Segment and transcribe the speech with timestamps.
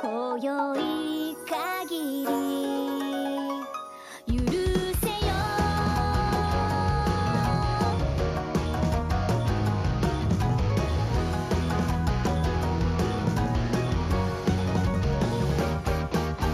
[0.00, 0.74] 今宵
[1.46, 2.26] 限り
[4.26, 4.38] 許
[5.00, 5.22] せよ。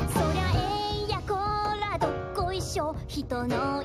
[0.08, 0.56] そりゃえ
[1.04, 1.34] んやこ
[1.80, 2.94] らどっこいしょ。
[3.06, 3.82] 人の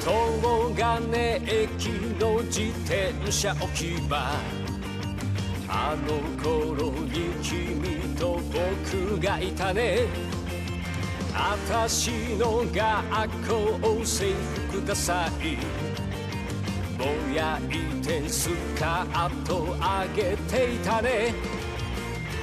[0.00, 1.86] 東金駅
[2.18, 4.32] の自転車置き場。
[5.68, 10.06] あの頃に君と僕がいたね。
[11.34, 13.30] あたしの学
[13.80, 14.34] 校制
[14.68, 15.91] 服ダサい。
[17.32, 21.34] ぼやいてスカート上げていたね。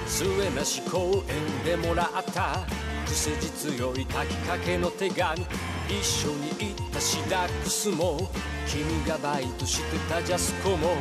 [0.08, 2.66] 末なし公園でもらった。
[3.06, 5.46] 癖強い書きかけの手紙。
[5.88, 8.30] 一緒に行ったシダックスも。
[8.68, 10.96] 君がバイトしてたジャスコも。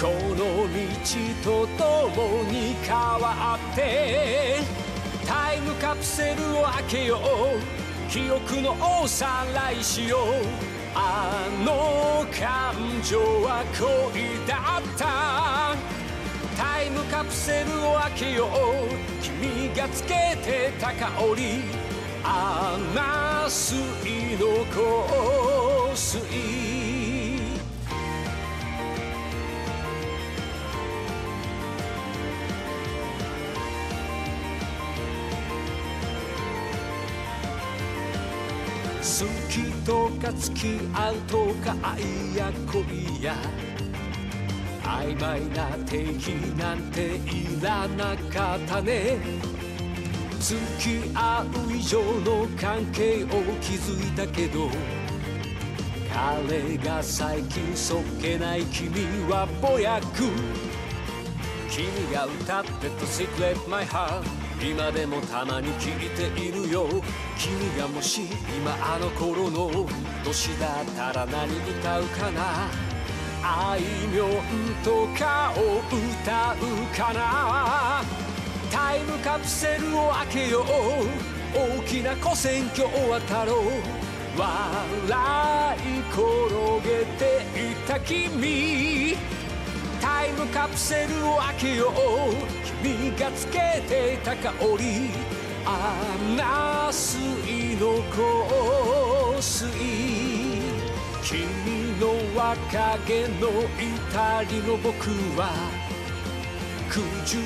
[0.00, 0.36] この
[1.44, 4.60] 道と共に変わって。
[5.26, 8.10] タイムカプセルを開けよう。
[8.10, 10.18] 記憶のおさらいしよ
[10.68, 10.71] う。
[10.94, 15.76] あの感情は恋だった。
[16.56, 19.12] タイムカプセルを開けよう。
[19.22, 21.62] 君がつけてた香り
[22.24, 26.71] アナスイの香水。
[40.22, 43.34] とか付き合うとか愛や恋や
[44.84, 49.18] 曖昧な定義なんていらなかったね。
[50.38, 53.28] 付き合う以上の関係を
[53.60, 54.68] 築いたけど
[56.12, 58.90] 彼が最近そっけない君
[59.28, 60.24] はぼやく。
[61.68, 66.86] 君が歌ってた Secret My Heart 今でもたまに聞いているよ。
[67.36, 69.88] 君がもし今あの頃の
[70.24, 72.68] 年だったら何歌うかな。
[73.42, 74.30] あいみょん
[74.84, 78.02] とかを歌うかな。
[78.70, 80.64] タイムカプセルを開けよう。
[81.58, 83.66] 大きな古戦橋を渡ろう。
[84.38, 86.22] 笑い転
[86.88, 89.16] げていた君。
[90.00, 92.61] タイムカプセルを開けよう。
[92.82, 95.10] 君がつけてた香り
[95.64, 96.04] ア
[96.36, 99.68] ナスイの香水。
[101.22, 101.38] 君
[102.00, 103.10] の若気
[103.40, 103.48] の
[103.78, 105.40] 至りの僕は
[106.90, 107.38] 九十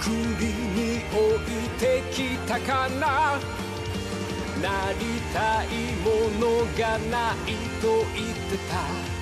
[0.00, 0.44] 九里
[0.76, 1.18] に置
[1.50, 3.40] いてきたかな。
[4.62, 5.66] なりたい
[6.04, 6.06] も
[6.38, 9.15] のがないと言ってた。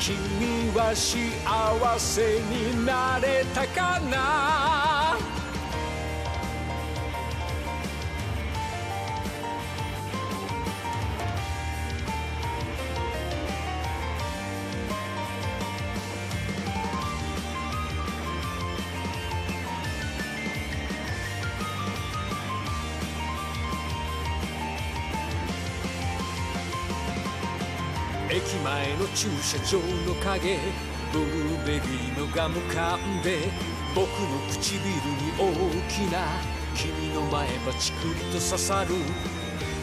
[0.00, 5.43] 君は幸せになれたかな？
[28.74, 30.58] 前の駐車場の影
[31.12, 33.52] ブルーベリーのガムかんで
[33.94, 35.52] 僕の唇に大
[35.88, 36.18] きな
[36.74, 38.96] 君の前歯チクリと刺さる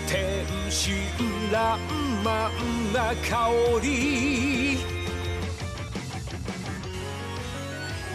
[0.10, 0.94] 天真
[1.50, 1.80] 爛
[2.22, 3.50] 漫な香
[3.82, 4.80] り。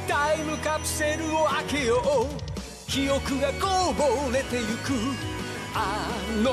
[0.06, 2.90] タイムカプセルを開けよう。
[2.90, 5.35] 記憶がこぼれてゆく。
[5.78, 6.08] あ
[6.42, 6.52] の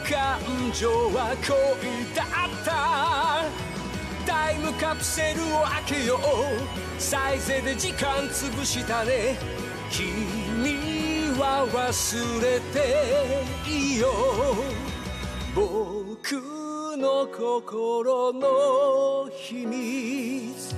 [0.00, 0.40] 感
[0.72, 2.26] 情は恋だっ
[2.64, 3.44] た。
[4.26, 7.00] タイムカプセルを開けよう。
[7.00, 9.38] サイゼで時間潰したね。
[9.88, 14.08] 君は忘れていいよ
[15.54, 16.32] 僕
[16.96, 20.74] の心の秘密。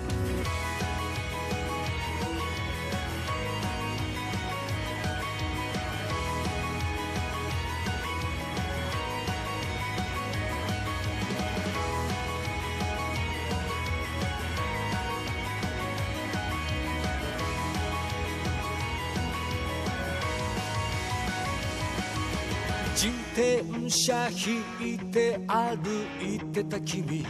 [23.88, 27.24] 電車引いて歩いてた君。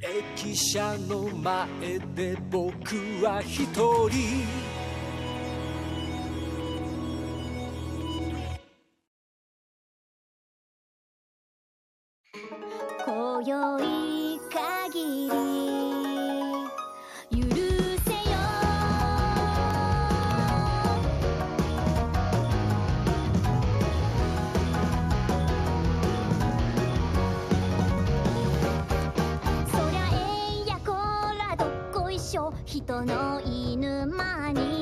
[0.00, 3.64] 駅舎の前で僕は一
[4.08, 4.46] 人。
[13.04, 13.95] 今宵
[32.26, 34.75] しょ人の犬間に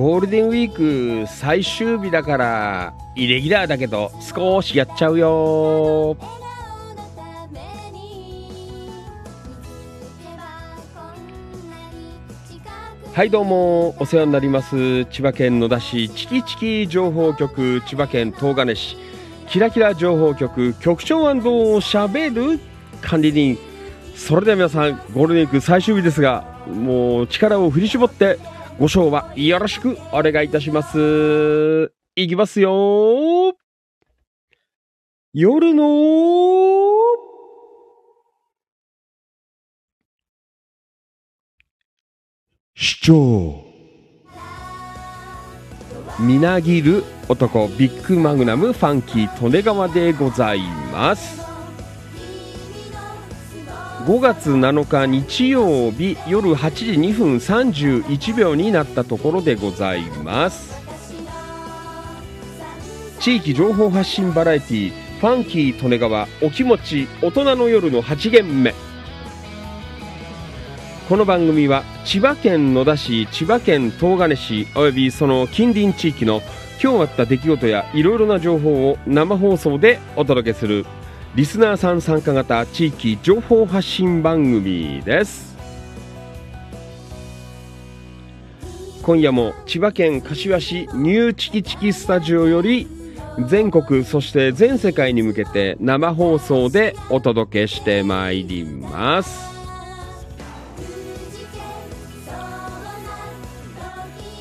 [0.00, 6.16] ゴールデンウィーク最終日だからイレギュラーだけど少しやっちゃうよ。
[13.12, 13.94] はいどうも。
[14.00, 15.04] お世話になります。
[15.04, 18.96] 千葉県野田市チキチキ情報局千葉県東金市。
[19.48, 22.58] キラキラ情報局局長しゃべる
[23.02, 23.58] 管理人。
[24.16, 28.38] それでは皆さんゴールデンウィーク最終日ですがもう力を振り絞って
[28.78, 31.92] ご賞はよろしくお願いいたします。
[32.16, 33.54] いきますよ。
[35.32, 36.90] 夜の。
[42.74, 43.64] 主張
[46.18, 50.60] みなぎる男ビッグマグナムファンキー利根川でござい
[50.92, 51.49] ます。
[54.06, 60.80] 5月7日日曜日夜8時2分31秒になったところでございます。
[63.20, 68.74] 地域情報発信バラエティファンキー利根川お気持ち大人の夜の8限目。
[71.06, 76.40] この番組は千葉県野田市千葉県東金市およびその近隣地域の
[76.82, 80.86] 今日あった出来事やいろいろな情報を生放送でお届けする
[81.36, 85.56] リスナーさん参加型地域情報発信番組です。
[89.04, 92.88] 今夜も千葉県柏市ニューチキチキスタジオより
[93.46, 99.48] 全国そして全世界に向けて生放送でお届けしてまいります。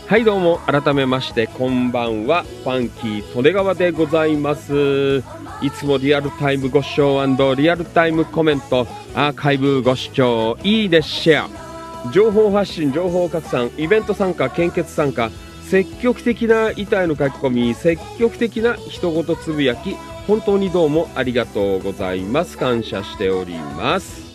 [0.07, 0.57] はいどうも。
[0.65, 2.41] 改めましてこんばんは。
[2.41, 5.21] ファンキー利根川でございます。
[5.61, 15.29] いつもリアルタイムご視聴リアルタイムコメントアーカイブご視聴いいねシェア情報発信情報拡散イベント参加献血参加
[15.63, 19.95] 積極的な板への書き込み積極的な一言つぶやき
[20.29, 22.55] 本当にどうもありがとうございます。
[22.55, 24.29] 感謝しております。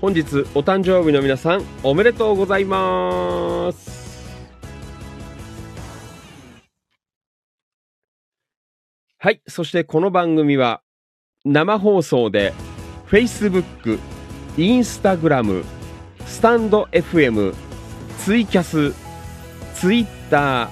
[0.00, 0.20] 本日
[0.54, 3.87] お誕生日の皆さんおめでとうございます。
[9.20, 10.80] はいそしてこの番組は
[11.44, 12.54] 生放送で
[13.08, 13.98] Facebook、
[14.56, 15.64] Instagram、
[16.24, 17.52] スタンド FM、
[18.20, 18.94] ツイキャス、
[19.74, 20.70] Twitter、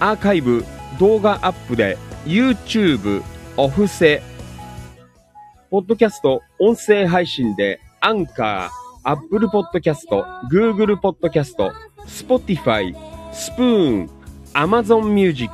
[0.00, 0.64] アーカイブ、
[0.98, 3.22] 動画アップで YouTube、
[3.58, 4.22] オフセ、
[5.70, 11.72] ポッドキャスト、音声配信で、アンカー、アップルポッドキャスト、Google ポッドキャスト、
[12.06, 12.96] Spotify、
[13.34, 14.21] スプーン、
[14.54, 15.50] Amazon Music、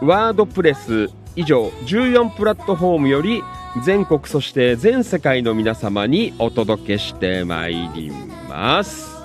[0.00, 3.42] ワードプレス、以上14プラットフォームより
[3.84, 8.10] 全国そして全世界の皆様にお届けしてまいり
[8.48, 9.16] ます。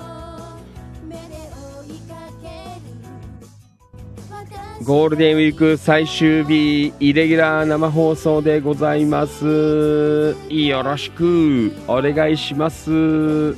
[4.84, 10.36] ゴールデンウィーク最終日イレギュラー生放送でございます。
[10.50, 13.54] よろしくお願いします。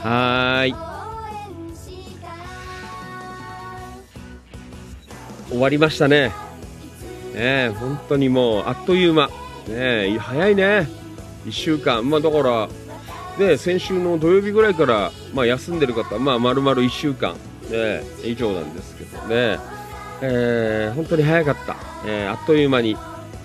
[0.00, 0.87] はーい。
[5.48, 6.32] 終わりましたね。
[7.34, 9.28] ね本当にもうあっという間。
[9.68, 10.88] ね早いね。
[11.46, 12.08] 1週間。
[12.08, 12.68] まあだから
[13.38, 17.34] ね先週の土曜日ぐらいから、まあ、休んでる方まあ丸々1週間、
[17.70, 19.58] ね、以上なんですけどね。
[20.20, 22.96] えー本当に早かった、えーあっという間に、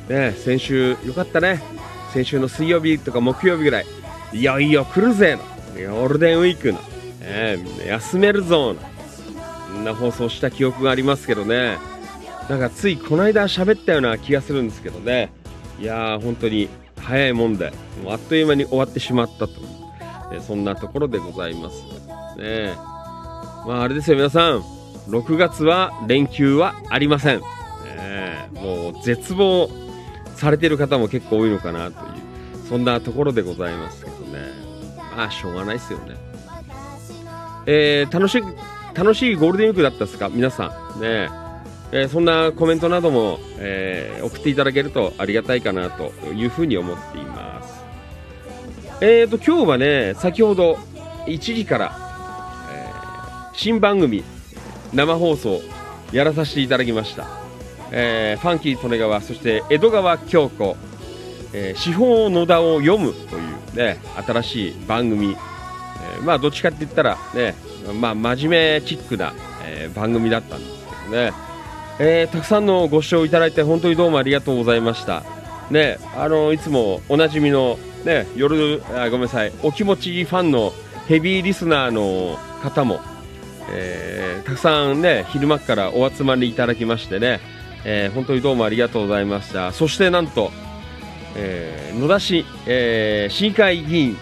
[0.09, 1.61] ね、先週よかったね。
[2.13, 3.85] 先週の水曜日とか木曜日ぐらい。
[4.33, 5.43] いよいよ来るぜの
[5.95, 6.79] ゴールデンウィークの、
[7.21, 8.79] えー休めるぞの。
[9.71, 11.77] そんな放送した記憶がありますけどね。
[12.49, 15.31] なんかついこの間喋ったような気がするんですけどね。
[15.79, 16.69] いやー、本当に
[17.01, 17.71] 早いもんで、
[18.03, 19.57] もうあっという間に終わってしまったという、
[20.33, 21.83] えそんなところでございます。
[22.37, 22.73] ね
[23.65, 24.63] まああれですよ、皆さん。
[25.09, 27.39] 6月は連休はありません。
[27.39, 29.69] ねもう絶望
[30.35, 34.39] されてる方も結構多いのかなという、そんなところでございますけどね。
[35.15, 36.15] まあ、しょうがないですよね。
[37.65, 38.43] えー楽しい、
[38.93, 40.29] 楽しいゴールデンウィークだったですか？
[40.29, 41.01] 皆さん。
[41.01, 41.29] ね
[41.95, 47.83] えーそんなコメントなども、えー送っていただけるとありがたいかなというふうに思っています。
[49.01, 50.75] えーと、今日はね、先ほど
[51.27, 51.97] 1時から、
[52.73, 54.23] えー新番組、
[54.93, 55.61] 生放送
[56.11, 57.27] やらさせていただきました。
[57.91, 60.75] えーファンキー利根川、そして江戸川京子、
[61.53, 65.35] えー司法野田を読むというね、新しい番組、
[66.15, 67.53] えーまあどっちかって言ったらね、
[67.99, 69.33] まあ真面目チックな、
[69.67, 71.31] えー番組だったんですけどね、
[71.99, 75.23] えーたくさんのご視聴いただいて本当にどうもありがとうございました。
[75.69, 80.73] ね、あのいつもおなじみのね、夜あごめんなさい、お気持ちファンの
[81.07, 82.99] ヘビーリスナーの方も、
[83.71, 87.39] えーたくさんね昼間からお集まりいただきましてね、
[87.85, 89.71] えー本当にどうもありがとうございました。
[89.71, 90.51] そしてなんと、
[91.35, 94.17] えー野田市、えー市議会議員の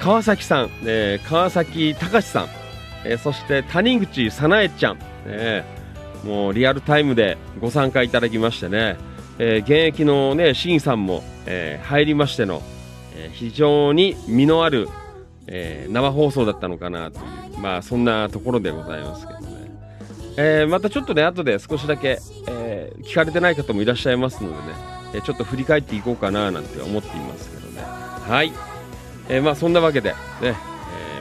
[0.00, 2.48] 川崎さん、えー川崎隆さん、
[3.04, 5.64] えーそして谷口早苗ちゃん、ね
[6.24, 8.96] もうリアルタイムでご参加いただきましてね、
[9.38, 12.62] えー現役の、ね、市議さんも、えー入りましての、
[13.16, 14.88] えー非常に実のある、
[15.46, 17.22] え生放送だったのかなとい
[17.56, 19.70] う、まあ、そんなところでございますけどね。
[20.36, 24.62] えまたちょっとね、後で少しだけ、え聞かれてない方もいらっしゃいますのでね、
[25.14, 27.82] えちょっと振り返っていこうかななんて思っていますけどね。
[27.82, 28.52] はい。
[29.28, 30.54] えまあそんなわけで、ね、え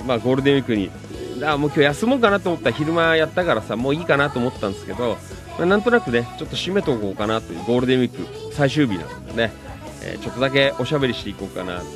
[0.05, 0.89] まあゴールデンウィークに、
[1.43, 5.17] あもう今日休もうかなと思ったら昼間やったからさ、もういいかなと思ったんですけど、
[5.57, 9.53] まあ、なんとなくね、ちょっと締めておこうかなというゴールデンウィーク最終日なのでね、
[10.03, 11.91] えーちょっとだけおしゃべりしていこうかなという、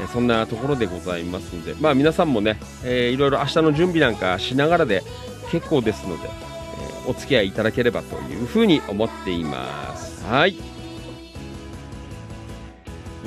[0.00, 5.02] えーそんなところでございますので、まあ皆さんもね、えーいろいろ明日の準備なんかしながらで
[5.50, 10.24] 結構ですので、えーお付き合いいただければというふうに思っています。
[10.24, 10.52] はい。
[10.52, 10.58] い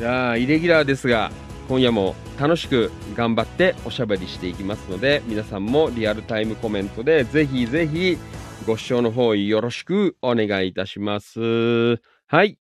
[0.02, 1.32] やーイレギュラーですが、
[1.68, 8.18] 今夜も楽しく頑張っておしゃべりしていきますので、皆さんもリアルタイムコメントでぜひぜひ
[8.66, 12.00] ご視聴の方よろしくお願いいたします。
[12.28, 12.58] はい。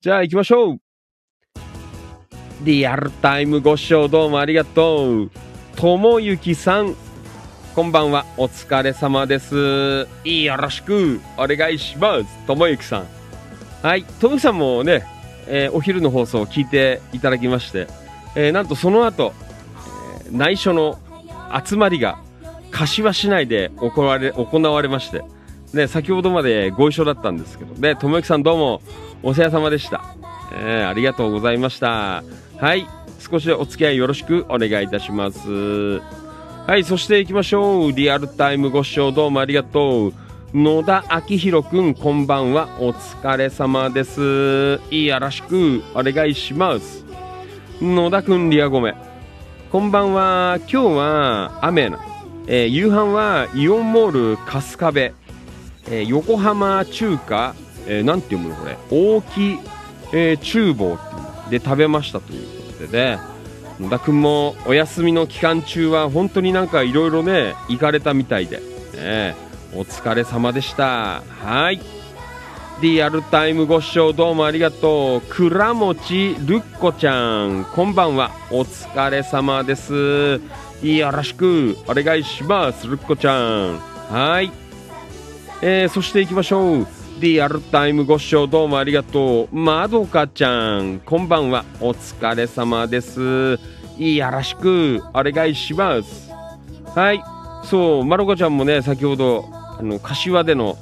[0.00, 0.78] じゃあ行きましょう。
[2.62, 5.30] リアルタイムご視聴どうもありがとう。
[5.76, 6.94] ともゆきさん、
[7.74, 8.24] こんばんは。
[8.38, 10.06] お疲れ様です。
[10.24, 12.46] よろしくお願いします。
[12.46, 13.06] ともゆきさん。
[13.82, 14.04] はい。
[14.04, 15.04] ともゆきさんもね、
[15.48, 17.88] えーお昼の放送を聞いていただきまして、
[18.36, 19.32] えーなんとその後、
[20.24, 20.98] えー内緒の
[21.64, 22.18] 集まりが
[22.70, 25.24] 柏市内で行われ行われまして、
[25.72, 28.82] ね、先ほどまでご一緒だったんですけど、ね、ともゆきさんどうも
[29.22, 30.04] お世話様でした、
[30.52, 32.22] えーありがとうございました。
[32.58, 32.86] はい。
[33.18, 36.00] 少しお付き合いよろしくお願いいたします。
[36.66, 36.84] はい。
[36.84, 37.92] そして行きましょう。
[37.92, 40.12] リアルタイムご視聴どうもありがとう。
[40.54, 42.68] 野田明宏くん、こんばんは。
[42.80, 44.80] お疲れ様です。
[44.90, 47.05] よろしくお願いします。
[47.80, 48.94] 野田くん、リアゴメ。
[49.70, 50.58] こんばんは。
[50.60, 51.98] 今日は雨な。
[52.46, 55.00] えー夕飯はイオンモール春日部、
[55.90, 57.54] えー横浜中華、
[57.86, 58.78] えーなんて読むのこれ。
[58.90, 59.58] 大木、
[60.14, 60.96] えー厨房
[61.50, 63.18] で食べましたということでね。
[63.78, 68.62] 野田くんもお休みの期間中は本当になんかいろいろね、行かれたみたいで。
[68.94, 69.36] ね、
[69.74, 71.22] お疲れ様でした。
[71.44, 71.80] はい。
[72.80, 75.20] リアルタイムご視聴どうもありがとう。
[75.30, 75.94] 倉持
[76.46, 78.32] るっこちゃん、こんばんは。
[78.50, 80.40] お疲れ様です。
[80.82, 82.86] よろしくお願いします。
[82.86, 83.78] るっこちゃん。
[84.10, 84.52] はい。
[85.62, 86.86] えー、そして行きましょう。
[87.18, 89.56] リアルタイムご視聴どうもありがとう。
[89.56, 91.64] まどかちゃん、こんばんは。
[91.80, 93.58] お疲れ様です。
[93.96, 96.30] よろしくお願いします。
[96.94, 97.24] はい。
[97.64, 100.76] そう、まどかちゃんもね、先ほど、あの、柏での、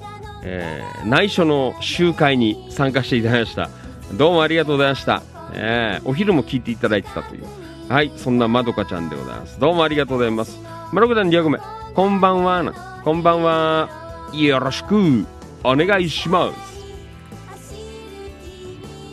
[0.44, 3.70] えー内緒の集会に参加していただきました。
[4.14, 5.22] どうもありがとうございました。
[5.52, 7.44] えーお昼も聞いていただいてたという。
[7.88, 9.60] はい、そんなまどかちゃんでございます。
[9.60, 10.58] どうもありがとうございます。
[10.92, 11.58] まどかちゃん、リアゴメ、
[11.94, 12.72] こんばんはな。
[13.04, 13.88] こんばんは。
[14.32, 15.26] よろしく
[15.62, 16.74] お願いします。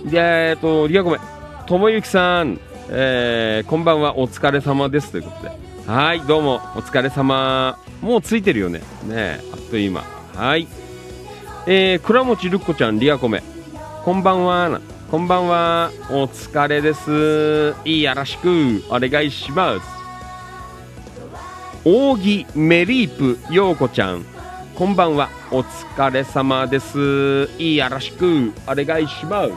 [0.10, 1.20] で、えっと、リアゴメ、
[1.68, 5.12] ともゆきさん、えーこんばんは、お疲れ様です。
[5.12, 5.52] ということで。
[5.88, 7.78] はい、どうも、お疲れ様。
[8.02, 8.82] もうついてるよね。
[9.06, 10.04] ねあっという間。
[10.36, 10.68] はい。
[11.68, 13.44] えー、倉持るっこちゃん、リアコメ。
[14.04, 14.82] こんばんは。
[15.12, 15.92] こんばんは。
[16.10, 17.76] お疲れです。
[17.88, 18.84] よろしく。
[18.90, 19.88] お願いします。
[21.86, 24.26] 扇メリープようこちゃん。
[24.76, 25.30] こんばんは。
[25.52, 26.98] お疲れ様です。
[27.60, 28.52] よろしく。
[28.68, 29.52] お願いします。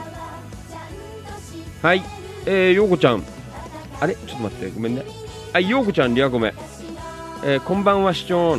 [1.81, 2.03] はい。
[2.45, 3.23] えー、ようこちゃん。
[3.99, 4.13] あれ？
[4.13, 4.69] ちょっと待って。
[4.69, 5.03] ごめんね。
[5.53, 6.53] はいようこちゃんリアコメ。
[7.43, 8.55] えー、こんばんは市長。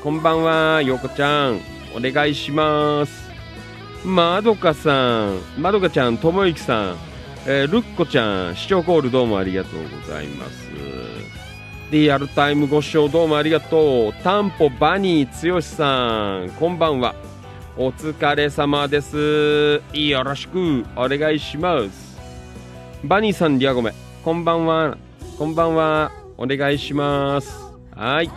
[0.00, 1.73] こんばんはようこちゃん。
[1.94, 3.30] お願いします
[4.04, 6.96] まどかさんまどかちゃんともゆきさん
[7.46, 10.64] えー、ルッコちゃん視聴コールどうもありがとうございます
[11.90, 14.12] リアルタイムご視聴どうもありがとう。
[14.24, 17.14] タンポバニーつよしさん、こんばんは。
[17.76, 19.80] お疲れ様です。
[19.92, 22.18] よろしくお願いします。
[23.04, 23.92] バニーさん、リアゴメ、
[24.24, 24.98] こんばんは。
[25.38, 26.10] こんばんは。
[26.36, 27.56] お願いします。
[27.94, 28.30] はい。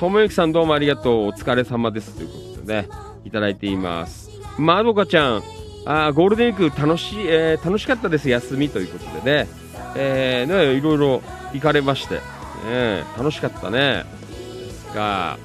[0.00, 1.26] ともゆきさん、どうもありがとう。
[1.26, 2.16] お疲れ様です。
[2.16, 2.88] ということね、
[3.24, 4.30] いただいています。
[4.58, 5.42] まどかちゃん、
[5.84, 8.28] あゴールデンウィーク楽し,、えー、楽しかったです。
[8.28, 9.48] 休みということでね、
[9.96, 11.22] えー、ねいろいろ
[11.52, 12.20] 行かれまして。
[12.62, 14.04] ね楽しかったね
[14.94, 15.36] が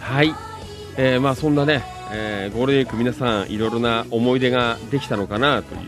[0.00, 0.32] はい、
[0.96, 1.82] えー、まあそんなね、
[2.12, 5.80] えー、ゴールデンウィーク皆さんいろいろな思い出ができたのかなという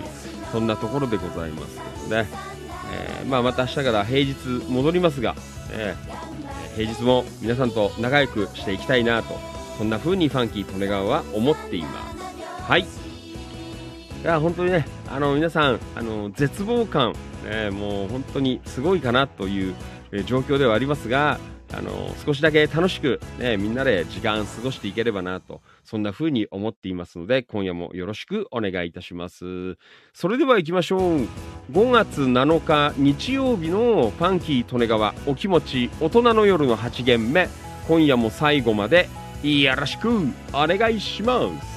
[0.50, 2.28] そんなところでございますけどね、
[3.20, 4.34] えー、まあ、また明日から平日
[4.68, 5.34] 戻りますが、
[5.70, 5.94] え
[6.76, 9.38] 平日も皆さんと仲良くしていきたいなと
[9.78, 12.86] そんな風にファンキー利根川は思っていますはいい
[14.24, 19.74] や本当にねあの皆さんあの絶望感ね、もう本当にすごいかなという
[20.24, 21.38] 状況ではありますが、
[21.74, 29.76] あの少しだけ楽しく、ね、みんなで時間過ごしていければなと、そんな風に思っていますので、今夜もよろしくお願いいたします。
[30.12, 31.28] それでは行きましょう。
[31.72, 37.48] 5月7日日曜日のファンキー利根川お気持ち大人の夜の8限目、
[37.88, 39.08] 今夜も最後まで
[39.42, 40.08] よろしく
[40.52, 41.71] お願いします。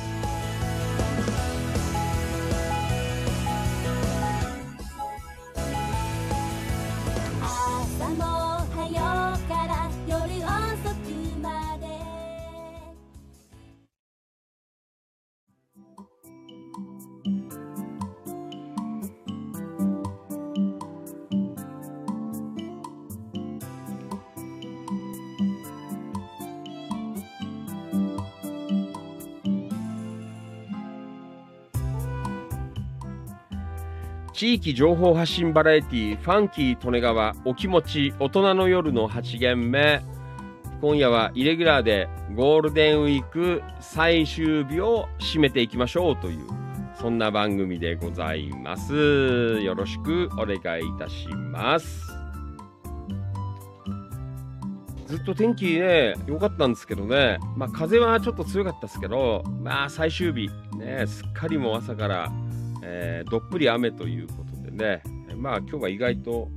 [34.35, 40.03] 地域情報発信バラエティファンキー利根川お気持ち大人の夜の8限目。
[40.81, 46.47] 今夜はイレギュラーでゴールデンウィーク最終日を締めていきましょうという
[46.99, 48.93] そんな番組でございます。
[49.61, 52.01] よろしくお願いいたします。
[55.07, 57.37] ずっと天気ね良かったんですけどね。
[57.55, 62.29] まあ風はちょっと強かったですけどまあ最終日ねすっかりもう朝から
[62.87, 65.01] えー、どっぷり雨ということでね、
[65.35, 66.49] まあ今日は意外と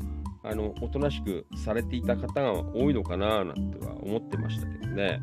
[0.44, 5.20] あのおとなしくされていた方が多いのかななんては思ってましたけどね。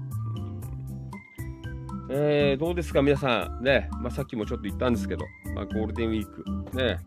[2.10, 3.64] えー、どうですか皆さん。
[3.64, 6.26] ね、まあ、さっきもちょっと言ったんですけど、まあ、ゴールデンウィー
[6.72, 6.78] ク。
[6.78, 7.00] ね。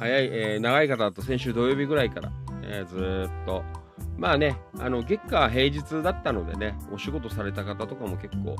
[0.00, 2.32] 早い、えー、長い方だと先週土曜日ぐらいから、
[2.62, 3.62] えー、ずっと。
[4.16, 8.56] まあね、あの月下平日だったのでね、お仕事された方とかも結構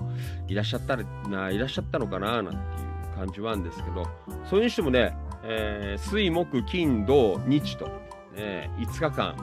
[0.48, 2.89] いらっしゃったないらっしゃったのかななんていう
[3.20, 4.06] 感じはあるんですけど、
[4.48, 7.86] それにしてもね、えー、水、木、金、土、日と、
[8.34, 9.34] ね、5日間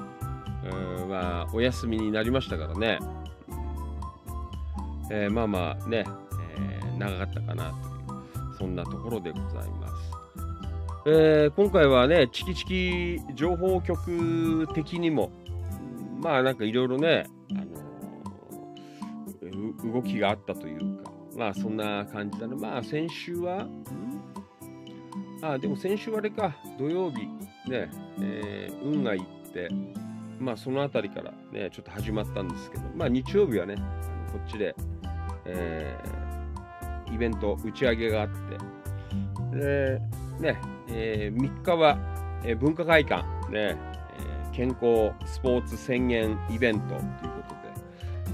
[1.07, 2.97] はお休みになりましたからね、
[5.11, 6.05] えー、まあまあね、
[6.57, 9.93] えー、長かったかなという、そんなところでございます。
[11.05, 15.31] えー、今回はね、チキチキ情報局的にも、
[16.19, 17.53] まあなんかいろいろね、あ
[19.85, 22.55] の、動きがあったというか、まあそんな感じだね。
[22.55, 23.67] まあ先週は、
[25.43, 27.27] あでも先週はあれか、土曜日、
[27.69, 29.69] ね、えー、運がいって、
[30.39, 33.75] まあそのあたりからね、ちょっと始まったんですけど、まあ日曜日はね、
[34.31, 34.75] こっちで、
[35.45, 38.29] えー、イベント、打ち上げがあっ
[39.51, 40.01] て、で、
[40.39, 40.59] ね、
[40.89, 41.99] えー、3日は、
[42.43, 47.09] えー、文化会館、ね、えー、健康スポーツ宣言イベントというこ
[47.47, 47.53] と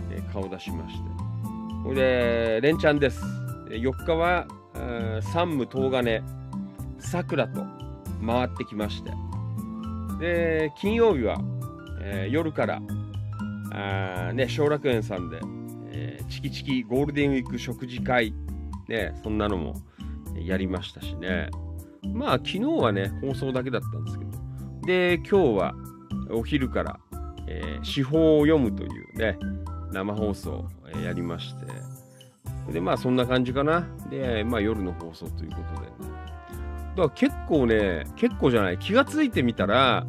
[0.10, 1.13] で、えー、顔出しまして、
[1.92, 3.22] で、連チャンです。
[3.70, 4.48] 4日は、
[5.34, 6.24] 山武東金、
[7.00, 7.66] 桜と
[8.26, 9.12] 回ってきまして。
[10.20, 11.38] で、金曜日は、
[12.02, 12.82] えー、夜から、
[13.72, 15.40] あね、小楽園さんで、
[15.92, 18.34] えー、チキチキゴールデンウィーク食事会、
[18.88, 19.76] ね、そんなのも
[20.36, 21.50] やりましたしね。
[22.14, 24.32] まあ、昨日はね、放送だけだったんですけど。
[24.86, 25.76] で、今日は
[26.32, 27.00] お昼から、
[27.48, 29.38] えー、司法を読むというね、
[29.94, 30.66] 生放送
[31.04, 31.56] やりまし
[32.68, 33.88] て、で、まあそんな感じかな。
[34.10, 35.94] で、まあ夜の放送ということで、ね。
[36.96, 40.06] だから結構ね、結構じゃない、気がついてみたら、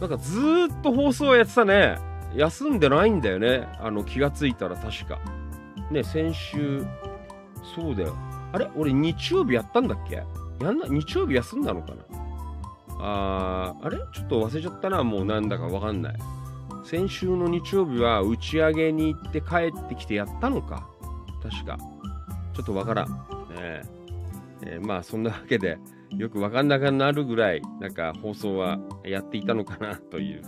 [0.00, 0.38] なんかず
[0.70, 1.98] っと放送やってたね。
[2.34, 3.66] 休んでないんだよね。
[3.80, 5.18] あの気がついたら確か。
[5.90, 6.84] ね、先週、
[7.74, 8.14] そうだよ。
[8.52, 8.68] あれ？
[8.76, 10.16] 俺日曜日やったんだっけ？
[10.62, 11.96] やんな、日曜日休んだのかな？
[12.98, 13.96] あー、あれ？
[14.12, 16.18] ちょっと忘れちゃったな、もうなんだかわかんない。
[16.88, 20.86] 先週の日曜日は打ち上げに行って帰ってきてやったのか？
[21.42, 21.76] 確か。
[22.54, 23.08] ちょっとわからん。
[23.08, 23.82] ね
[24.62, 25.78] えーまあそんなわけで、
[26.16, 30.42] よくわかんなくなるぐらい、なんか放送はやっていたのかな という、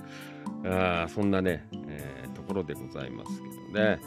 [0.64, 3.99] あそんなね、えーところでございますけどね。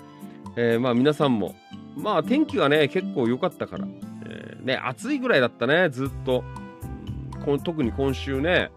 [0.55, 1.53] えーまあ皆さんも、
[1.97, 3.85] まあ天気がね、結構良かったから、
[4.25, 6.43] えーね、暑いぐらいだったね、ずっと。
[7.45, 8.71] こ特に今週ね、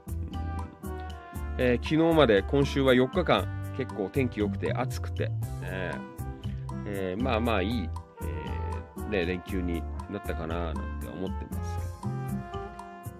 [1.58, 3.46] えー昨日まで今週は4日間、
[3.76, 5.92] 結構天気良くて暑くて、ね
[6.86, 7.88] えーまあまあいい、
[8.98, 11.78] えーね、連休になったかななんて思ってます、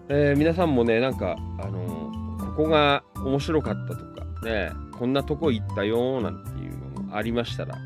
[0.09, 2.25] えー皆さんもね、なんか、あのー
[2.55, 7.77] ここが面白かったとか、ね、こんなとこ行ったよなんていうのもありましたら、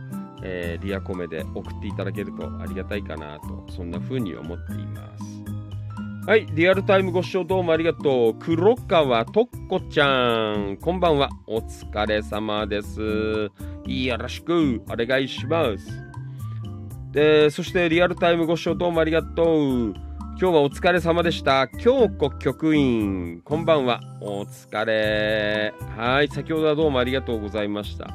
[0.43, 5.28] えーリアコメで送っていただけるとありがたいかなと、そんな風に思っています。
[6.29, 8.35] はい、リアルタイムご視聴どうもありがとう。
[8.35, 11.31] 黒川とっこちゃん、こんばんは。
[11.47, 13.01] お疲れ様です。
[13.87, 15.89] よろしくお願いします。
[17.13, 19.95] で、そしてリアルタイムご視聴どうもありがとう。
[19.95, 21.67] 今日はお疲れ様でした。
[21.67, 24.03] 京子局員、こんばんは。
[24.21, 25.73] お疲れ。
[25.97, 28.07] はい、先ほどはどうもありがとうございました。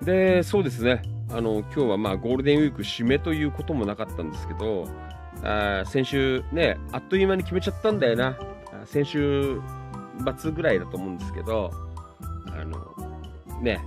[0.00, 1.19] で、そうですね。
[1.32, 4.88] あの、今日はまあゴールデンウィーク締めということもなかったんですけど、
[5.42, 8.36] あ先週ね、あっという間に決めちゃったんだよな。
[8.86, 9.60] 先週
[10.38, 11.70] 末ぐらいだと思うんですけど、
[12.46, 12.78] あの、
[13.62, 13.80] ね、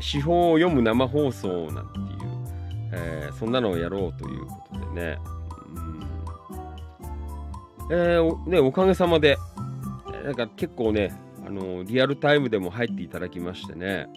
[0.00, 2.06] 司法を読む生放送なんていう、
[2.92, 5.18] えーそんなのをやろうということでね、
[5.74, 6.00] うん。
[7.90, 9.36] えーねおかげさまで、
[10.24, 11.12] なんか結構ね、
[11.46, 14.08] あのリアルタイムでも入っていただきましてね、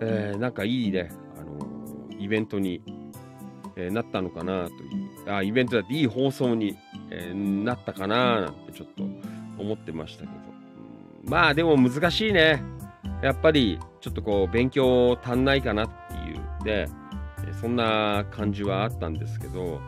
[0.00, 1.66] えーなんかいいね、あの
[2.18, 2.82] イベントに、
[3.76, 4.76] えーなったのかなとい
[5.26, 6.76] う、あイベントだっていい放送に、
[7.10, 9.04] えなったかななんてちょっと
[9.58, 12.62] 思ってましたけど、うんまあでも難しいね。
[13.22, 16.64] やっぱりちょっとこう勉強足んないかなっていう。
[16.64, 16.88] で、
[17.60, 19.80] そんな感じはあったんですけど。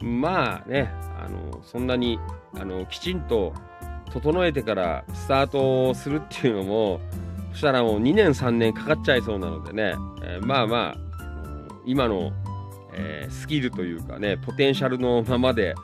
[0.00, 2.18] まあねあのそんなに
[2.54, 3.52] あのきちんと
[4.12, 7.00] 整えてからスタートするっていうのも
[7.58, 11.08] したらもう2年3年かかっちゃいそうなのでね、えーまあまあ
[11.84, 12.32] 今の、
[12.94, 15.74] えースキルというかねポテンシャルのままで、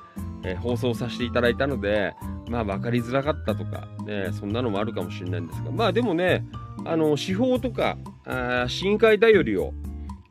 [0.44, 2.14] えー放送させていただいたので
[2.48, 6.46] まあ分かりづらかったとか、ね、そんなのもあるかもしれないんですがまあでもね
[6.84, 9.74] あの司法とかあー市議会だよりを、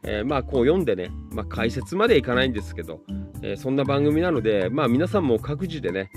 [0.03, 3.01] えーまあこう読んでね、まあ、解説までいかないんですけど、
[3.41, 6.09] えーそんな番組なのでまあ皆さんも各自でね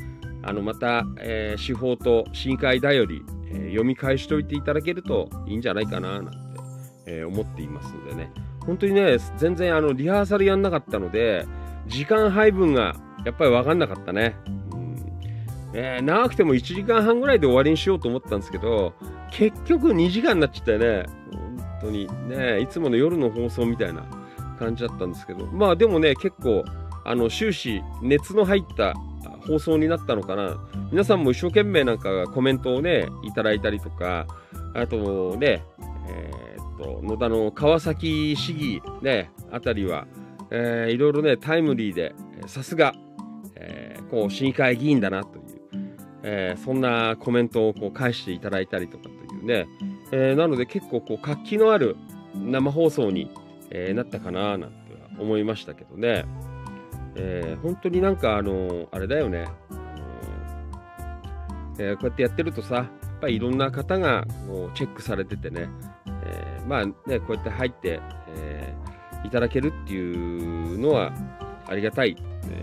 [0.43, 6.33] あのまた、えー司法と市議会だより、えー読み返しておいていただけるといいんじゃないかななんて、
[7.07, 8.31] えー思っていますのでね
[8.65, 11.47] 本当にね全然あのリハーサルやんなかったので
[11.87, 14.35] 時間配分がやっぱり分かんなかったね。
[14.73, 14.97] うん
[15.75, 18.95] えー長くても1時間半ぐらいで終わりにしようと思ったんですけど
[19.31, 21.07] 結局2時間になっちゃったよね。
[21.33, 24.03] 本当にね、いつもの夜の放送みたいな
[24.59, 26.65] 感じだったんですけど、まあでもね、結構、
[27.05, 28.95] あの、終始熱の入った
[29.47, 30.59] 放送になったのかな？
[30.91, 34.27] 皆さんも一生懸命なんかコメントをね、いただいたりとか、
[34.75, 35.65] あとね、
[36.09, 40.07] えーっと、野田の川崎市議ね、あたりは、
[40.51, 42.15] えーいろいろね、タイムリーで、
[42.47, 42.95] さすが、
[43.55, 45.45] えこう、市議会議員だなという、
[46.23, 49.67] えーそんなコメントをこう返していただいたりとかというね、
[50.13, 51.97] えーなので結構こう活気のある
[52.35, 53.31] 生放送に、
[53.71, 54.77] えーなったかななんて
[55.19, 56.25] 思いましたけどね、
[57.17, 59.47] えー本当になんかあのあれだよね、
[61.79, 62.87] えーこうやってやってるとさやっ
[63.21, 65.69] ぱりいろんな方がこうチェックされててね、
[66.25, 68.01] えーまあねこうやって入って、
[68.37, 68.75] え
[69.25, 71.13] いただけるっていうのは
[71.67, 72.17] ありがたい、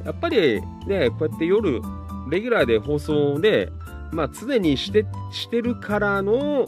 [0.05, 1.81] やっぱりねこうやって夜
[2.29, 3.69] レギュラーで放送で
[4.11, 6.67] まあ常にしてしてるからの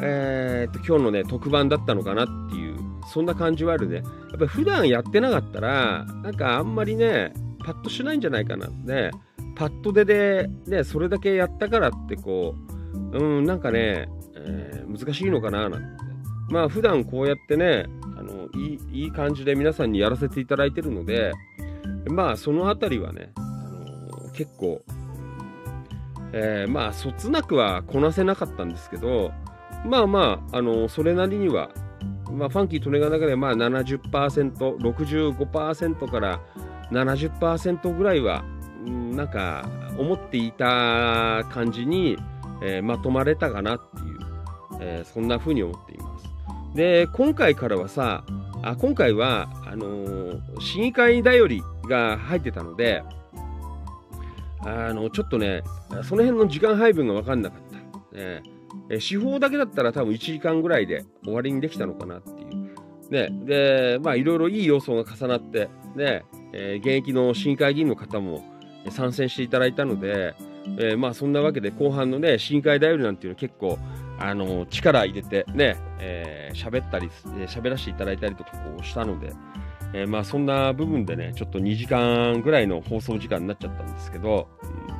[0.00, 2.78] えー、と今日のね特番だったのかなっていう
[3.08, 3.96] そんな感じはあるね。
[3.96, 7.32] やっぱり普段やってなかったらなんかあんまりね
[7.64, 9.10] パッとしないんじゃないかなね
[9.56, 12.54] パッと出でねそれだけやったからってこ
[13.12, 16.04] ううんなんかね、えー難しいのかななんて。
[16.50, 17.84] まあ普段こうやってね
[18.16, 21.32] あのいいいい感じで皆さんにやらせていただいてるので
[22.06, 24.80] まあそのあたりはね、あの結構、
[26.32, 29.30] えーまあそつなくはこなせなかったんですけど
[29.84, 31.70] まあまあ、あのそれなりには、
[32.32, 36.40] まあ、ファンキートネガの中でまあ70%、65%から
[36.90, 38.44] 70%ぐらいは、
[38.84, 39.68] なんか
[39.98, 42.16] 思っていた感じに、
[42.62, 44.18] えーまとまれたかなっていう、
[44.80, 46.28] えーそんな風に思っています。
[46.74, 48.24] で、今回からはさ、
[48.62, 53.02] あ今回は、あのー市議会だよりが入ってたので、
[54.60, 55.62] あの、ちょっとね、
[56.02, 57.76] その辺の時間配分が分かんなかった。
[57.76, 57.82] ね
[58.14, 58.42] え
[58.98, 62.48] 司法だけだったら多分1時間ぐらいで終わりにできたのかなっていう。
[63.10, 68.44] ね、で、まあいろいろいい要素が重なって、ね、えー現役の市議会議員の方も
[68.90, 70.34] 参戦していただいたので、
[70.78, 73.78] えーまあそんなわけで後半のね、市議会だよりなんていうのは結構、
[74.20, 79.32] あの力入れてね、えー喋ったり、えー喋らせていただいたりとかこうしたので、
[79.94, 84.97] えまあそんな部分でね、ちょっと2時間ぐらいの放送時間になっちゃったんですけど、うん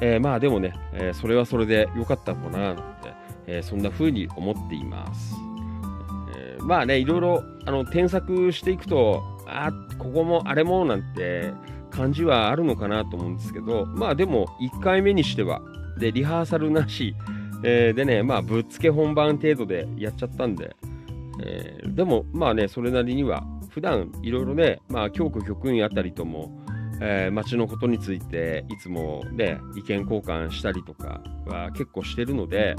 [0.00, 2.82] えーまあでもね、えーそれはそれで良かったのかなって、
[3.46, 5.34] えーそんな風に思っています。
[6.36, 11.52] えーまあね、いろいろあの添削していくと、あここもあれもなんて
[11.90, 15.60] 感じはあるのかなと思うんですけど、まあでも1回目にしては、
[15.98, 17.14] で、リハーサルなし、
[17.64, 20.74] えーでね、まあぶっつけ本番程度でやっちゃったんで、
[21.42, 26.50] えーでもまあね、それなりには、普段いろいろね、まあ教区局員あたりとも、
[27.00, 32.76] えー町のことについていつもね、意見交換したりとかは結構してるので、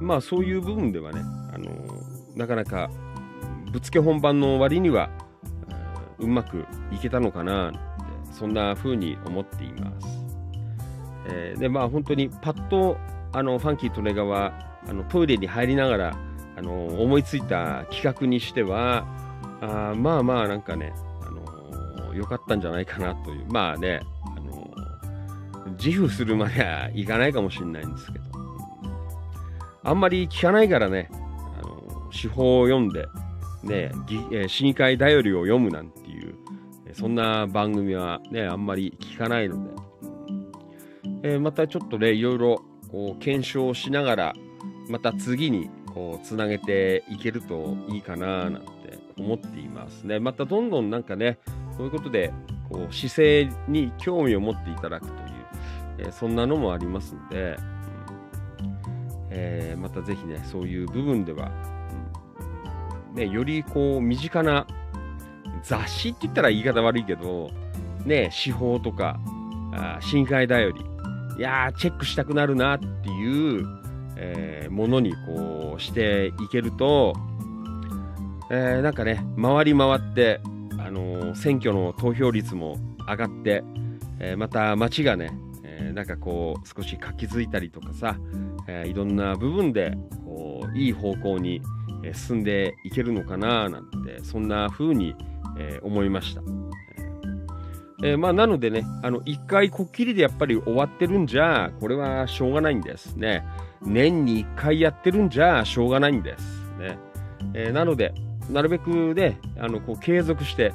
[0.00, 1.20] まあそういう部分ではね、
[1.52, 2.90] あのーなかなか
[3.72, 5.10] ぶつけ本番の割には、
[5.68, 7.78] えーうまくいけたのかなって、
[8.32, 10.06] そんな風に思っています。
[11.28, 12.96] えーで、まあ本当にパッと、
[13.32, 14.52] あの、ファンキー・トレガは、
[14.88, 16.16] あのトイレに入りながら、
[16.56, 19.06] あの思いついた企画にしては、
[19.60, 20.92] あまあまあなんかね、
[22.14, 24.70] 良かったんじゃないかなという、まあね、あの
[25.78, 28.24] 自負するまではいかないかもしれないんですけど、
[29.84, 33.06] あんまり聞かないからね、あの司法を読んで、
[33.62, 33.92] ね、
[34.32, 36.34] え市議会だよりを読むなんていう、
[36.94, 39.82] そんな番組はね、あんまり聞かないので、
[41.24, 44.32] えーまたちょっとね、いろいろこう検証しながら、
[44.88, 50.02] また次にこうつなげていけるといいかななんて思っています。
[50.04, 50.18] ね。
[50.20, 51.38] またどんどんなんかね、
[51.76, 52.32] こういうことで
[52.70, 55.20] こう姿勢に興味を持っていただくという、
[55.98, 57.56] えーそんなのもありますので、
[58.60, 58.78] うん
[59.30, 61.50] えーまたぜひね、そういう部分では、
[63.10, 64.66] うんね、よりこう身近な
[65.62, 67.50] 雑誌って言ったら言い方悪いけど、
[68.04, 69.18] ね、司法とか、
[69.72, 70.80] あ深海だより、
[71.38, 73.66] いやー、チェックしたくなるなっていう、
[74.16, 77.14] えーものにこうしていけると、
[78.50, 80.40] えーなんかね、回り回って、
[80.92, 82.76] の選挙の投票率も
[83.08, 83.64] 上がって、
[84.20, 85.32] えーまた街がね、
[85.64, 88.16] えーなんかこう少し活気づいたりとかさ、
[88.68, 91.60] えーいろんな部分でこういい方向に
[92.12, 95.14] 進んでいけるのかななんてそんな風に、
[95.58, 96.42] えー思いました。
[98.04, 103.44] えーまあ、なのでね、あの1回こっきりでやっぱり終わってるんじゃ、これはしょうがないんですね。
[103.82, 106.98] 年に1回やってるんじゃ、しょうがないんですね。
[107.54, 108.12] えーなので、
[108.50, 110.72] なるべくね、あのこう継続して、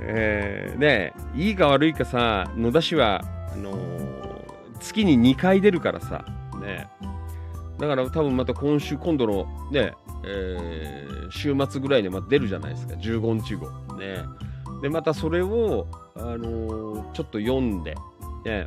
[0.00, 4.12] えーね、いいか悪いかさ、野田市はあのー
[4.80, 6.24] 月に2回出るからさ、
[6.60, 6.88] ね、
[7.78, 9.92] だから多分また今週、今度のね、
[10.24, 13.68] えー週末ぐらいにまた出るじゃないですか、15日後。
[13.96, 14.18] ね、
[14.82, 15.86] で、またそれを、
[16.16, 17.94] あのーちょっと読んで、
[18.44, 18.66] ね、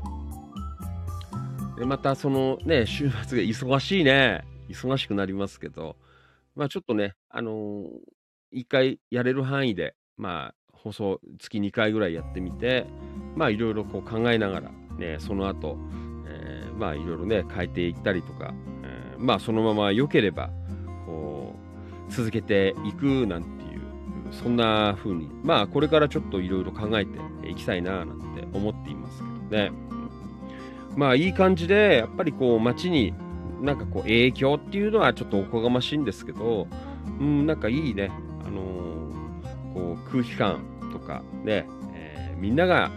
[1.77, 5.97] でまたそのね、週末が忙しいね、忙しくなりますけど、
[6.55, 12.85] まあちょっとね、あのー一回やれる範囲で、まあ放送月2回ぐらいやってみて、
[13.35, 15.77] まあいろいろこう考えながら、ね、その後、
[16.27, 18.53] えーまあいろいろね、変えていったりとか、
[18.83, 20.49] えーまあそのまま良ければ、
[21.05, 21.55] こ
[22.09, 23.81] う、続けていくなんていう、
[24.31, 29.71] そんな風に、まあこれからちょっといろいろ考えていきたいななんて思っていますけどね。
[30.95, 33.13] まあいい感じで、やっぱりこう街に
[33.61, 36.67] なんかこう影響っていうのはちょっとおこがましいんですけど、
[37.19, 38.11] うん、なんかいいね、
[38.45, 42.91] あのーこう空気感とかね、えーみんなが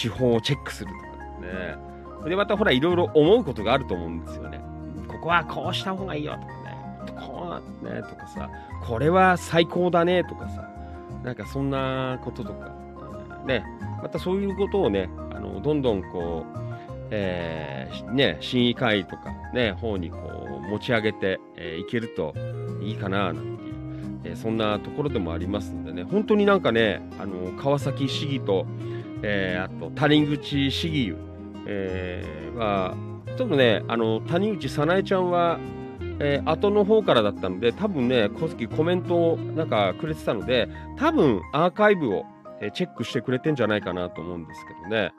[0.00, 2.28] 手法をチェックするとかね。
[2.28, 4.60] で、またほらいろいろ思うことがあると思うんですよね。
[5.06, 6.52] ここはこうした方がいいよとかね。
[7.26, 8.50] こうねとかさ、
[8.86, 10.68] これは最高だねとかさ、
[11.24, 12.74] なんかそんなこととか、
[13.46, 13.64] ね、
[14.02, 16.58] またそういうことをね、あのどんどんこう、
[17.10, 22.34] えーね、審議会とかね、方にこう持ち上げて、えーけると
[22.82, 23.57] いいかななんて、
[24.28, 28.66] えーそんなところでもありますんでね、本当になんかね、あの川崎市議と、
[29.22, 31.14] えーあと谷口市議、
[31.66, 32.94] えーは、
[33.36, 35.58] ちょっとね、あの谷口早苗ちゃんは、
[36.20, 42.24] えー後の方からだったので、多分ね、この時コメントをなんかくれてたので、多分アーカイブを、
[42.60, 45.12] えチェックしてくれてんじゃないかなと思うんですけどね。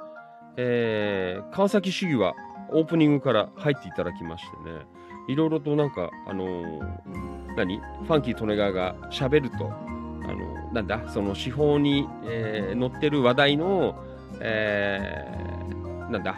[0.57, 2.33] え川崎市議は
[2.71, 4.85] オープニングから入っていただきましてね、
[5.29, 7.77] いろいろとなんか、あのー何？
[7.77, 13.95] ファンキー・トネガーが喋ると、あのなんだ、その手法に、えー載ってる話題の、
[14.39, 16.35] えーなんだ、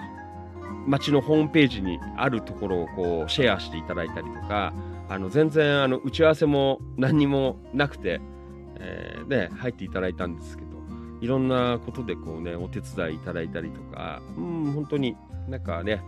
[0.85, 4.73] 町のホームページにあるところをこうシェアしていただいたりとか、
[5.07, 8.19] あの全然あの打ち合わせも何にもなくて、
[8.77, 10.69] えーね、入っていただいたんですけど、
[11.21, 15.15] いろんなことでこうね、お手伝いいただいたりとか、うん、本当に
[15.47, 16.01] なんかね、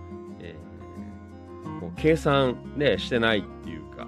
[1.80, 4.06] こう計算ね、してないっていうか、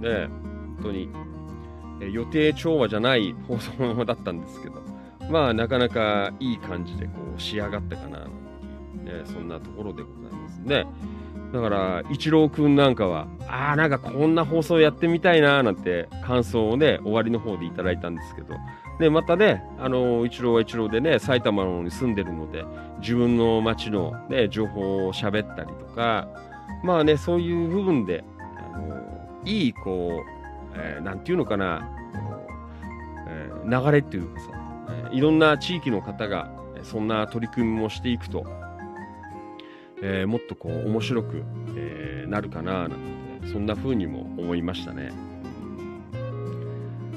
[0.00, 1.08] ね、本当に、
[2.00, 4.82] え予定調和じゃない放送だったんですけど、
[5.30, 8.26] まあなかなかいい感じでこう仕上がったかな、ね、
[9.24, 10.86] そんなところでございますね。
[11.52, 18.54] だから、一郎くんなんかは、ああ、なんかこんな放送やってみたいな、なんて感想をね、終わりの方でいただいたんですけど、
[19.00, 22.64] で、またね、あの、一郎は一郎でね、埼玉の方に住んでるので、
[23.00, 26.28] 自分の街のね、情報を喋ったりとか、
[26.82, 28.24] まあね、そういう部分で、
[28.74, 28.96] あの、
[29.44, 30.40] いい、こう、
[30.74, 31.88] えーなんていうのかな、
[33.28, 34.46] え流れっていうかさ、
[34.88, 36.50] えーいろんな地域の方が、
[36.82, 38.44] そんな取り組みもしていくと、
[40.02, 41.42] えーもっとこう面白く、
[41.76, 42.90] えーなるかななん
[43.42, 45.12] てそんな風にも思いましたね。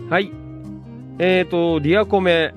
[0.09, 0.31] はい。
[1.19, 2.53] えっ、と、リアコメ、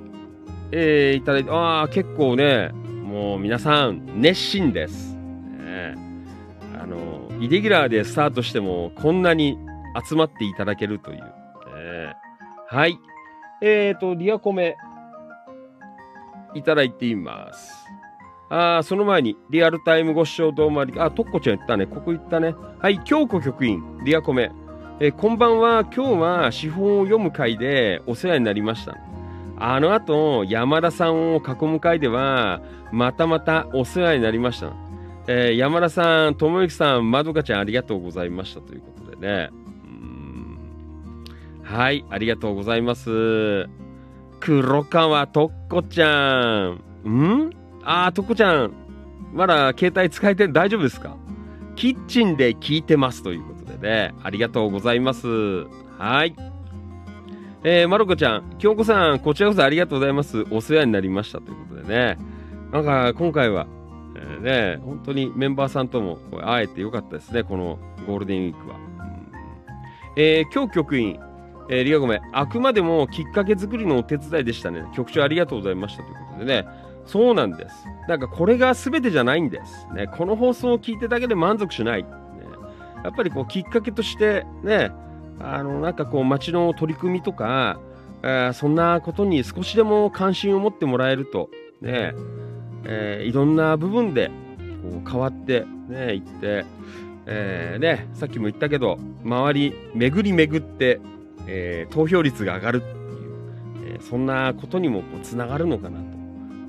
[0.73, 2.71] えーいただいて、ああ、結構ね、
[3.05, 5.15] もう皆さん、熱心です。
[5.15, 5.95] ね
[6.87, 9.59] あの、イレギュラーでスタートしても、こんなに
[10.09, 11.19] 集まっていただけるという。
[11.19, 11.25] ね
[12.69, 12.99] はい。
[13.61, 14.77] えっ、と、リアコメ、
[16.55, 17.75] いただいています。
[18.49, 21.87] あーその前に、リアルタイムご視聴どうもあり、あ、とっこちゃん言ったね。
[21.87, 22.55] ここ言ったね。
[22.79, 24.53] はい、京子局員、リアコメ。
[25.01, 25.85] えーこんばんは。
[25.85, 28.97] 今日は司法を読む会でお世話になりました。
[29.59, 32.61] あの後、山田さんを囲む会では、
[32.93, 34.86] またまたお世話になりました。
[35.29, 38.61] えー山田さん、智之さん、まどかちゃん、ありがとうございました。
[38.61, 39.51] ということでね。
[41.63, 43.69] はい、ありがとうございます。
[44.39, 47.09] 黒川とっこちゃん。
[47.09, 47.51] ん？
[47.83, 48.73] あー、とっこちゃん。
[49.33, 51.17] まだ携帯使えて大丈夫ですか？
[51.75, 54.15] キッチンで聞いてますということでね。
[54.23, 55.27] ありがとうございます。
[55.99, 56.37] はい。
[57.65, 60.45] えー、まるこちゃん、京子さん、こちらこそありがとうございます。
[60.53, 62.17] お世話になりましたということでね。
[62.71, 63.67] なんか、今回は、
[64.19, 68.77] えーね、本当にメンバーさんとも会えてよかったですね、このゴールデンウィークは。
[68.77, 68.83] うん
[70.17, 71.21] えー今日局員、
[71.69, 74.85] えーリアゴメ、あくまでもきっかけ作りのお手伝いでしたね。
[74.95, 76.69] 局長ありがとうございましたということでね。
[77.05, 77.87] そうなんです。
[78.09, 79.87] なんかこれが全てじゃないんです。
[79.95, 82.03] ね、この放送を聞いてだけで満足しない。
[82.03, 82.09] ね、
[83.05, 84.91] やっぱりこうきっかけとしてね、
[85.39, 87.79] あのなんかこう街の取り組みとか、
[88.23, 91.51] えーそんなことに少しでも関心を持ってもらえると、
[91.83, 92.15] ね、
[92.85, 94.31] えーいろんな部分で
[94.83, 96.65] こう変わってね、いって、
[97.27, 101.01] えーね、さっきも言ったけど、周り巡り巡って、
[101.47, 106.05] えー投票率が上がるっていう、えそんなことにもこうつながるのかなと。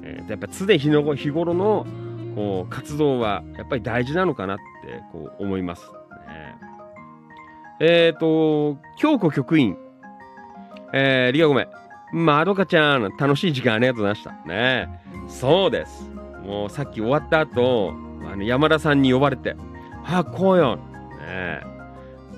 [0.04, 1.86] えーやっぱ常日の日頃の
[2.36, 5.82] こう活動はやっぱり大事なのかなってこう思います。
[6.28, 6.56] ね、
[7.80, 9.76] えっ、と、京子局員、
[10.94, 11.68] えー、リアごめん。
[12.14, 14.32] まどかちゃん、楽しい時間ありがとうございました。
[14.48, 14.90] ね
[15.28, 16.10] そうです。
[16.46, 17.94] もうさっき終わった後、
[18.32, 19.56] あの山田さんに呼ばれて、
[20.06, 20.78] あ、こうよ。
[21.20, 21.62] ね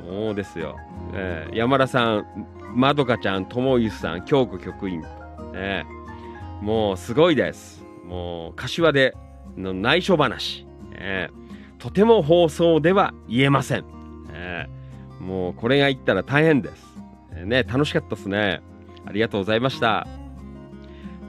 [0.04, 0.76] そうですよ。
[1.14, 2.26] えー山田さん、
[2.74, 5.02] まどかちゃん、ともゆさん、京子局員。
[5.54, 5.86] ね
[6.62, 7.84] もうすごいです。
[8.06, 9.16] もう柏で
[9.56, 10.66] の内緒話。
[10.92, 11.30] ね
[11.78, 13.86] とても放送では言えません。
[14.32, 14.68] ね
[15.20, 16.98] もうこれが言ったら大変です。
[17.34, 18.62] えーね楽しかったですね。
[19.06, 20.08] ありがとうございました。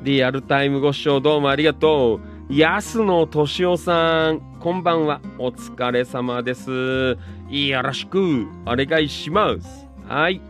[0.03, 2.55] リアルタイムご視聴どうもありがとう。
[2.55, 5.21] 安野敏夫さん、こんばんは。
[5.39, 7.19] お疲れ様です。
[7.49, 9.87] よろしくお願いします。
[10.09, 10.41] はい。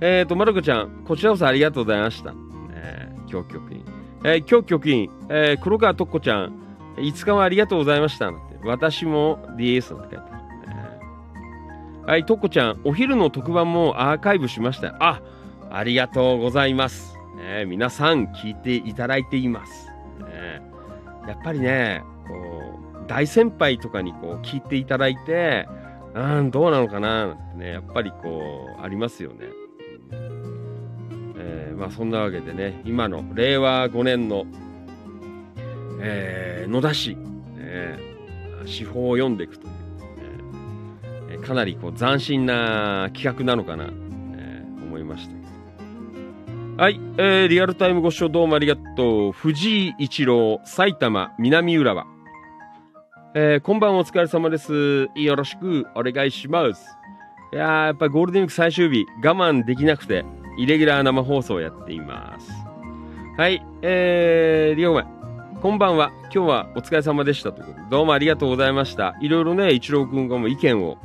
[0.00, 2.34] えっ、ー、と、まるこちゃん、こちらこそありがとうございました。
[2.72, 3.84] えー、今日局員。
[4.24, 6.52] えー、今日局員、えー、黒川とっこちゃん、
[6.96, 8.30] 5日はありがとうございました。
[8.30, 10.31] なんて私も DS なんて書いて。
[12.04, 14.96] はい、とこちゃん、お昼の特番もアーカイブしました。
[14.98, 15.22] あ、
[15.70, 17.16] ありがとうございます。
[17.36, 19.86] ね、皆さん聞いていただいています。
[20.18, 20.60] ね、
[21.28, 25.68] やっぱりね、こう、大先輩とかにこう聞いていただいて、
[26.14, 29.46] うん、どうなのかななてね、やっぱりこう、ありますよね。
[31.36, 34.44] えーまあそんなわけでね、今の令和5年の、
[36.00, 37.16] えー野田市、
[37.58, 39.68] えー司法を読んでいくと、
[41.32, 46.82] えかなりこう斬新な企画なのかな、えー思いました。
[46.82, 49.32] はい、えーリアルタイムご視聴どうもありがとう。
[49.32, 52.06] 藤井一郎、埼玉南浦和。
[53.34, 55.08] えーこんばんはお疲れ様です。
[55.14, 56.84] よろしくお願いします。
[57.54, 60.26] いやー、やっぱゴールデンウィーク最終日、我慢できなくて、
[60.58, 62.50] イレギュラー生放送をやっています。
[63.38, 65.04] はい、えー、リオメ、
[65.62, 66.12] こんばんは。
[66.34, 69.16] 今日はお疲れ様でしたということで、どうもありがとうございました。
[69.22, 70.98] いろいろね、一郎くんがも意見を、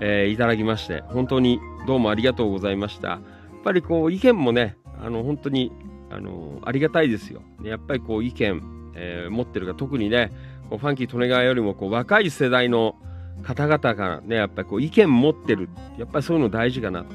[0.00, 3.08] えーいただきまして、本当にどうもありがとうございました。
[3.08, 3.20] やっ
[3.64, 5.72] ぱりこう、意見もね、あの、本当に、
[6.10, 7.42] あの、ありがたいですよ。
[7.62, 8.62] やっぱりこう、意見、
[8.94, 10.30] えー持ってるが、特にね、
[10.68, 12.94] こうファンキー・利根川よりもこう若い世代の
[13.42, 17.12] 方々がね、やっぱりこう意見持ってるやっぱりそういうの大事かなって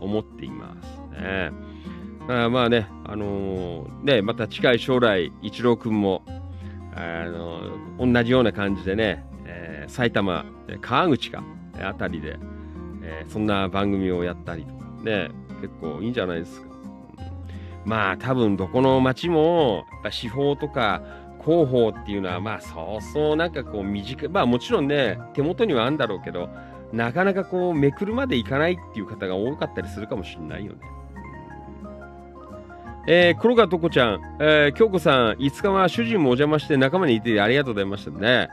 [0.00, 1.50] 思っていますね。
[2.28, 6.22] あまあね、あのーね、また近い将来、一郎くんも、
[6.94, 10.46] あのー同じような感じでね、えー埼玉、
[10.80, 11.42] 川口か、
[11.82, 12.38] あたりで、
[13.02, 16.68] えーそんな番組をやったりとかね、結構いいんじゃないですか。
[17.84, 21.02] まあ多分どこの町も、やっぱ司法とか
[21.44, 26.48] 広報っていうのは、まあそうそうなんかこう短い、まあもちろんね、手元にはあるんだろうけど、
[26.92, 30.78] なかなかこうめくるまでいかないっていう方が多かったりするかもしれないよね。
[33.06, 38.48] えー、黒川とこちゃん、えー、京子さん、いつかは主人もお邪魔して仲間にいてありがとうございましたね。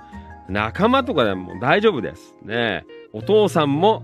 [0.49, 2.35] 仲間とかでも大丈夫です。
[2.43, 2.83] ね。
[3.13, 4.03] お父さんも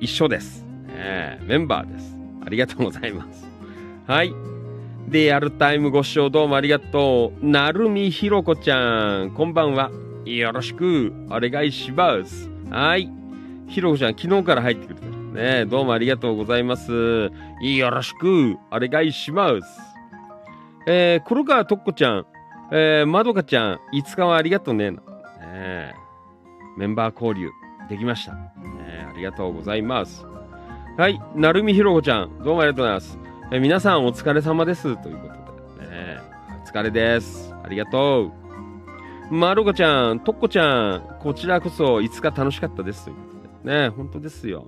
[0.00, 0.64] 一緒です。
[0.86, 2.16] ね、メンバーです。
[2.44, 3.46] ありがとうございます。
[4.06, 4.32] はい。
[5.08, 7.46] リアルタイムご視聴どうもありがとう。
[7.46, 9.90] なるみひろこちゃん、こんばんは。
[10.24, 12.50] よろしくお願いします。
[12.70, 13.10] はい。
[13.68, 15.32] ひろこちゃん、昨日から入ってくれてる。
[15.34, 17.30] ねどうもありがとうございます。
[17.60, 19.80] よろしくお願いします。
[20.86, 22.26] えー、黒川とっこちゃん、
[22.72, 24.92] えー、まどかちゃん、いつかはありがとうね。
[24.92, 24.98] ね
[25.42, 25.92] え
[26.78, 27.50] メンバー交流
[27.88, 28.34] できました。
[28.34, 28.50] ね
[28.86, 30.24] えありがとうございます。
[30.96, 33.18] はい、なるみひろこちゃん、どうもありがとうございます。
[33.52, 34.82] えー皆さんお疲れ様です。
[35.02, 35.28] というこ
[35.76, 36.18] とで、ね、
[36.64, 37.54] お疲れです。
[37.62, 38.32] ありがと
[39.30, 39.34] う。
[39.34, 43.04] まるこちゃん、とっこちゃん、こちらこそいつか楽しかったです。
[43.04, 43.22] というこ
[43.62, 44.66] とで、ね、本当ですよ。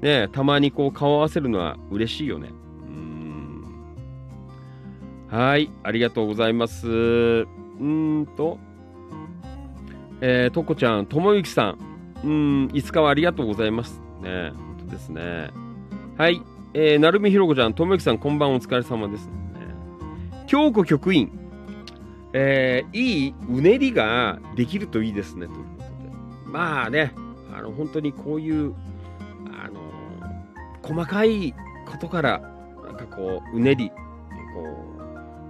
[0.00, 2.50] ね、たまにこう顔合わせるのは嬉しいよね。
[2.88, 3.64] うん
[5.28, 6.86] はい、ありがとうございます。
[6.88, 8.58] うんと、
[10.20, 11.78] えー、とこちゃん、ともゆきさん、
[12.24, 14.00] うん、いつかはありがとうございます。
[14.22, 15.50] ね、本当ですね。
[16.16, 16.40] はい、
[16.72, 19.32] えー、なるみひろこちゃん、ともゆきさん、こんばんお疲れ様です、ね。
[20.46, 21.30] 京子局員、
[22.32, 25.88] えー、いいうねりができるといいですね、ということで。
[26.50, 27.12] まあね、
[27.54, 28.74] あの、本当にこういう、
[29.62, 29.80] あの
[30.82, 31.52] 細かい
[31.86, 32.40] ことから、
[32.84, 33.94] なんかこう、うねり、こ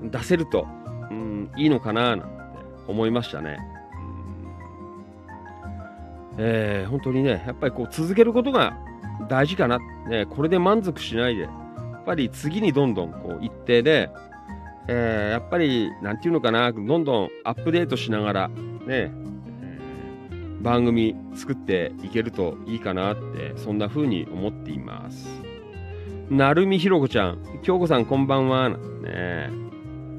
[0.05, 0.67] う、出せると、
[1.11, 2.27] うん、いいのかな、なんて
[2.89, 3.59] 思いましたね。
[6.39, 8.77] えー本当にね、やっぱりこう、続けることが
[9.29, 9.79] 大事かな。
[10.09, 14.11] ね、これで満足しないで、やっぱり次にどんどんこう、一定で、
[14.89, 18.55] えーやっぱり、なんていうのかな、どんどんアップデートしながら、ね、
[18.89, 25.29] えー番組作っていけるといいかなって、そんな風に思っています。
[26.31, 28.69] なるみひろこちゃん、京子さんこんばんは。
[28.71, 28.77] ね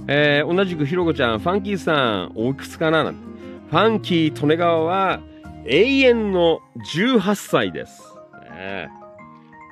[0.10, 5.20] えー同じくひろこちゃん、ファンキーさん、おいくつかなファンキー利根川は
[5.70, 6.62] 永遠の
[6.94, 8.02] 18歳です。
[8.50, 8.90] ね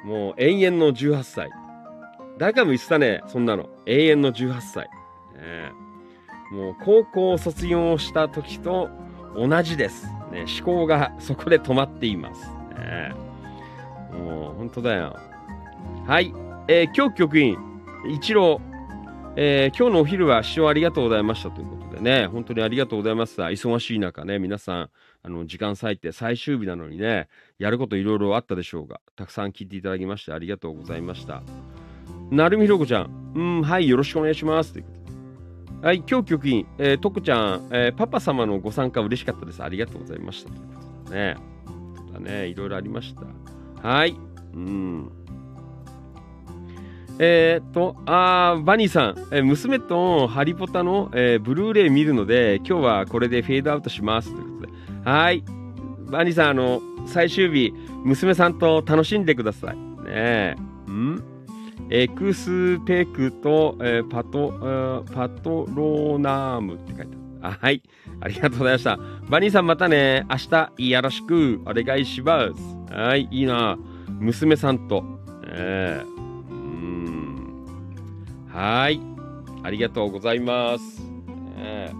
[0.04, 1.50] もう永遠の18歳。
[2.38, 3.70] 誰かも言ってたね、そんなの。
[3.86, 4.89] 永遠の18歳。
[5.36, 5.72] ね
[6.52, 8.89] もう高校を卒業した時と
[9.36, 10.08] 同じです。
[10.32, 12.50] ね、思考がそこで止まっています。
[12.78, 13.14] ね
[14.12, 15.16] もう本当だよ。
[16.06, 16.34] はい。
[16.68, 17.58] えー今日局員、
[18.10, 18.60] 一郎、
[19.38, 23.41] えー今日のお昼は視聴ありがとうございましたということでね、本当にありがとうございます。
[23.41, 24.89] 忙しい中ね、皆さん、
[25.26, 31.41] あの、時間割いて最終日なのにね、やることいろいろあったでしょうが、たくさん聞いていただきましてありがとうございました。
[32.30, 34.73] なるみひろこちゃん、うん、はい、よろしくお願いします。
[34.73, 34.91] というこ
[35.82, 39.63] とはい、今日局員、えー、とこちゃん、えーパパ様のご参加嬉しかったです。
[39.63, 40.49] ありがとうございました。
[40.49, 40.73] というこ
[41.05, 41.38] とでね、
[42.13, 43.88] だね、いろいろありました。
[43.88, 44.15] はい、
[44.53, 45.11] うん。
[47.17, 54.34] えーっと、あーバニーさん、えー娘とハリポタの、えーブルーレイ見るので、今日はこれでフェードアウトします。
[54.34, 54.55] ということ。
[55.06, 55.43] はい。
[56.12, 57.72] バニーさん、あの、最終日、
[58.03, 59.76] 娘さんと楽しんでください。
[59.78, 60.56] ねえ。
[60.91, 61.24] ん？
[61.89, 67.53] エクスペクと、えーパト、えーパトロナームって書いてある。
[67.53, 67.84] あはい。
[68.22, 68.97] ありがとうございました。
[69.30, 72.93] バニーさんまたね、明日よろしくお願いします。
[72.93, 73.78] はい、いいな。
[74.08, 75.03] 娘さんと。
[75.47, 77.66] えーうーん
[78.51, 78.99] はい。
[79.62, 81.01] ありがとうございます。
[81.01, 81.93] ねえ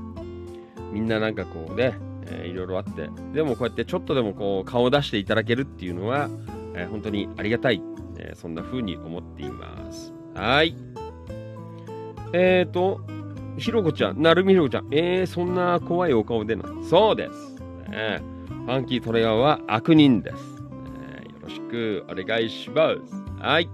[0.92, 1.94] みんななんかこうね、
[2.28, 6.30] えーいろいろあって、でもこうやってちょっとでもこう顔を出していただけるっていうのは、
[6.74, 7.82] えー本当にありがたい、
[8.18, 10.14] えーそんな風に思っています。
[10.34, 10.76] はい。
[12.34, 13.00] えーと、
[13.58, 17.56] ひろこちゃん、なるみひろこちゃん、えー、そんな怖いお顔でなそうです。
[17.90, 20.36] ねファンキートレガーは悪人です。
[20.36, 23.42] ねよろしくお願いします。
[23.42, 23.70] はい。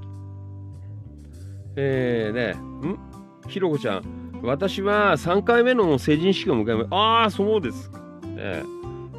[1.78, 2.52] えーね、
[2.90, 3.00] ん？
[3.48, 8.01] ひろこちゃん、私は3回目の成人式を迎えまああ、そうですか。
[8.42, 8.64] ね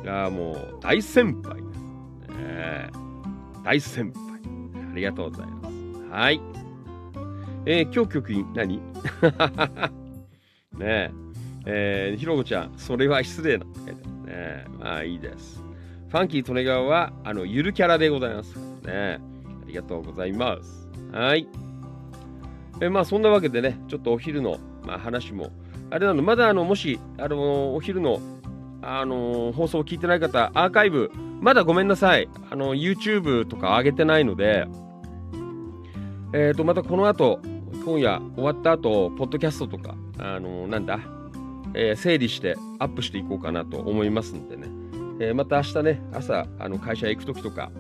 [0.03, 1.81] いや、もう大先輩です。
[2.37, 2.91] ね
[3.64, 4.23] 大先輩。
[4.93, 6.09] ありがとうございます。
[6.11, 6.41] はい。
[7.64, 8.79] えー、今日局員、何？
[10.77, 11.11] ねえ、
[11.66, 14.64] えー、ひろこちゃん、それは失礼なって書いてあるね。
[14.81, 15.62] まあいいです。
[16.09, 18.57] ファンキー・トネガーは、あの、ゆるキャラでございます。
[18.85, 20.89] ねありがとうございます。
[21.12, 21.47] はい。
[22.81, 25.53] えーまあそんなわけでね、ちょっとお昼の、まあ、話も、
[25.91, 28.18] あれなの、まだあの、もし、あのお昼の、
[28.83, 31.11] あの放送を聞いてない方、アーカイブ、
[31.41, 32.28] まだごめんなさい。
[32.51, 34.66] あの、YouTube とか上げてないので、
[36.35, 37.41] えっ、と、またこの後、
[37.85, 41.01] 今夜終わった後、ポッドキャストとか、あのなんだ、
[41.74, 44.68] えー整理してアップしていこうかなと思いますんでね。
[45.20, 47.70] えーまた明日ね、朝、あの会社へ行くときとか、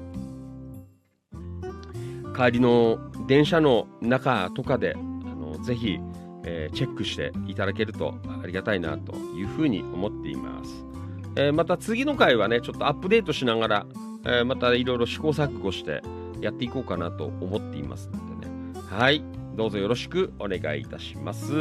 [2.36, 5.98] 帰りの電車の中とかで、あのぜひ、
[6.44, 10.91] えーチェックしていただけるとありがたいなというふうに思っています。
[11.36, 13.86] えーまた次の回はね、ちょっとアップデートしながら、
[14.24, 16.02] えーまたいろいろ試行錯誤して
[16.40, 18.52] やっていこうかなと思っていますのでね。
[18.90, 19.24] はい、
[19.56, 21.52] どうぞよろしくお願いいたします。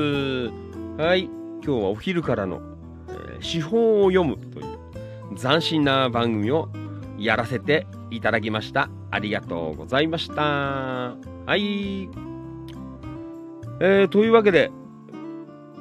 [0.97, 2.61] はい、今日はお昼からの、
[3.09, 4.77] えー資本を読むという
[5.35, 6.69] 斬新な番組を
[7.17, 8.89] やらせていただきました。
[9.09, 10.41] ありがとうございました。
[10.41, 11.15] は
[11.55, 12.09] い。
[13.79, 14.71] えーというわけで、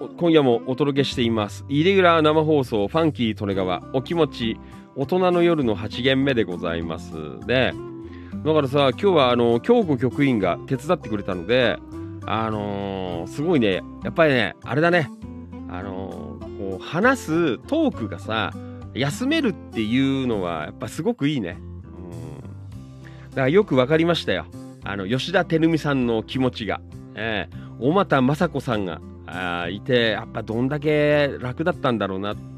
[0.09, 1.67] 今夜もお届けしています。
[1.69, 4.59] イレギュラー生放送、ファンキー・トレガワ、お気持ち、
[4.97, 7.13] 大人の夜の8限目でございます。
[7.47, 7.75] で、
[8.43, 11.77] だからさ、今日は、あの、京子局員が手伝ってくれたので、
[12.25, 15.11] あのーすごいね、やっぱりね、あれだね、
[15.69, 18.53] あのーこう、話すトークがさ、
[18.95, 21.59] 休めるっていうのは、やっぱすごくいいね。
[21.61, 22.41] うん。
[23.31, 24.47] だからよくわかりましたよ。
[24.83, 26.81] あの、吉田照美さんの気持ちが。
[27.15, 29.01] ええ小俣雅子さんが
[29.33, 32.49] あいて、やっぱどんだけ楽だったんだろうなっていう、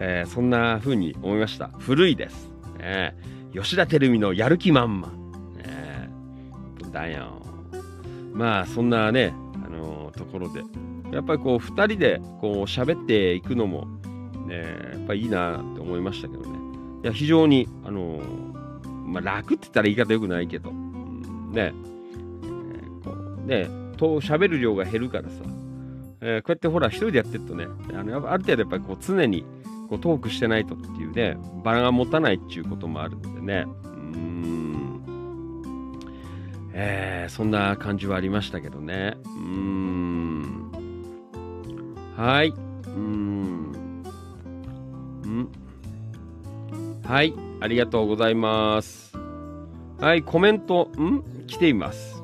[0.00, 1.68] えーそんな風に思いました。
[1.78, 2.50] 古いです。
[2.78, 5.12] ええ吉田照美のやる気満々。
[5.58, 6.08] え
[6.88, 7.42] えだよ。
[8.32, 9.34] まあ、そんなね、
[9.64, 10.62] あのところで、
[11.12, 13.86] やっぱりこう、二人でこう喋っていくのも、
[14.46, 16.58] ね、やっぱいいなって思いましたけどね。
[17.04, 18.22] いや、非常に、あの
[19.04, 25.34] まあ、楽って言ったら言い方よくないけど、うんね、えーこうね、と喋る量が減るからさ、
[26.24, 29.44] えーこうやってほら、一人でやってるとね、あのある程度やっぱりこう常に
[29.90, 35.02] こうトークしてないとっていうね、バラが持たないっていうこともあるのでね、うん、
[36.72, 40.70] えーそんな感じはありましたけどね、うん、
[42.16, 42.54] はい、
[42.86, 43.72] うん、
[45.26, 45.48] ん。
[47.04, 49.12] はい、ありがとうございます。
[49.98, 51.22] はい、コメント、ん？
[51.46, 52.22] 来ています。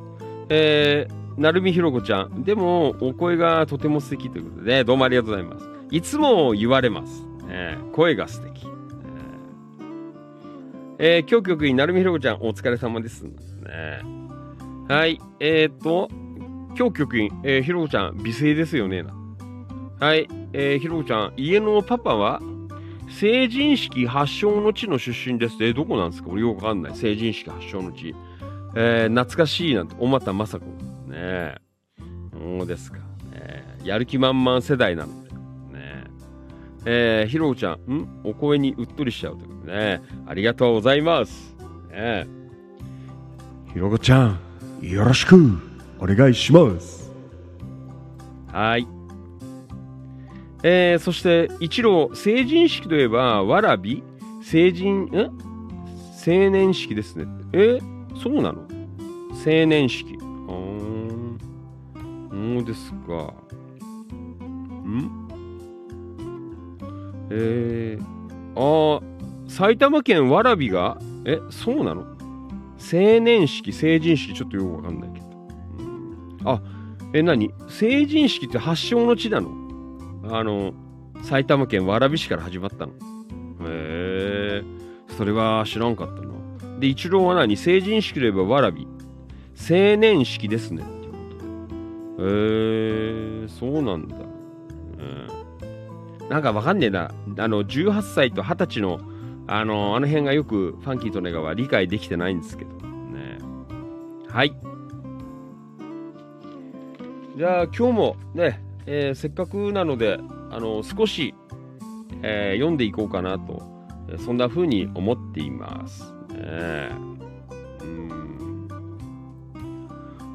[0.48, 2.42] えー、なるみひろこちゃん。
[2.42, 5.68] でも、お声がとても素敵ということで、ね、どうもありがとうございます。
[5.90, 7.24] いつも言われます。
[7.46, 8.66] ね声が素敵。
[10.98, 13.22] えー、今日局員、なるみひろこちゃん、お疲れ様です。
[13.22, 13.32] ね、
[14.88, 16.08] はい、えー、っと、
[16.76, 19.04] 今日局員、えー、ひろこちゃん、美声ですよね。
[20.00, 22.42] はい、えー、ひろこちゃん、家のパパは
[23.08, 26.30] 成人式発祥の地の出身です、えーどこなんですか？
[26.30, 26.94] 俺よくわかんない。
[26.96, 28.14] 成人式発祥の地。
[28.74, 30.60] えー懐かしいなんて、小俣雅子。
[31.08, 31.56] ねえ。
[32.32, 32.98] そうですか。
[32.98, 33.02] ね
[33.34, 35.30] えやる気満々世代なので。
[35.30, 36.04] ね
[36.86, 37.22] え。
[37.22, 38.20] えーひろこちゃん、ん？
[38.24, 40.02] お声にうっとりしちゃうということでね。
[40.26, 41.54] ありがとうございます。
[41.90, 42.26] ねえ。
[43.72, 44.38] ひろこちゃん、
[44.80, 45.36] よろしく
[45.98, 47.12] お願いします。
[48.52, 48.86] はい。
[50.62, 54.02] えー、そして、一郎、成人式といえば、わらび？
[54.42, 55.10] 成人、ん
[56.26, 57.26] 青年式ですね。
[57.52, 57.78] え？
[58.22, 58.66] そうなの？
[59.30, 60.18] 青年式。
[62.38, 63.34] そうですか。
[64.86, 65.28] ん？
[67.30, 69.02] えー、あ、
[69.48, 72.02] 埼玉県蕨が、え、そうなの？
[72.80, 75.26] 青年式、成人式、ちょっとよくわかんないけど。
[75.26, 75.30] う
[75.82, 76.62] んあ、
[77.12, 77.50] え、何？
[77.68, 79.50] 成人式って発祥の地なの？
[80.30, 80.74] あの、
[81.22, 82.92] 埼玉県蕨市から始まったの。
[82.92, 84.62] へえ、
[85.16, 86.78] それは知らんかったな。
[86.78, 87.56] で、一郎は何？
[87.56, 88.86] 成人式といえば蕨。
[89.58, 90.84] 青年式ですね。
[92.20, 94.16] へえ、そうなんだ。
[94.18, 96.28] うん。
[96.28, 97.10] なんかわかんねえな。
[97.38, 99.00] あの、18歳と20歳の、
[99.46, 102.70] あの、あの辺がよくファンキーとネガは理解できてないんですけど。
[102.72, 103.38] ね。
[104.28, 104.54] はい。
[107.36, 110.18] じゃあ今日もね、えーせっかくなので、
[110.50, 111.34] あの少し、
[112.22, 113.62] えー読んでいこうかなと、
[114.18, 116.12] そんな風に思っています。
[116.32, 116.90] ね
[117.80, 118.68] うん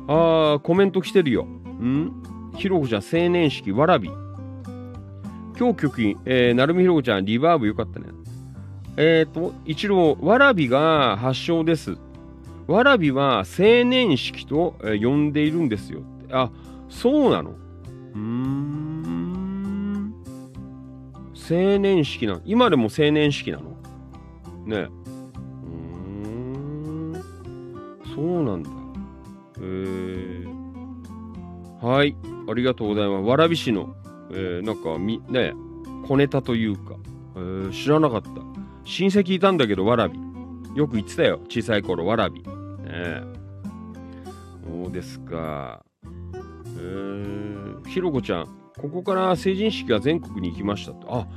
[0.08, 1.46] あー、コメント来てるよ。
[1.86, 2.52] ん？
[2.56, 4.10] ひろこちゃん、青年式、わらび。
[5.58, 8.08] 今日局員、えー、なるみひろこちゃん、リバーブよかったね。
[8.98, 11.98] えっ、と、一郎、わらびが発祥です。
[12.68, 16.02] わらびは青年式と、えー呼んでいるんですよ。
[16.32, 16.50] あ、
[16.90, 17.52] そうなの？
[17.52, 20.14] うーん。
[21.36, 22.42] 青年式なの？
[22.46, 23.76] 今でも青年式なの？
[24.66, 24.88] ね。
[24.88, 26.30] うー
[27.18, 27.24] ん。
[28.16, 28.70] そうなんだ。
[29.58, 30.23] えー、
[31.84, 32.16] はい。
[32.50, 33.24] ありがとうございます。
[33.26, 33.94] 蕨市の、
[34.32, 35.54] えー、なんかみ、ね、
[36.08, 36.96] 小ネタというか、
[37.36, 38.30] えー知らなかった。
[38.86, 40.18] 親戚いたんだけど、わらび。
[40.76, 41.42] よく言ってたよ。
[41.50, 42.42] 小さい頃、わらび。
[42.42, 42.46] ね
[42.88, 43.22] え。
[44.66, 45.84] そうですか。
[46.78, 48.48] えー、ひろこちゃん、
[48.80, 51.14] ここから成人式が全国に行きましたと。
[51.14, 51.28] あ、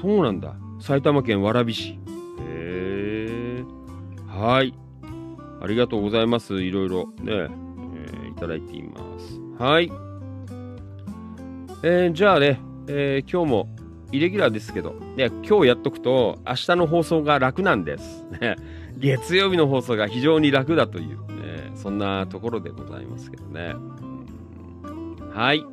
[0.00, 0.54] そうなんだ。
[0.78, 1.90] 埼玉県蕨市。
[1.90, 1.98] へ
[2.40, 4.38] えー。
[4.38, 4.72] はい。
[5.60, 6.62] ありがとうございます。
[6.62, 9.35] いろいろね、えーいただいています。
[9.58, 9.90] はい。
[11.82, 13.68] えーじゃあね、えー今日も
[14.12, 18.24] イレギュラーですけど、ね、今日やっとくと、明日の放送が楽なんです。
[18.98, 23.74] 月曜日の放送が非常に楽だという、ね、そんなところでございますけどね。
[25.32, 25.64] はい。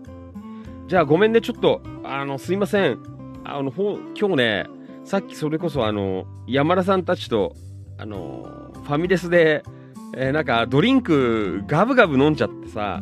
[0.87, 2.99] じゃあごめんね、ちょっと、あの、すいません。
[3.43, 4.65] あの、ほ今日ね、
[5.03, 7.53] さっきそれこそあの、山田さんたちと、
[7.97, 9.63] あの、ファミレスで、
[10.15, 13.01] えーなんかドリンクガブガブ飲んじゃってさ、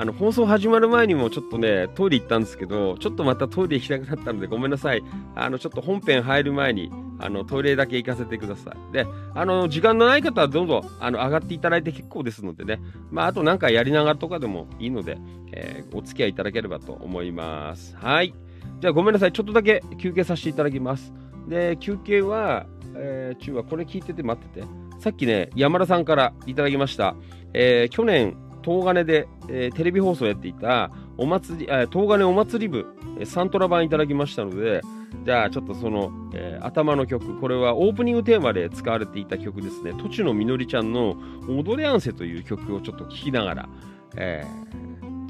[0.00, 5.02] あの放送始まる前にもちょっとね、トイレ行ったんですけど、ちょっとまたトイレ行きたくなったので、ごめんなさい。
[5.34, 8.92] あの、ちょっと本編入る前に、あの、トイレだけ行かせてください。
[8.94, 12.80] で、あの、時間のない方はどうぞ、あの、上がっていただいて結構ですのでね、
[13.10, 15.18] まあ、あとなんかやりながらとかでもいいので、
[15.52, 17.94] えーお付き合いいただければと思います。
[17.98, 18.32] はい。
[18.80, 19.32] じゃあごめんなさい。
[19.32, 21.12] ちょっとだけ休憩させていただきます。
[21.46, 24.66] で、休憩は、えー、中はこれ聞いてて待ってて。
[24.98, 27.16] さっきね、山田さんからいただきました。
[27.52, 32.86] えー去年、東金で、えーテレビ放送やっていたお祭り、えー東金お祭り部、
[33.18, 34.80] えーサントラ版いただきましたので、
[35.24, 39.92] じゃあちょっとその、えー頭の曲、これはオープニングテーマで使われていた曲ですね。
[39.94, 41.16] とちのみのりちゃんの
[41.48, 43.68] 踊れやんせという曲をちょっと聴きながら、
[44.16, 44.80] えー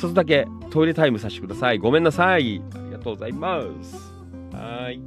[0.01, 1.78] ちょっとだけトイレタイムさせてください。
[1.78, 2.62] ごめんなさい。
[2.74, 4.14] ありがとうございます。
[4.51, 4.99] はい。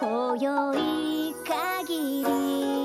[0.00, 1.34] 今宵
[1.88, 2.77] 限り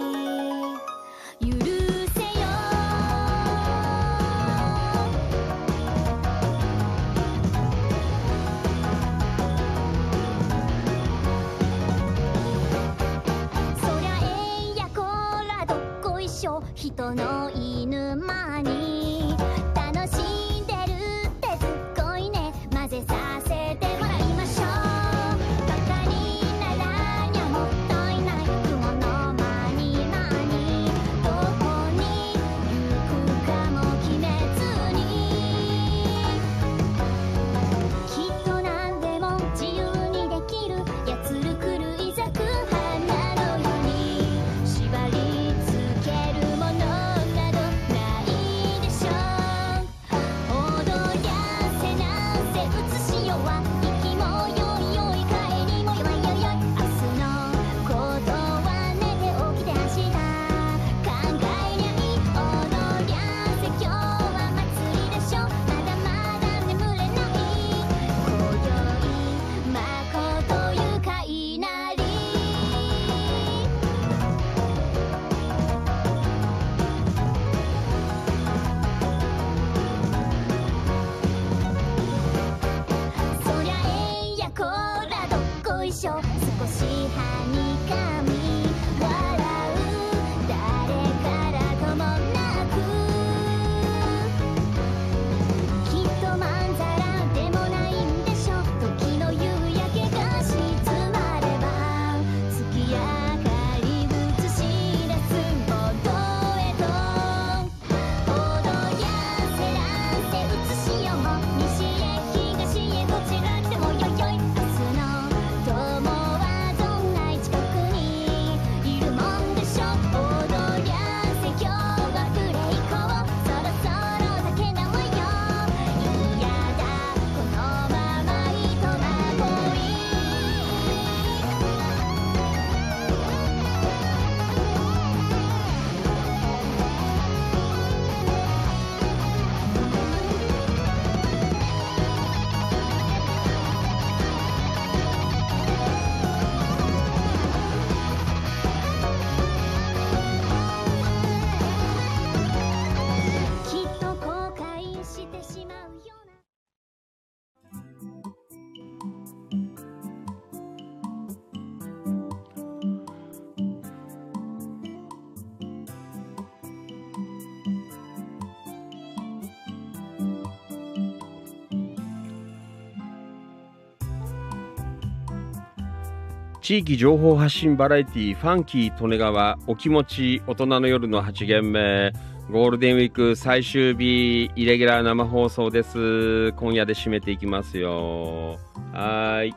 [176.64, 182.14] 地域情報発信バラエティファンキー利根川お気持ち大人の夜の8限目。
[182.50, 186.54] ゴールデンウィーク最終日イレギュラー生放送です。
[186.54, 188.60] 今夜で締めていきますよ。
[188.94, 189.54] はい。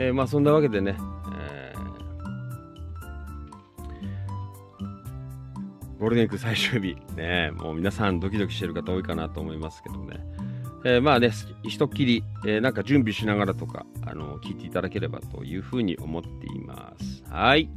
[0.00, 0.96] えーまあそんなわけでね、
[1.32, 1.80] えー
[6.00, 6.96] ゴールデンウィーク最終日。
[7.14, 10.49] ねもう皆さんドキドキしてる方多いかなと思いますけどね。
[10.84, 11.30] えーまあね、
[11.62, 17.22] 一っきり、えーなんか準備しながらとか、あの聞いていただければというふうに思っています。
[17.28, 17.70] はい。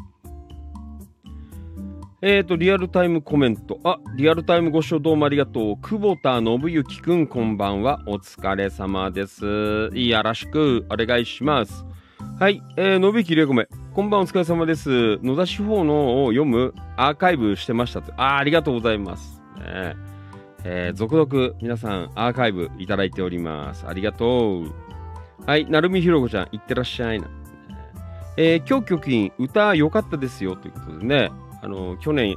[2.25, 3.81] えーと、リアルタイムコメント。
[3.83, 5.77] あ、リアルタイムご視聴どうもありがとう。
[5.81, 8.01] 久保田信之くん、こんばんは。
[8.05, 9.89] お疲れ様です。
[9.93, 11.83] よろしくお願いします。
[12.39, 13.67] はい、えー、信之玲子め。
[13.93, 15.17] こんばんお疲れ様です。
[15.17, 18.13] 野田司法のを読むアーカイブしてましたと。
[18.13, 19.41] あありがとうございます。
[19.57, 20.12] ね
[20.65, 23.85] えー続々皆さんアーカイブいただいております。
[23.87, 24.73] ありがとう。
[25.45, 27.27] はい、なるみひろこちゃん、いってらっしゃいな。
[28.37, 32.35] えー今日局員、歌良かったですよということでね、あの、去年、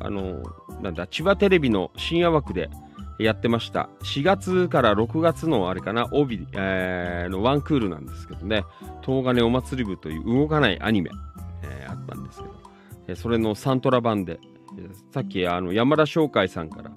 [0.00, 0.42] あの、
[0.82, 2.68] なんだ、千葉テレビの深夜枠で
[3.18, 3.88] やってました。
[4.02, 8.64] 4月から6月のあれかな、帯、えーのワンクールなんですけどね、
[9.06, 11.10] 東金お祭り部という動かないアニメ、
[11.62, 12.54] えーあったんですけど、
[13.06, 14.40] えそれのサントラ版で、
[14.76, 16.90] えーさっきあの山田商会さんから、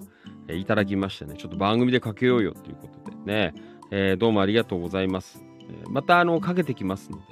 [0.48, 3.54] えーいただきましてね、ちょっと番組でかけようよということでね、
[3.90, 5.44] えーどうもありがとうございます。
[5.60, 7.22] えーまたあのかけてきますので、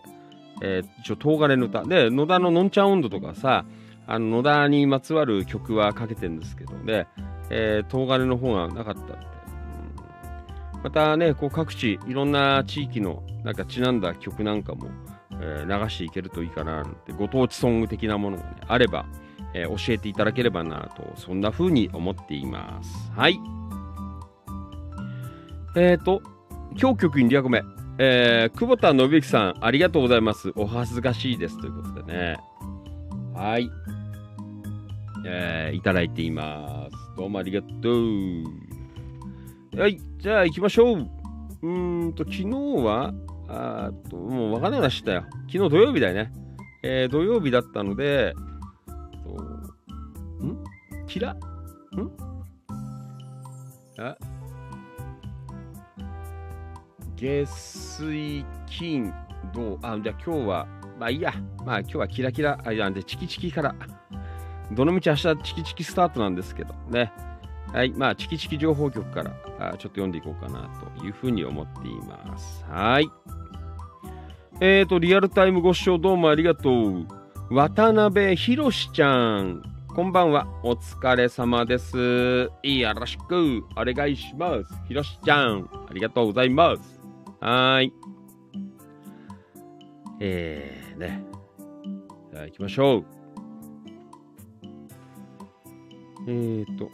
[0.62, 1.84] えー一応東金の歌。
[1.84, 3.64] で野田ののんちゃん温度とかさ
[4.06, 7.06] あの野田にまつわる曲はかけてるんですけどね、
[7.50, 9.12] えー東金の方がなかったので、
[10.74, 10.82] うん。
[10.82, 14.88] またねこう各地いろんな地域のなんかちなんだ曲なんかも、
[15.32, 19.06] えー流していけるといいかななんてご当地ソング的なものが、ね、あれば、
[19.54, 23.40] えー教えていただければなとそんな風に思っていますはい
[25.76, 26.22] えっ、ー、と
[26.80, 27.62] 今日局員200目
[28.02, 30.52] えー、久保田信之さん、ありがとうございます。
[30.56, 31.60] お恥ずかしいです。
[31.60, 32.38] ということでね。
[33.34, 33.70] はい。
[35.26, 36.96] えー、いただいています。
[37.18, 39.78] どうもありがとう。
[39.78, 41.08] はい、じゃあ行きましょう。
[41.62, 43.12] うーんと、昨日は、
[43.48, 45.24] あっと、もうわかんないなしたよ。
[45.52, 46.32] 昨日土曜日だよね。
[46.82, 48.34] えー、土曜日だったので、
[50.46, 50.56] ん？
[51.06, 51.32] キラ？
[51.32, 51.38] ん？
[53.98, 54.16] あ？
[57.16, 59.12] 月水金
[59.52, 60.66] 土あじゃあ今日は
[60.98, 61.34] まあいいや。
[61.66, 62.58] まあ今日はキラキラ。
[62.64, 63.74] あいやでチキチキから。
[64.72, 67.12] どのみち明日チキチキスタートなんですけどね。
[67.72, 72.64] はいまあチキチキ情報局からあちょっと読んでいこうかなというふうに思っています。
[72.64, 73.08] はい。
[74.60, 77.06] えーとリアルタイムご視聴どうもありがとう。
[77.50, 79.62] 渡辺博ちゃん。
[80.00, 81.98] こんばんはお疲れ様です
[82.62, 87.00] よろしくお願いしますひろしちゃんありがとうございます
[87.38, 87.92] はい。
[90.20, 91.22] えー、ね。
[92.32, 93.04] じゃあ行きましょう。
[96.28, 96.90] えーと。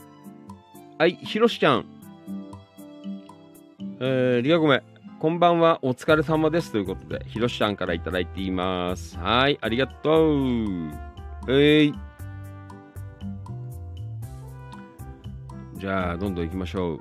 [0.99, 1.87] はい、ひろしちゃん。
[4.01, 4.83] えー、りがごめん。
[5.20, 6.73] こんばんは、お疲れ様です。
[6.73, 9.16] ということで、ひろしちゃんからいただいています。
[9.16, 10.43] はい、ありがとう。
[11.49, 12.06] えー
[15.78, 17.01] じゃあ、どんどん行きましょう。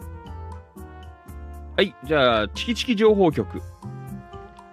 [1.77, 3.61] はい、じゃあ、チキチキ情報局、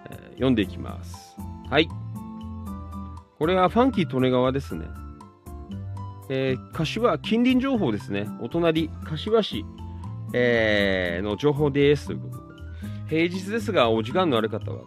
[0.09, 1.37] えー読んでいきます。
[1.69, 1.87] はい。
[3.37, 4.85] これはファンキー利根川ですね。
[6.29, 8.27] えー柏、近隣情報ですね。
[8.41, 9.65] お隣、柏市、
[10.33, 12.07] えーの情報です。
[12.07, 13.23] ということで。
[13.27, 14.83] 平日ですが、お時間のある方は、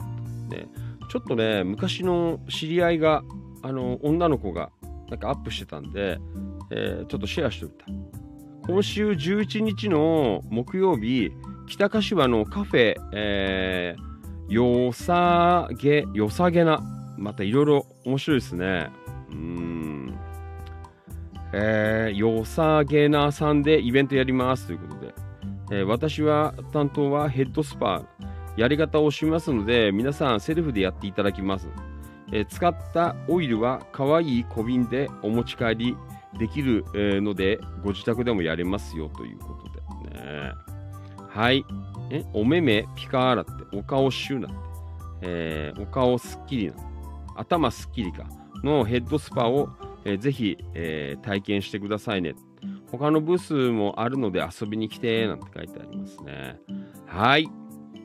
[0.50, 0.68] ね、
[1.08, 3.22] ちょっとね、昔の知り合いが、
[3.62, 4.70] あの、女の子が、
[5.08, 6.18] なんかアップしてたんで、
[6.70, 7.86] えーちょっとシェアしておいた。
[8.66, 11.30] 今週11日の木曜日、
[11.68, 16.80] 北柏のカフェ、えー、よさげ、よさげな、
[17.16, 18.90] またいろいろ面白いですね。
[19.30, 20.18] うん。
[21.52, 25.14] えー、よさげなさんでイベントやりますということで、
[25.70, 28.02] えー私は担当はヘッドスパ、
[28.56, 31.68] やり方をしますので、皆さんセルフでやっていただきます。
[32.32, 35.96] えー使ったオイルは可愛い小瓶でお持ち帰り
[36.38, 40.52] できる、ので、ご自宅でもやれますよということでね。
[41.28, 41.64] はい。
[42.10, 44.56] え、お目目ピカーラって、お顔シューなって、
[45.22, 46.74] えーお顔すっきりな、
[47.36, 48.26] 頭すっきりか、
[48.62, 49.68] のヘッドスパを、
[50.04, 52.34] えーぜひ、えー体験してくださいね。
[52.90, 56.58] 他のブースもあるので遊びに来て、なんて書いてありますね。
[57.06, 57.48] はい。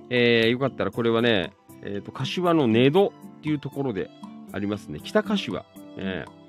[0.09, 1.53] えーよかったらこれはね、
[1.83, 4.09] えっ、と、柏の根戸っていうところで
[4.51, 4.99] ありますね。
[5.03, 5.65] 北柏、
[5.97, 6.40] えー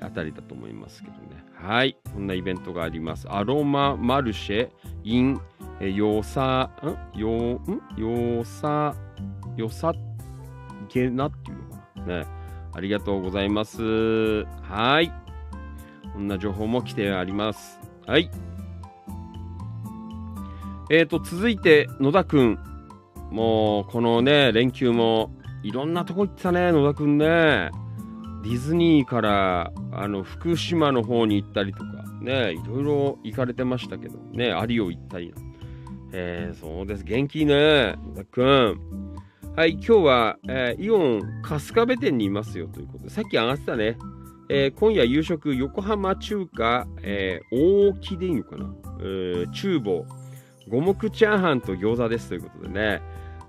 [0.00, 1.44] あたりだと思いますけどね。
[1.54, 1.96] はい。
[2.12, 3.28] こんなイベントがあります。
[3.28, 4.70] アロママルシェ
[5.04, 5.40] in
[5.80, 6.70] えーよさ、
[7.14, 7.18] ん？
[7.18, 7.60] よ、ん？
[7.96, 8.94] よさ、
[9.56, 9.92] よさ
[10.92, 12.26] げなっていうのかなね。
[12.72, 14.44] ありがとうございます。
[14.62, 15.12] はい。
[16.12, 17.78] こんな情報も来てあります。
[18.06, 18.30] はい。
[20.90, 22.58] えーと、続いて、野田くん。
[23.30, 25.30] もう、このね、連休も、
[25.62, 27.70] いろんなとこ行ってたね、野田くんね。
[28.42, 35.34] ディズニーから、あの、福島の方に行ったりとか、ね、いろいろ行かれてましたけど、ね、有オ行ったり。
[36.12, 37.04] えー、そうです。
[37.04, 38.80] 元気ね、野田くん。
[39.56, 43.98] はい、今日は、えーイオン春日部店にいますよということで、さっき上がってたね。
[44.48, 50.06] えー今夜夕食、横浜中華、えー大木でいいのかな、えー厨房、
[50.68, 53.02] 五目チャーハンと餃子ですということでね。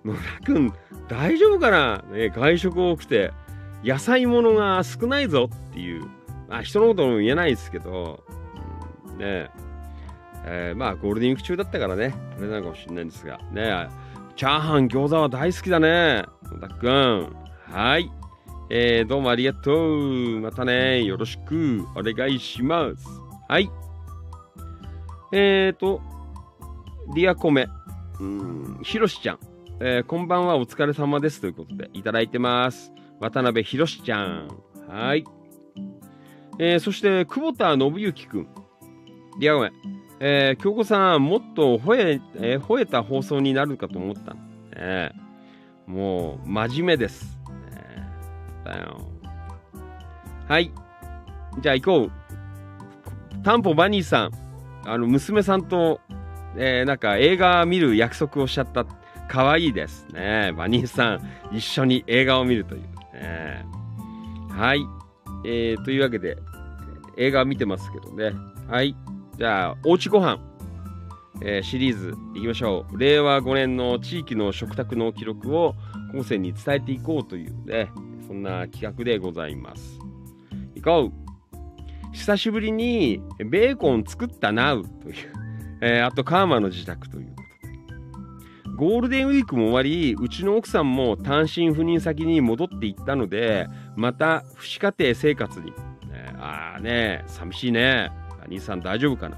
[0.03, 0.73] 野田くん、
[1.07, 3.31] 大丈夫かな、ね、外食多くて、
[3.83, 6.05] 野菜ものが少ないぞっていう、
[6.49, 8.23] まあ人のことも言えないですけど、
[9.05, 9.49] うんね
[10.45, 13.89] えーまあゴールデンウィーク中だったからね、あれなのかもしれないんですが、ね
[14.35, 16.23] チャーハン、餃子は大好きだね。
[16.51, 17.35] 野田くん。
[17.67, 18.11] はい。
[18.69, 20.39] えー、どうもありがとう。
[20.39, 23.05] またね、よろしくお願いします。
[23.47, 23.69] はい。
[25.33, 26.01] えーと、
[27.13, 27.67] ディアコメ。
[28.19, 29.39] うん、ひろしちゃん。
[29.79, 31.41] えーこんばんは、お疲れ様です。
[31.41, 32.91] ということで、いただいてます。
[33.21, 34.49] 渡辺ひろしちゃん。
[34.87, 35.23] はい。
[36.59, 38.47] えーそして、久保田信之くん。
[39.39, 39.71] ディアコメ。
[40.19, 44.41] えー、京子さん、もっと吠え、えー吠えた放送になるかと思ったの。
[44.75, 45.11] ね
[45.85, 47.37] もう、真面目です。
[47.71, 48.07] ね
[48.65, 49.07] だよ。
[50.47, 50.71] はい。
[51.59, 52.11] じゃあ行こう。
[53.43, 54.31] タンポバニーさん、
[54.85, 56.01] あの、娘さんと、
[56.57, 58.85] えーなんか映画見る約束をしちゃった。
[59.27, 60.51] 可愛いですね。
[60.57, 62.81] バニーさん、一緒に映画を見るという。
[63.13, 63.65] ね
[64.49, 64.85] はい。
[65.45, 66.37] えーというわけで、
[67.17, 68.33] 映画見てますけどね。
[68.67, 68.95] はい。
[69.37, 70.39] じゃあ、おうちごはん、
[71.41, 72.97] えーシリーズいきましょう。
[72.97, 75.75] 令和5年の地域の食卓の記録を
[76.13, 77.91] 後世に伝えていこうというね、
[78.27, 79.99] そんな企画でございます。
[80.75, 85.15] いこう久しぶりにベーコン作ったなうという、
[85.81, 87.35] えーあとカーマの自宅という。
[88.75, 95.67] ゴールデンウィークも終わり、うちの奥さんも単身赴任先に戻っていったので、また父子家庭生活に。
[95.67, 95.73] ね
[96.37, 98.11] ああね、寂しいね。
[98.47, 99.37] 兄さん大丈夫かな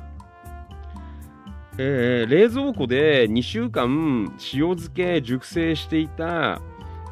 [1.77, 6.61] えー冷蔵庫で2週間塩漬け熟成していた、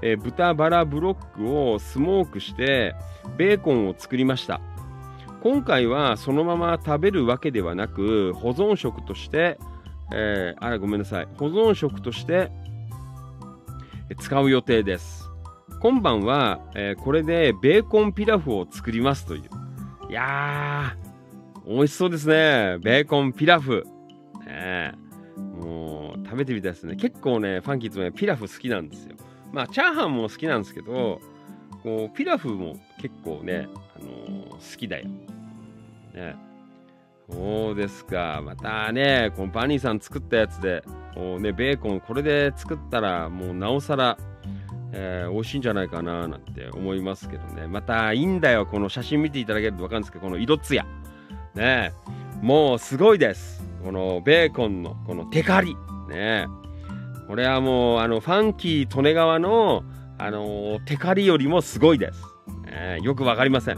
[0.02, 2.96] えー豚バラブロックをスモークして
[3.38, 4.62] ベーコンを作りました
[5.42, 9.58] 今回はそのまま食べるわけではなく保存食として、
[10.14, 11.28] えーあらごめんなさい。
[11.38, 12.52] 保存食として
[14.20, 15.30] 使う予定です。
[15.82, 19.42] 今晩は、えーこれでベーコンピラフを作りますという。
[20.10, 22.78] いやー美味しそうですね。
[22.80, 23.86] ベーコンピラフ。
[24.46, 24.94] ね
[25.60, 26.96] もう食べてみたいですね。
[26.96, 29.16] 結構ねファンキーズもねピラフ好きなんですよ。
[29.52, 31.22] まあチャーハンも好きなんですけど
[31.84, 35.08] こうピラフも結構ね、あのー好きだよ。
[36.14, 36.36] ね
[37.32, 38.42] そうですか。
[38.44, 40.84] またねこのバニーさん作ったやつで
[41.16, 44.18] こうねベーコンこれで作ったらもうなおさら
[44.94, 47.68] えー美味しいんじゃないかななんて思いますけどね。
[47.68, 50.86] またいいんだよこの写真見ていただけると分かるんですけどこの色つや
[51.56, 51.94] ね。
[52.42, 53.64] もうすごいです。
[53.84, 55.76] このベーコンのこのテカリ。
[56.10, 56.48] ね。
[57.28, 59.84] これはもうあのファンキー利根川の
[60.18, 62.22] あのテカリよりもすごいです、
[62.66, 63.00] ね。
[63.02, 63.78] よくわかりません、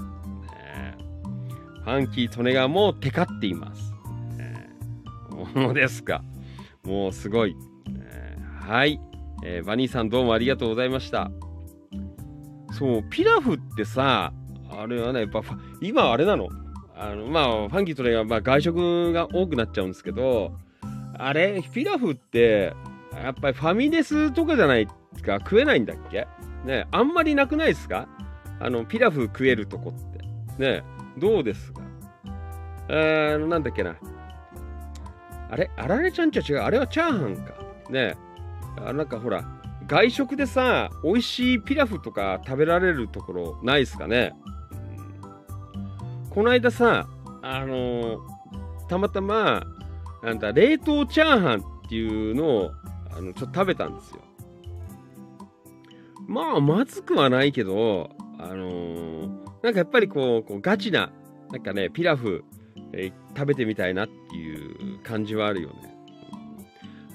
[1.84, 3.94] ファンキー利根川もテカっています、
[4.38, 4.70] ね
[5.54, 6.24] もうですか。
[6.86, 9.00] もうすごい、ねはい、
[9.44, 11.30] えーバニーさんどうもありがとうございました。
[12.72, 14.34] そうピラフってさ
[14.70, 15.42] あれはねやっぱ
[15.82, 16.50] 今あれなの？
[16.96, 20.54] あのまあファンキーとねまあ外食が多くなっちゃうんですけど
[21.18, 21.62] あれ？
[21.74, 22.74] ピラフって
[23.14, 25.40] やっぱりファミレスとかじゃないですか？
[25.40, 26.28] 食えないんだっけ？
[26.66, 28.08] ねあんまりなくないですか？
[28.60, 30.64] あのピラフ食えるとこって。
[30.64, 30.84] ね。
[31.18, 31.82] どうですか？
[32.90, 33.96] えー、なんだっけな。
[35.50, 35.70] あれ？
[35.78, 36.58] あられちゃんちは違う。
[36.66, 37.54] あれはチャーハンか。
[37.90, 38.16] ね
[38.78, 39.44] あなんかほら
[39.86, 44.34] 外食でさ美味しいピラフとか食べられるところないですかね？
[46.30, 47.08] この間さ
[47.42, 48.20] あのー
[48.90, 49.64] たまたま
[50.24, 52.72] なんだ冷凍チャーハンっていうのを
[53.16, 54.22] あのちょっと食べたんですよ。
[56.28, 58.10] まあまずくはないけど
[58.40, 59.23] あのー
[59.64, 61.10] なんかやっぱりこうこうガチな
[61.52, 62.44] なんかねピラフ、
[62.92, 65.96] えー食べてみたいなっていう感じはあるよね。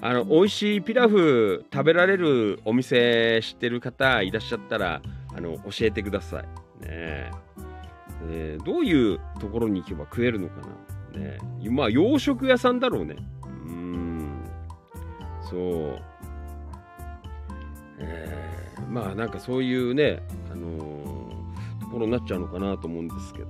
[0.01, 5.01] あの美味しいピラフ食べられるお店知ってる方いらっしゃったら
[5.33, 6.43] あの教えてください。
[6.43, 6.49] ね。
[6.85, 7.31] え
[8.29, 10.55] えーどういうところに行けば食えるのか
[11.13, 11.19] な。
[11.19, 11.37] ね。
[11.63, 13.15] えまあ洋食屋さんだろうね。
[13.45, 14.43] うん。
[15.49, 15.99] そう。
[17.99, 20.21] えーまあなんかそういうね、
[20.51, 20.98] あのー
[21.89, 23.47] ころになっちゃうのかなと思うんですけど。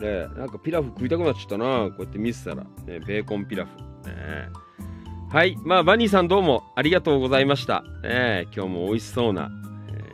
[0.00, 2.64] ね、なんかピラフ食いたくなっちゃったな、こうやって見せたら。
[2.64, 3.76] ね、ベーコンピラフ。
[4.08, 4.48] ね、
[5.30, 5.56] はい。
[5.62, 7.84] まあ、バニーさんどうもありがとうございました。
[8.02, 9.50] ね、今日も美味しそうな、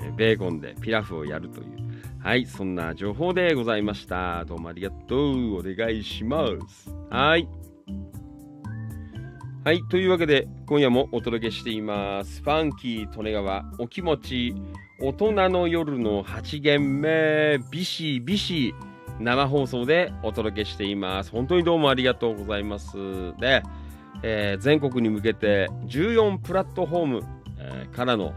[0.00, 1.76] えーベーコンでピラフをやるという。
[2.18, 2.44] はい。
[2.44, 4.44] そんな情報でございました。
[4.46, 5.58] どうもありがとう。
[5.58, 6.90] お願いします。
[7.08, 7.48] はい。
[9.64, 9.82] はい。
[9.84, 12.42] というわけで、今夜もお届けしています。
[12.42, 14.54] ファンキー・利根川、お気持ち、
[14.98, 18.74] 大人の夜の8限目、ビシビシ、
[19.20, 21.30] 生放送でお届けしています。
[21.30, 22.96] 本当にどうもありがとうございます。
[23.38, 23.62] で、
[24.22, 27.22] えー全国に向けて14プラットフォーム、
[27.58, 28.32] えーからの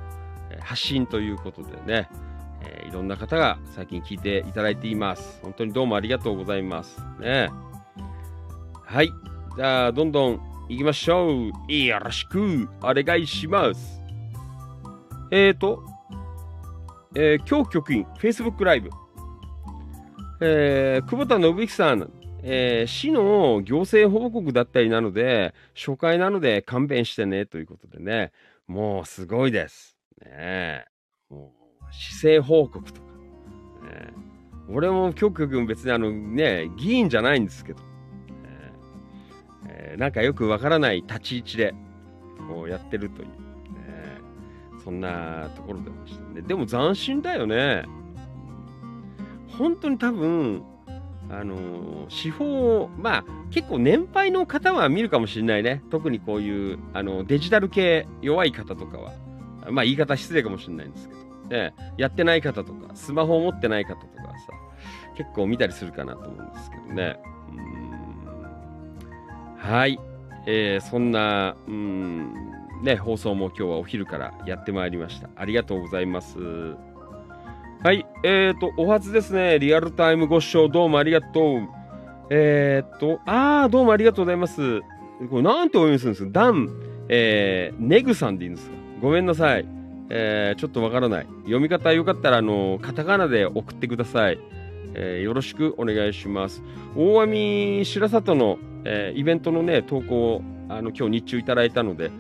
[0.60, 2.10] 発信ということでね、
[2.62, 5.40] えーいろんな方が最近聞いていただいています。
[5.42, 7.02] 本当にどうもありがとうございます。
[7.22, 7.50] ね。
[8.84, 9.10] はい。
[9.56, 11.74] じゃあ、どんどん行きましょう。
[11.74, 14.02] よろしくお願いします。
[15.32, 15.84] えーと、
[17.16, 18.90] えー今日局員、Facebook ライブ。
[20.42, 22.12] えー久保田信之さん、
[22.44, 28.32] えー市の行政報告だったりなので、初回なので勘弁してねということでね、
[28.68, 29.98] もうすごいです。
[30.22, 30.86] ねえ
[31.32, 33.08] もう市政報告とか。
[33.08, 33.14] ね
[33.92, 34.14] え
[34.70, 37.86] 俺も今日局員別にあのね、議員じゃないんですけど、ね
[39.68, 41.74] えーなんかよくわからない立ち位置で
[42.48, 43.30] こうやってるという、
[44.90, 46.42] そんなところでしたね。
[46.42, 47.86] でも斬新だよね。
[49.60, 50.64] 本当に多分、
[51.30, 55.84] あの司法、まあ結構年配の方は見るかもしれないね。
[55.92, 59.14] 特にこういうあのデジタル系弱い方とかは、
[59.70, 61.20] まあ言い方失礼かもしれないんですけど、
[61.56, 64.54] ね、やってない方とか、スマホを持ってない方とかさ、
[65.18, 67.20] 結構見たりするかなと思うんですけどね。
[67.52, 67.80] うん
[69.56, 70.00] はい。
[70.48, 72.49] えーそんな、うん、
[72.82, 75.30] ね、放送も今日はお昼からやってまいりました。
[75.36, 76.38] ありがとうございます。
[77.84, 78.06] はい。
[78.24, 79.60] えーと、お初ですね。
[79.60, 81.68] リアルタイムご視聴どうもありがとう。
[82.30, 84.82] えーと、あー、どうもありがとうございます。
[85.30, 86.32] これなんてお読みするんですか？
[86.32, 86.70] ダン、
[87.10, 88.76] えー、ネグさんでいいんですか？
[89.02, 89.66] ごめんなさい。
[90.10, 91.28] えー、ちょっとわからない。
[91.44, 94.40] 読み方よかったら、あの、カタカナで送ってください。
[94.94, 96.64] えーよろしくお願いします。
[96.96, 102.12] 大網白里の、えーイベントのね、投稿をあの今日日中いただいたので、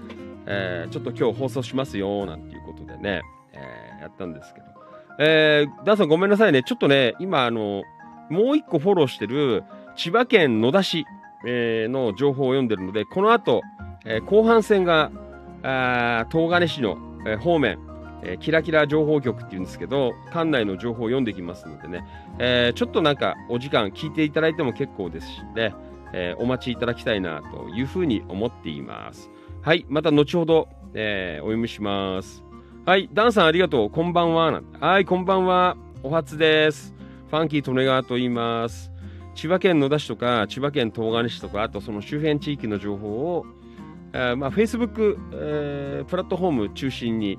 [0.49, 3.21] えーちょっと今日放送しますよ、なんていうことでね、
[3.53, 4.65] えーやったんですけど。
[5.19, 6.63] えー、ダンさんごめんなさいね。
[6.63, 7.83] ちょっとね、今、あの、
[8.29, 9.63] もう一個フォローしてる
[9.95, 11.05] 千葉県野田市、
[11.45, 13.61] えーの情報を読んでるので、この後、
[14.05, 15.11] えー後半戦が、
[15.61, 16.97] あ東金市の、
[17.27, 17.77] えー方面、
[18.23, 22.05] えーキラキラ情報局っていうんですけど、館内の情報を読んできますのでね、
[22.39, 25.75] えーちょっとなんかお時間聞いていただいても結構ですしね、
[26.13, 29.29] えーお待ちいただきたいなというふうに思っています。
[29.61, 32.43] はい、また後ほど、えーお読みします。
[32.85, 33.89] はい、ダンさんありがとう。
[33.89, 34.61] こんばんは。
[34.79, 35.75] はい、こんばんは。
[36.01, 36.95] お初です。
[37.29, 38.89] ファンキー・利根川と言います。
[39.35, 43.45] 千葉県野田市とか、千葉県東金市とか、あとその周辺地域の情報を、
[44.13, 47.37] えーまあ、Facebook、えープラットフォーム中心に、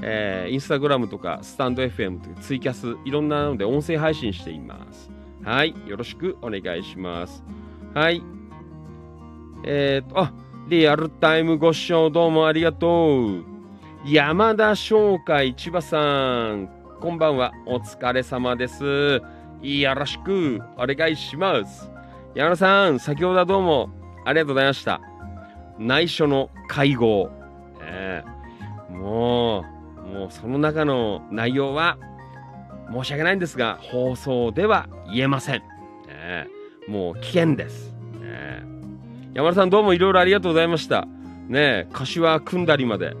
[0.00, 5.10] えー、インスタグラムとか、スタンド FM とか、ツイキャス、いろんなので音声配信しています。
[5.44, 7.44] はい、よろしくお願いします。
[7.92, 8.22] はい。
[9.64, 10.32] えー、と、あ、
[10.68, 13.44] リアルタイムご視聴どうもありがとう。
[14.04, 16.68] 山田商会千葉さん、
[17.00, 17.52] こんばんは。
[17.64, 19.22] お疲れ様です。
[19.62, 21.90] よろしくお願いします。
[22.34, 23.88] 山田さん、先ほどはどうも
[24.26, 25.00] ありがとうございました。
[25.78, 27.30] 内緒の会合。
[27.80, 28.22] え
[28.90, 29.64] えも
[29.96, 31.96] う、もうその中の内容は
[32.92, 35.62] 申し訳ないんですが、放送では言えません。
[36.10, 36.46] え
[36.86, 37.96] えもう危険です。
[38.20, 38.77] ええ
[39.38, 41.06] 山田さんどうもいろいろありがとうございました。
[41.46, 43.14] ねえ、柏組んだりまで、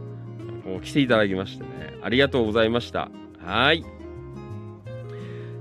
[0.66, 3.08] もう来ていただきましてね、ありがとうございました。
[3.40, 3.84] はい。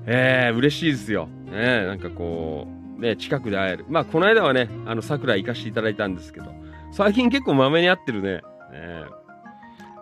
[0.07, 1.27] えー、嬉しいですよ。
[1.27, 2.67] ね、なんかこ
[2.97, 3.85] う、ね、近くで会える。
[3.87, 6.47] まあ、この間はね、あの、桜行かしていただいたんですけど、
[6.91, 8.33] 最近結構まめに会ってるね。
[8.37, 8.41] ね
[8.73, 9.05] え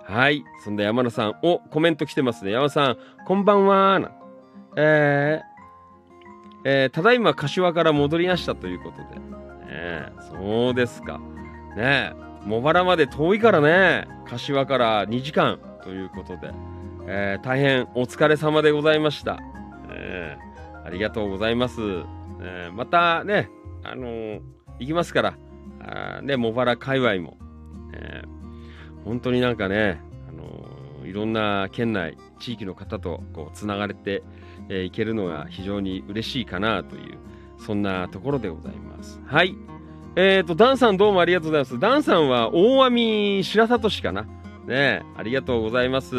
[0.06, 0.46] はい。
[0.64, 2.52] そんで山田さん、お、コメント来てますね。
[2.52, 4.00] 山田さん、こんばんは。
[4.00, 4.10] な
[4.78, 9.45] えー、えーただいま柏から戻りましたということで。
[9.76, 11.20] ねそうですか。
[11.76, 12.14] ね
[12.46, 14.08] 茂原まで遠いからね。
[14.28, 16.52] 柏から2時間ということで。
[17.08, 19.40] えー大変お疲れ様でございました。
[19.92, 21.82] えーありがとうございます。
[22.42, 23.50] えーまたね、
[23.84, 24.42] あのー
[24.80, 25.34] 行きますから、
[25.82, 27.38] あーね、茂原界隈も、
[27.94, 28.36] えー
[29.04, 34.24] 本当になんかね、あのいろんな県内、地域の方とこうつながれて、
[34.70, 37.18] えーいけるのが非常に嬉しいかなという、
[37.58, 39.20] そんなところでございます。
[39.26, 39.56] はい。
[40.16, 41.80] えっ、と、ダンさんどうもありがとうございます。
[41.80, 44.26] ダンさんは大網白里市かな。
[44.66, 46.16] ねありがとうございます。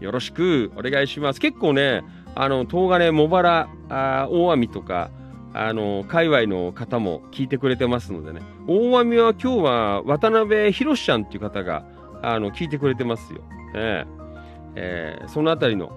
[0.00, 1.40] よろしくお願いします。
[1.40, 2.02] 結構ね、
[2.34, 5.10] あの、東金、茂原、あ大網とか、
[5.52, 11.84] あの、界隈の方も聞いてくれてますのでね、大網は今日は渡辺博ちゃんっていう方が、
[12.22, 13.40] あの、聞いてくれてますよ。
[13.74, 14.04] え
[14.76, 15.92] ええーそのあたりの、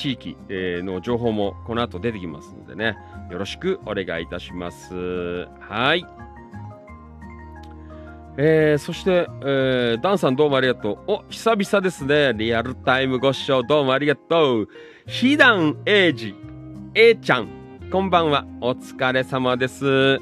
[0.00, 2.96] 地域、えの情報もこの後出てきますのでね、
[3.30, 4.94] よろしくお願いいたします。
[5.60, 6.06] はい。
[8.38, 11.12] えーそして、えーダンさんどうもありがとう。
[11.12, 12.32] お、久々ですね。
[12.34, 14.68] リアルタイムご視聴どうもありがとう。
[15.06, 16.34] ひだんえいじ、
[16.94, 17.48] えーちゃん、
[17.92, 18.46] こんばんは。
[18.62, 19.84] お疲れ様です。
[19.84, 20.18] よ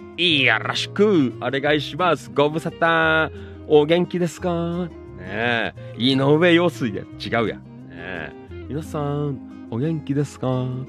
[0.58, 2.32] ろしくお願いします。
[2.34, 3.30] ご無沙汰。
[3.68, 4.88] お元気ですか？
[5.18, 5.74] ねえ。
[5.98, 7.56] 井上陽水で違うや。
[7.56, 8.32] ねえ。
[8.68, 9.38] 皆さん、
[9.70, 10.86] お元気ですか、ね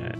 [0.00, 0.14] え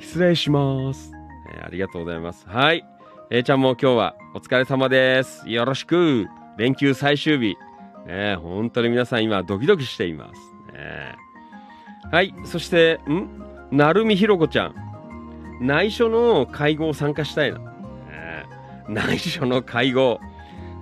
[0.00, 1.18] 失礼します、ね
[1.56, 2.48] えありがとうございます。
[2.48, 2.84] はい。
[3.30, 5.48] えーちゃんも今日はお疲れ様です。
[5.48, 6.26] よろしく。
[6.58, 7.56] 連休最終日。
[8.06, 10.40] ねえ、本当に皆さん今ドキドキしています。
[10.72, 11.14] ね
[12.10, 12.34] はい。
[12.44, 13.28] そして、ん？
[13.70, 14.74] なるみひろこちゃん。
[15.60, 17.58] 内緒の会合参加したいな。
[17.60, 17.64] ね
[18.88, 20.18] 内緒の会合。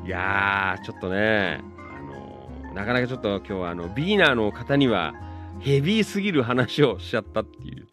[0.07, 5.13] いやー、ちょっとね、あのなかなかちょっと今日はあの、ビギナーの方には
[5.61, 7.87] ヘビーすぎる話をしちゃったっていう、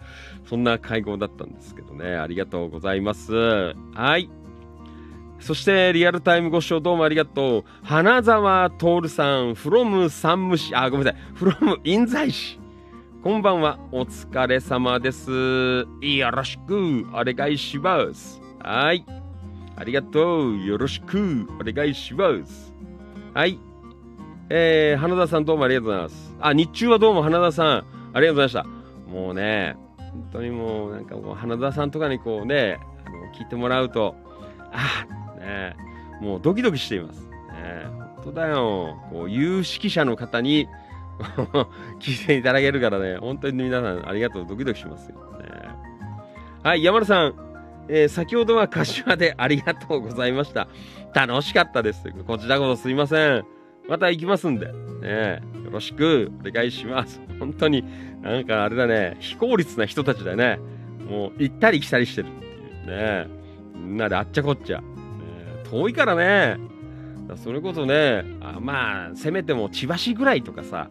[0.49, 2.15] そんな会合だったんですけどね。
[2.15, 3.33] ありがとうございます。
[3.93, 4.29] はい。
[5.39, 7.63] そして、リアルタイムご視聴どうもありがとう。
[7.83, 12.59] 花沢徹さん、from 山武市、あ、ごめんなさい、from 印西市。
[13.21, 15.29] こんばんは、お疲れ様です。
[15.31, 18.41] よろしくお願いします。
[18.63, 19.05] はい。
[19.75, 20.57] ありがとう。
[20.65, 22.73] よろしくお願いします。
[23.33, 23.59] はい。
[24.49, 26.26] えー、花田さんどうもありがとうございます。
[26.39, 27.67] あ、日中はどうも花田さん、
[28.13, 29.11] ありがとうございました。
[29.11, 34.15] もうね、本当にもうなんかもう花田さんとかにこうね、あの聞いてもらうと、
[34.71, 35.05] あ
[35.35, 35.75] あ、ね、
[36.21, 37.21] もうドキドキしています。
[37.21, 37.85] ね、
[38.15, 38.97] 本当だよ。
[39.11, 40.67] こう、有識者の方に
[41.99, 45.17] 聞いていただけるからね、本当に皆さんありがとう、ドキドキしますよ。
[45.39, 45.45] ね、
[46.63, 47.33] はい、山田さん、
[47.89, 50.67] えー先ほどは柏でありがとうございました。
[51.13, 52.03] 楽しかったです。
[52.27, 53.56] こちらこそすいません。
[53.87, 57.21] また行きますんで、ね、よろしくお願いします。
[57.39, 57.83] 本当に
[58.21, 60.59] なんかあれだね、非効率な人たちだね。
[61.09, 62.49] もう行ったり来たりしてるってい
[62.83, 63.27] うね。
[63.75, 64.81] みんなであっちゃこっちゃ。
[64.81, 64.85] ね、
[65.69, 66.57] 遠いからね。
[67.27, 70.87] らそれこそね、あまあ、せめても千葉市ぐらいとかさ、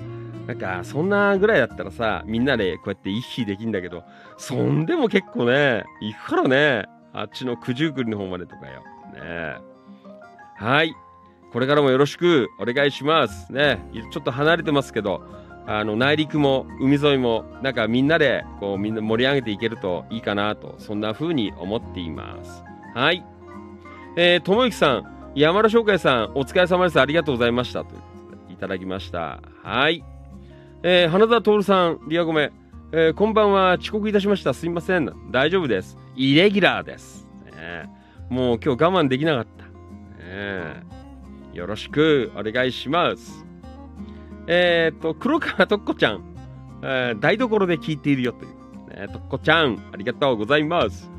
[0.47, 4.05] なんか、そんなぐらいだったらさ、みんなでこうやって行き来できんだけど、
[4.39, 8.83] そんでも結構ね、行くからね、あっちの九十九里の方までとかよ。
[9.15, 9.57] ね
[10.57, 10.95] はい。
[11.57, 13.51] これからもよろしくお願いします。
[13.51, 15.23] ねちょっと離れてますけど、
[15.67, 22.63] あの、内陸も海沿いも、なんかみんなで、こう、みんな盛り上げていけるといいかなと、そんな風に思っています。
[22.95, 23.25] はい。
[24.19, 27.01] えー、ともゆきさん、山田翔海さん、お疲れ様です。
[27.01, 27.87] ありがとうございました。
[27.87, 27.95] と
[28.51, 29.41] い、ただきました。
[29.63, 30.05] はい。
[30.83, 32.53] えー、花田徹さん、リアゴメ、
[32.93, 33.79] えーこんばんは。
[33.81, 34.53] 遅刻いたしました。
[34.53, 35.11] すいません。
[35.31, 35.97] 大丈夫です。
[36.17, 37.27] イレギュラーです。
[37.47, 37.89] ね
[38.29, 39.65] もう今日我慢できなかった。
[40.23, 41.06] ね
[41.57, 43.47] よろしくお願いします。
[44.47, 46.23] えー、と、黒川とっこちゃん、
[46.83, 49.01] えー台所で聞いているよという。
[49.01, 51.11] ね、とっこちゃん、ありがとうございます。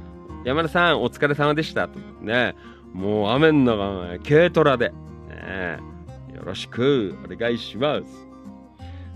[0.46, 1.88] 山田さん、お疲れ様でした。
[1.88, 2.56] とね、
[2.94, 4.92] もう雨の中、ね軽トラで、
[5.28, 5.80] ね、
[6.36, 8.28] よろしくお願いします。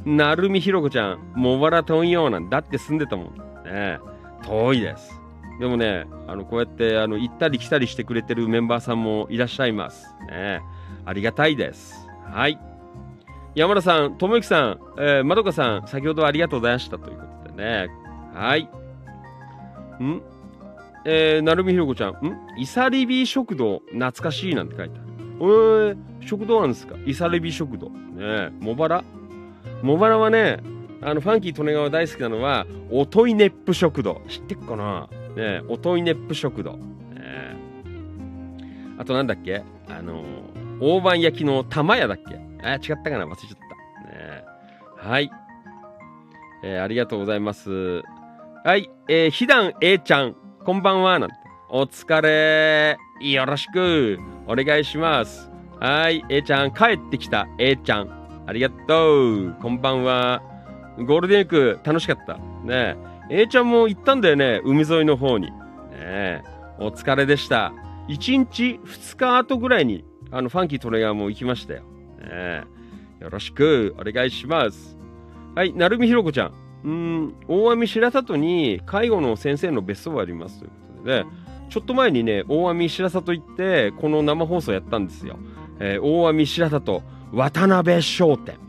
[0.03, 3.35] なるみひろこちゃん、茂原遠いようなんだって住んでたもん。
[3.64, 3.99] ね、
[4.43, 5.22] 遠いです。
[5.60, 10.07] でもね、あのこうやってあの行ったり来たりしてくれてるメンバーさんもいらっしゃいます。
[10.27, 10.61] ね、
[11.06, 12.07] ありがたいです。
[12.32, 12.60] はい。
[13.56, 17.90] 山田さん、ともゆきさん、えー、まどかさん、先ほどありがとうございましたということでね。
[18.34, 18.64] はい。
[18.64, 20.22] ん？
[21.03, 22.15] えー、なるみひろこちゃん、ん？
[22.57, 25.10] イサリビ食堂、懐かしいなんて書いてある。
[25.41, 26.95] えー、食堂なんですか？
[27.06, 27.90] イサリビ食堂。
[27.90, 29.03] ねえ茂原？
[29.84, 30.60] 茂原はね、
[31.02, 34.22] あの、ファンキー利根川大好きなのは、おといねっぷ食堂。
[34.30, 35.10] 知ってっかな？
[35.36, 36.73] ねえおといねっぷ食堂。
[36.73, 37.56] ね
[38.98, 39.64] あとなんだっけ？
[39.90, 40.23] あの
[40.82, 42.36] 大判焼きの玉屋だっけ？
[42.64, 43.26] あ、違ったかな？
[43.26, 43.58] 忘れちゃっ
[44.03, 44.12] た。
[44.12, 44.44] ね
[44.98, 45.32] はい。
[46.64, 48.02] えーありがとうございます。
[48.64, 48.90] はい。
[49.08, 50.36] えー、ひだん A ちゃん、
[50.66, 51.20] こんばんは。
[51.20, 51.36] なんて。
[51.70, 52.98] お疲れ。
[53.22, 54.20] よろしく。
[54.48, 55.49] お願いします。
[55.80, 56.24] はい。
[56.30, 58.44] A ちゃん、帰ってきた A ちゃん。
[58.48, 59.56] ありがとう。
[59.62, 60.41] こんばんは。
[60.98, 62.38] ゴールデンウィーク楽しかった。
[62.64, 62.98] ね
[63.30, 63.41] え。
[63.44, 64.62] A ちゃんも行ったんだよね？
[64.64, 65.52] 海沿いの方に。
[65.91, 66.44] ね。
[66.80, 67.72] お疲れでした。
[68.10, 71.82] 1日2日後ぐらいに、あの、ファンキートレガーも行きましたよ。
[71.82, 71.86] ね
[72.30, 72.64] え。
[73.20, 74.98] よろしくお願いします。
[75.56, 75.74] はい。
[75.74, 76.53] なるみひろこちゃん。
[76.84, 81.30] うん、大網白里に介護の先生の別荘がありますということでね、
[81.70, 85.38] ちょっと前にね、大網白里行って、この生放送やったんですよ。
[85.80, 88.56] えー大網白里渡辺商店。
[88.56, 88.60] ね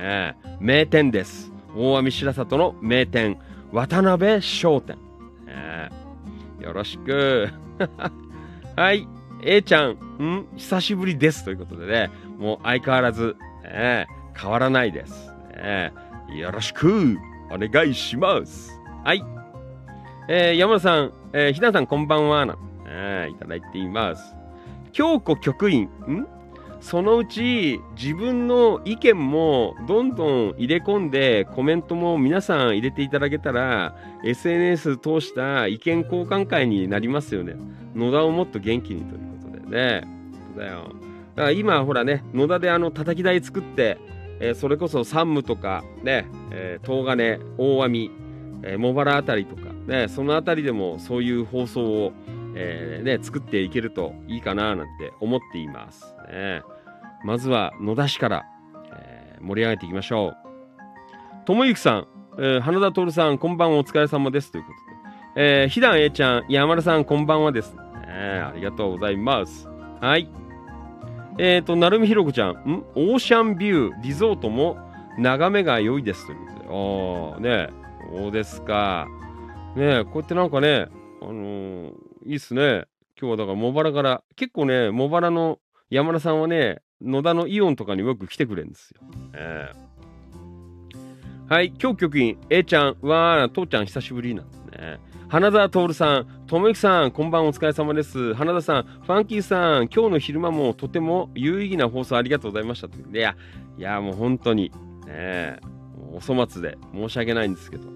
[0.00, 1.52] え名店です。
[1.76, 3.38] 大網白里の名店、
[3.72, 4.98] 渡辺商店。
[5.46, 7.48] えーよろしく。
[8.76, 9.06] はい。
[9.44, 11.44] A ちゃん、ん久しぶりです。
[11.44, 14.06] ということでね、もう相変わらず、ね、
[14.40, 15.30] 変わらないです。
[15.56, 15.92] ね、
[16.36, 17.18] よろしく
[17.50, 18.80] お願いします。
[19.04, 19.24] はい。
[20.28, 22.46] えー山田さん、えーひなさんこんばんは。
[22.46, 24.34] なんてねいただいています。
[24.92, 26.26] 京子局員、ん？
[26.80, 37.54] そのうち自分の意見もどんどん入れ込んでコメントも皆さん入れていただけたら SNS 通した意見交換会になりますよね。
[37.94, 39.31] 野田をもっと元気にという
[39.72, 40.06] ね。
[40.54, 40.92] そうだよ。
[41.34, 43.98] だから今ほらね、野田であの叩き台作って、
[44.40, 48.10] えーそれこそ山武とかね、えー東金、大網、
[48.62, 52.12] えー茂原あたりとか、ね、そのあたりでもそういう放送を、
[52.54, 56.14] えーね、作っていけるといいかななんて思っています。
[56.30, 56.62] ね、
[57.24, 58.44] まずは野田市から、
[58.94, 60.36] えー盛り上げていきましょう。
[61.46, 62.06] ともゆきさん、
[62.38, 64.70] えー花田徹さん、こんばんはお疲れ様ですというこ
[65.34, 67.74] とで、えー、ひだんえちゃん、山田さん、こんばんはです。
[68.12, 69.68] ねありがとうございます。
[70.00, 70.28] はい。
[71.38, 72.84] えっ、ー、と、なるみひろこちゃん、ん？
[72.94, 74.76] オーシャンビュー、リゾートも
[75.18, 76.52] 眺めが良いですというこ
[77.36, 77.70] とで、ああ、ね
[78.14, 79.08] そうですか。
[79.74, 80.88] ねこうやってなんかね、
[81.22, 81.92] あのー
[82.24, 82.84] いいっすね。
[83.20, 85.58] 今日はだから茂原から、結構ね、茂原の
[85.90, 89.00] 山田さんはね、野田のイオンとかによく来てくれるんですよ。
[89.34, 89.92] ええ
[91.48, 94.98] はい、今日局員、A ちゃん、わー、父ちゃん久しぶりなんですね。
[95.32, 98.34] 花澤徹さん、ともゆきさん、こんばんお疲れ様です。
[98.34, 102.98] 花田さん、ファンキーさん、今日の昼間もとても有意義な放送ありがとうございましたと。
[102.98, 103.34] いや、
[103.78, 104.72] いや、もう本当に、ね
[105.08, 105.60] え、
[106.12, 107.88] お粗末で申し訳ないんですけど。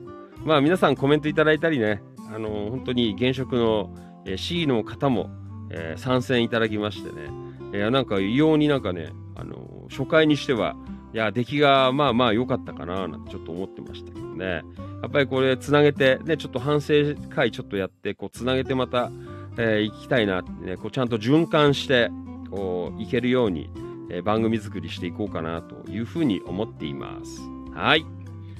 [0.46, 2.02] まあ皆さんコメントいただいたりね、
[2.34, 3.94] あの本当に現職の、
[4.24, 5.28] えー C の方も、
[5.68, 7.28] えー参戦いただきましてね、
[7.74, 10.74] いやなんか異様になんかね、あの初回にしては、
[11.12, 14.62] いや、出来がまあまあ良かったかななんてちょっと思ってましたけどね。
[15.06, 19.12] やっぱりこれつなげて、ね、ちょっと反省会ちょっとやって、こうつなげてまた、
[19.56, 22.10] えー行きたいなね、こうちゃんと循環して、
[22.50, 23.70] こういけるように、
[24.10, 27.40] えー番組作りしていこうかなというふうに思っています。
[27.72, 28.04] はい。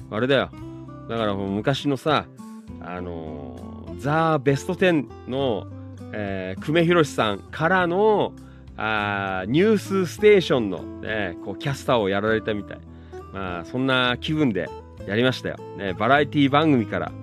[0.09, 0.49] あれだよ。
[1.09, 2.27] だから昔のさ、
[2.79, 5.67] あのーザ・ベスト10の、
[6.13, 8.31] えー、久米宏さんからの、
[8.77, 12.79] あニュースステーションの、ね、こうキャスターをやられたみたい。
[13.33, 14.69] まあ、そんな気分で
[15.05, 15.57] やりましたよ。
[15.77, 17.13] ね、バラエティ番組から、ね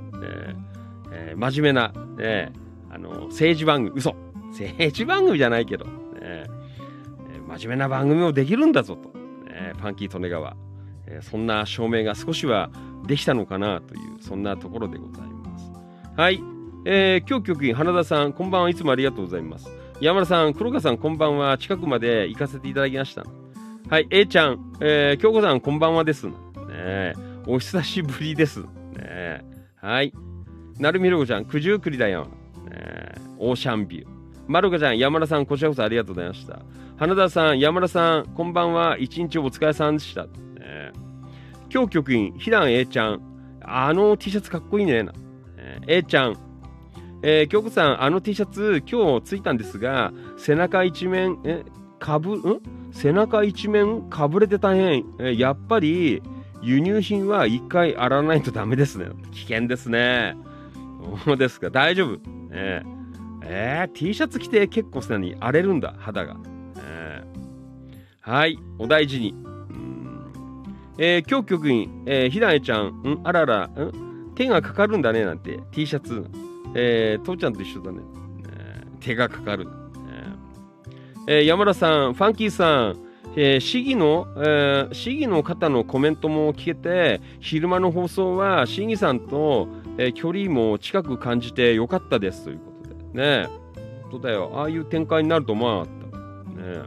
[1.13, 2.53] えー真面目な、ね、
[2.91, 4.15] あの政治番組、嘘
[4.51, 5.91] 政治番組じゃないけど、ね
[6.21, 9.09] えー真面目な番組をできるんだぞと、
[9.49, 10.57] ね、ファンキー利根川、
[11.07, 12.71] えーそんな証明が少しは
[13.07, 15.71] できたのかなという、そんなところでございます。
[16.17, 16.43] はい。
[16.87, 19.69] えー、今日局員、花田さん、こんばんはいつもありがとうございます。
[20.01, 21.57] 山田さん、黒川さん、こんばんは。
[21.57, 23.25] 近くまで行かせていただきました。
[23.89, 26.27] はい、A ちゃん、えー、京子さん、こんばんはです。
[26.27, 26.33] ね
[26.69, 27.15] え
[27.47, 28.61] お久しぶりです。
[28.97, 29.45] ね
[29.77, 30.13] はい。
[30.79, 32.27] なるみろこちゃん、九十九里だよ。
[32.71, 34.07] ねオーシャンビュー。
[34.47, 36.61] まるかちゃん、山田さん、こちらこそありがとうございました。
[36.97, 38.97] 花田さん、山田さん、こんばんは。
[38.99, 40.25] 一日お疲れさんでした。
[40.25, 40.31] ね
[40.61, 40.93] え
[41.71, 43.21] 今日局員、ひらん A ちゃん、
[43.61, 45.03] あの T シャツかっこいいね。
[45.03, 45.13] な
[45.59, 46.37] えー A ちゃん、
[47.23, 51.63] えー、京子さん、あの T シャツ、今日ついたんですが、背中一面、え、
[51.99, 52.61] かぶ、ん？
[52.93, 55.05] 背中一面かぶれて大変。
[55.19, 56.23] えやっぱり、
[56.65, 59.07] 輸入品は一回洗わないとダメですね。
[59.33, 60.37] 危険ですね。
[61.25, 62.19] そうですか、大丈夫。
[62.51, 62.95] えー
[63.47, 66.37] えー T シャツ着て結構すでに荒れるんだ、肌が。
[66.79, 69.35] えーはい、お大事に。
[70.97, 76.25] えー、今日局員、えー、ひらえちゃん、んあらら、ん手がかかるんだね、なんて、T シャツ。
[76.75, 77.99] えー、父ちゃんと一緒だね。
[78.49, 79.69] えー手がかかる。
[81.27, 83.04] ええー山田さん、ファンキーさん、
[83.37, 93.43] えー市議の、えー市議の方のコメントも聞けて、昼間の放送は市議さんと、えー距離も近く感じてよかったですということで。
[93.43, 93.49] ね。
[94.11, 94.53] 本当だよ。
[94.55, 96.63] ああいう展開になると思わなかった。
[96.63, 96.83] ね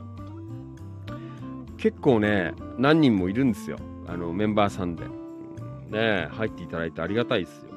[1.78, 3.78] 結構ね、何人もいるんですよ。
[4.08, 5.04] あの、メンバーさんで。
[5.90, 7.68] ね、入っていただいてありがたいですよ。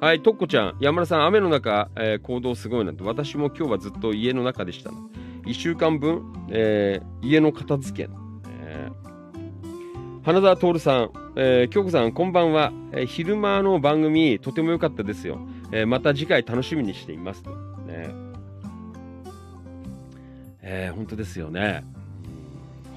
[0.00, 4.98] はい、とっこちゃん、山田さん、雨の中、えー行動すごいなんて、私も今日はずっと家の中でしたな。
[5.46, 8.10] 1週間分、えー家の片付け、
[8.60, 9.04] えー
[10.24, 15.38] 花澤徹さん、えー京子さん、こんばんは、えー昼間の番組、とても良かったですよ。
[15.72, 17.50] えーまた次回楽しみにしていますと。
[17.86, 18.08] ね
[20.62, 21.84] えー本当ですよね。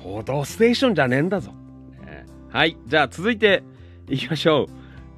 [0.03, 1.52] 報道ステーションじゃねえんだぞ。
[2.06, 3.64] ねはい、じゃあ続いて
[4.07, 4.68] いきましょう。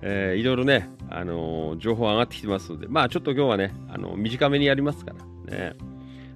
[0.01, 5.13] えーいろいろね、あのー情報上がってきてますので、まあちょっと今日はね、あの短めにやりますか
[5.47, 5.73] らね。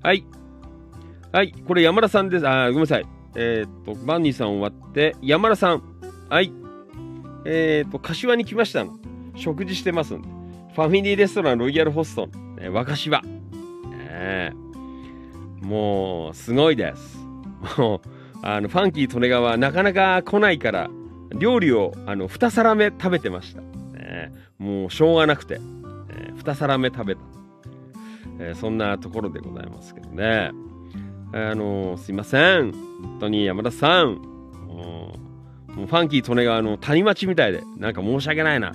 [0.03, 0.23] はい。
[1.33, 2.47] はい、これ山田さんです。
[2.47, 3.07] あ、ごめんなさい。
[3.35, 5.81] えーと、バンニーさん終わって、山田さん。
[6.29, 6.53] はい。
[7.43, 8.99] えっ、と、柏に来ましたの。
[9.35, 10.27] 食事してますんで。
[10.75, 13.23] ファミリーレストランロイヤルホスト、ね、若芝。
[13.23, 13.31] ね
[13.91, 14.53] え
[15.61, 17.17] もう、すごいです。
[17.79, 18.01] もう、
[18.43, 20.91] あの、ファンキー・トネガはなかなか来ないから、
[21.35, 23.61] 料理を、あの、二皿目食べてました。
[23.61, 27.21] ね、もう、しょうがなくて、えー二皿目食べた。
[28.37, 30.51] えーそんなところでございますけどね。
[31.33, 32.71] あのすいません。
[32.71, 34.21] 本当に山田さん。
[34.67, 38.73] もうファンキー・トネガの谷町みたいで、なんか申し訳ないな。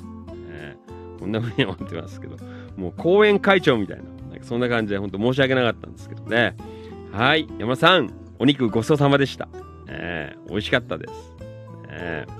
[0.51, 2.37] えーこんな風に思ってますけど、
[2.77, 6.57] もう後援会長みたいな、なんかそんな感じで本当申し訳なかったんですけどね。
[7.13, 9.49] はい、山田さん、お肉ごちそうさまでした。
[9.89, 11.37] えー美味しかったです。
[11.89, 12.33] えー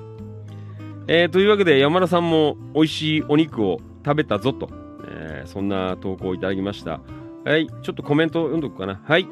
[1.09, 4.69] えーというわけで山田さんも美味しいお肉を食べたぞと、
[5.09, 7.01] えーそんな投稿をいただきました。
[7.45, 9.01] はい、ちょっとコメント読んどくかな。
[9.05, 9.27] はい。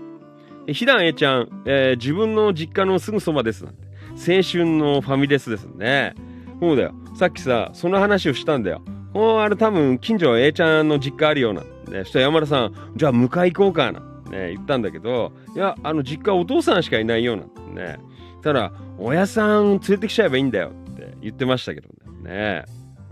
[0.66, 3.64] えひだんえちゃん、えー自分の実家のすぐそばです。
[3.64, 6.14] 青春のファミレスですね。
[6.60, 6.94] そうだよ。
[7.14, 8.82] さっきさ、その話をしたんだよ。
[9.12, 14.01] もうあれ多分近所 A ちゃんの実家あるようなんで、そしたら山田さん、じゃあ迎え行こうかな。
[14.30, 17.36] ね、言ったんだけど、いや、あの実家お父さんしかいないよう
[17.74, 17.98] なね。
[18.43, 21.88] ただ、親さん連れてきちゃえばいいんだよって言ってましたけど
[22.22, 22.30] ね。
[22.30, 22.64] ね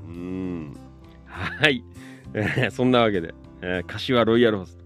[0.08, 0.74] うん。
[1.26, 1.84] はい。
[2.34, 3.32] えそんなわけで、
[3.62, 4.84] えー柏ロイヤルホスト。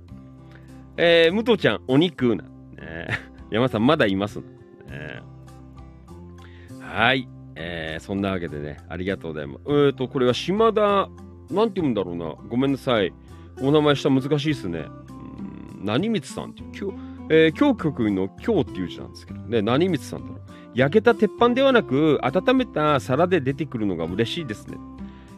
[0.98, 2.44] えー、武藤ちゃん、お肉な。
[2.80, 4.40] えー 山さん、まだいます。
[4.88, 7.28] えーはい。
[7.54, 9.60] えーそんなわけでね、ありがとうございます。
[9.66, 11.08] えーと、これは島田、
[11.50, 12.34] なんて言うんだろうな。
[12.48, 13.12] ごめんなさい。
[13.60, 14.80] お名前下難しいですね。
[14.80, 16.96] うん何光さんって、今日、
[17.30, 20.38] えー、今日局の今日っていう字なんですけどね、何光さんだろう。
[20.74, 24.76] 焼けた鉄板ではなく、温めた皿で出てくるのが嬉しいですね。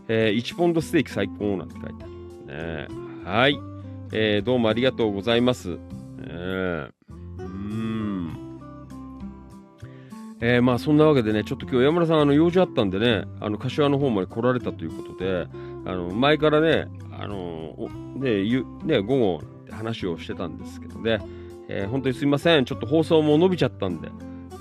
[0.08, 2.88] えー1ポンドステーキ最高なんて書いてありますね。
[3.24, 3.60] はい。
[4.12, 5.78] えーどうもありがとうございます。
[6.22, 6.92] えー
[10.42, 15.46] えーまあそんなわけでね、ちょっと今日山田さん、あの用事あったんでね、あの柏の方まで来られたということで、
[15.84, 17.74] あの前からね、あの
[18.16, 21.20] ねゆね午後って話をしてたんですけどね、
[21.68, 24.08] えー本当にすいません、ちょっと放送も伸びちゃったんで、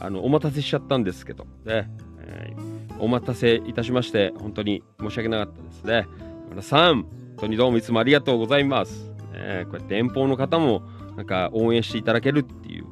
[0.02, 1.90] あのお待たせしちゃったんですけど、ね、
[2.20, 6.06] えーお待たせいたしまして、本当に申し訳なかったですね。
[6.50, 7.08] 山田さん、本
[7.38, 9.10] 当にどうもいつもありがとうございます。
[9.32, 10.82] ね、こうやって遠方の方も
[11.16, 12.86] なんか応援していただけるっていう、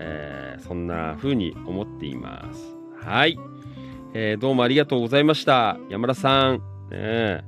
[0.00, 2.74] えーそんな風に思っています。
[3.04, 3.38] はい、
[4.14, 5.76] えーどうもありがとうございました。
[5.90, 7.44] 山田さん、ね、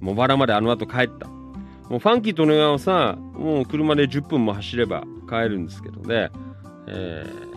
[0.00, 1.26] 茂原まであの後帰った。
[1.26, 6.30] もうファンキーとのはさ、もう車で10分も走れば帰るんですけどね、
[6.86, 7.54] えー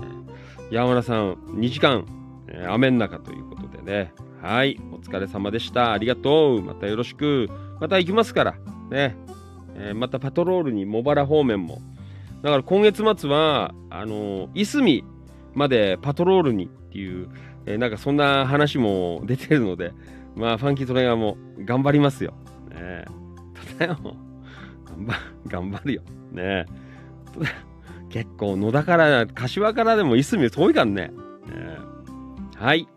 [0.70, 2.06] 山田さん、2時間、
[2.50, 5.94] え雨の中ということでね、はい、お疲れ様でした。
[5.94, 6.62] ありがとう。
[6.62, 7.48] またよろしく。
[7.80, 8.52] また行きますから、
[8.90, 9.16] ね。
[9.76, 11.82] えーまたパトロールに茂原方面も。
[12.42, 15.04] だから今月末は、あのいすみ
[15.54, 17.30] までパトロールにっていう、
[17.66, 19.92] えーなんかそんな話も出てるので、
[20.36, 22.34] まあ、ファンキートレーナーも頑張りますよ。
[22.70, 23.06] ね
[23.80, 23.98] ただよ、
[24.86, 25.14] 頑張
[25.48, 26.02] 頑張るよ。
[26.32, 26.66] ね
[28.10, 30.94] 結構野田から、柏からでもいすみ遠いからね。
[30.94, 31.12] ね
[32.56, 32.88] はい。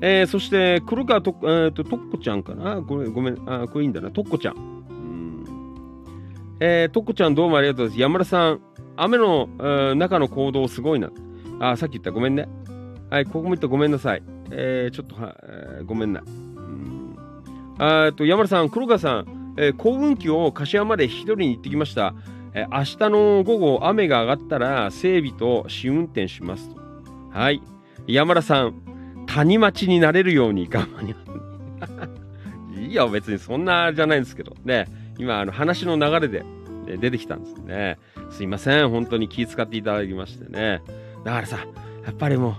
[0.00, 2.80] えーそして、黒川と、えーと、とっこちゃんかな？
[2.80, 4.50] ごめん、ごめん、あ、これいいんだな、とっこちゃ。
[4.50, 4.75] ん。
[6.58, 8.00] えー、とっこちゃんどうもありがとうございます。
[8.00, 8.60] 山田さん、
[8.96, 11.10] 雨の、えー中の行動すごいな。
[11.60, 12.48] あ、さっき言った、ごめんね。
[13.10, 14.22] はい、ここも言ったごめんなさい。
[14.50, 16.22] えー、ちょっとは、えーごめんな。
[16.26, 17.16] うん。
[17.78, 22.14] あと、山田さん、黒川さん、えー幸運期を柏まで一人に行ってきました。
[22.54, 26.80] えー明日の午後、雨が上がったら、整備と試運転しますと。
[27.32, 27.60] はい。
[28.06, 31.20] 山田さん、谷町になれるように頑張りま
[32.76, 32.80] す。
[32.80, 34.54] いいよ、別にそんなじゃないんですけど。
[34.64, 34.86] ね、
[35.18, 36.44] 今、あの話の流れで
[36.98, 37.98] 出てきたんですよね。
[38.30, 40.82] すいません、本当に気遣っていただきましてね。
[41.24, 41.58] だからさ、
[42.04, 42.56] やっぱりも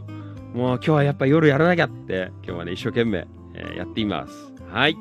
[0.53, 4.53] う、もう今日はやっぱ夜やらなきゃって、今日はね、一生懸命、えやっています。
[4.69, 4.97] はい。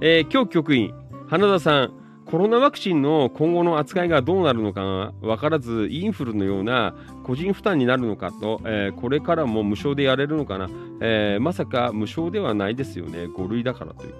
[0.00, 0.94] えー今日局員、
[1.28, 1.92] 花田さん、
[2.24, 6.94] コロナワクチンの今後の扱いがどうなるのか分からず、インフルのような
[7.24, 10.68] 個人負担になるのかと、えーこれからも無償でやれるのかな、
[11.00, 14.14] えーまさか無償ではないですよね、5類だからという。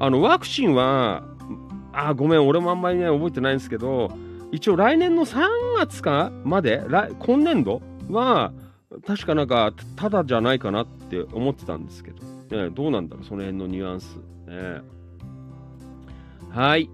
[0.00, 1.22] あのワクチンは、
[1.92, 4.10] あ、ごめん、俺もあんまりね、覚えてないんですけど、
[4.50, 5.46] 一応来年の3
[5.76, 8.52] 月かまで、来今年度は、
[9.06, 14.16] 確かなんか、ただじゃないかなって思ってたんですけど、ね、どうなんだろう、その辺のニュアンス。
[14.48, 14.80] ね、
[16.48, 16.88] はい。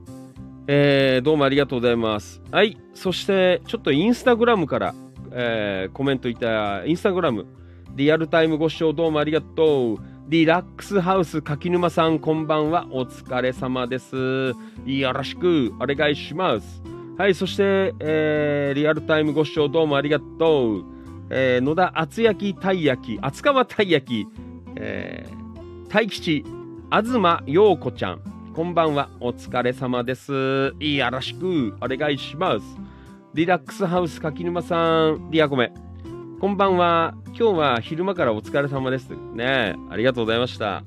[0.67, 2.43] えーどうもありがとうございます。
[2.51, 2.77] はい。
[2.93, 4.95] そして、ちょっとインスタグラムから、
[5.31, 7.47] えーコメントいた、インスタグラム、
[7.95, 9.99] リアルタイムご視聴どうもありがとう。
[10.29, 12.89] リラックスハウス柿沼さん、こんばんは。
[12.91, 14.55] お疲れ様です。
[14.85, 16.83] よろしくお願いします。
[17.17, 17.35] はい。
[17.37, 20.85] そして、えーリアルタイムご視聴どうもありがとう。
[21.31, 24.29] えー野田厚焼きたい焼き、厚川たい焼き、
[24.75, 26.45] えー、大吉、
[26.91, 28.21] 東陽子ちゃん。
[28.53, 29.09] こんばんは。
[29.21, 30.33] お疲れ様です。
[30.33, 30.73] よ
[31.09, 32.67] ろしくお願いします。
[33.33, 35.86] リラックスハウス柿沼さん、リアコメ。
[36.39, 37.15] こんばんは。
[37.29, 39.09] 今日は昼間からお疲れ様です。
[39.09, 40.85] ねありがとうございました。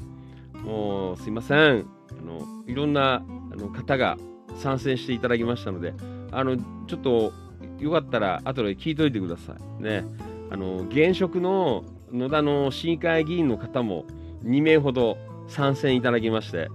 [0.63, 1.57] もう、すいません。
[1.57, 4.15] あの、いろんなあの方が
[4.57, 5.95] 参戦していただきましたので、
[6.31, 7.33] あの、ちょっと、
[7.79, 9.83] よかったら、後で聞いといてください。
[9.83, 10.05] ね。
[10.51, 14.05] あの、現職の野田の市議会議員の方も
[14.43, 15.17] 2名ほど
[15.47, 16.69] 参戦いただきまして、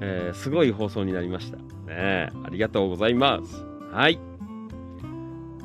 [0.00, 1.58] えーすごい放送になりました。
[1.92, 3.64] ねありがとうございます。
[3.90, 4.29] はい。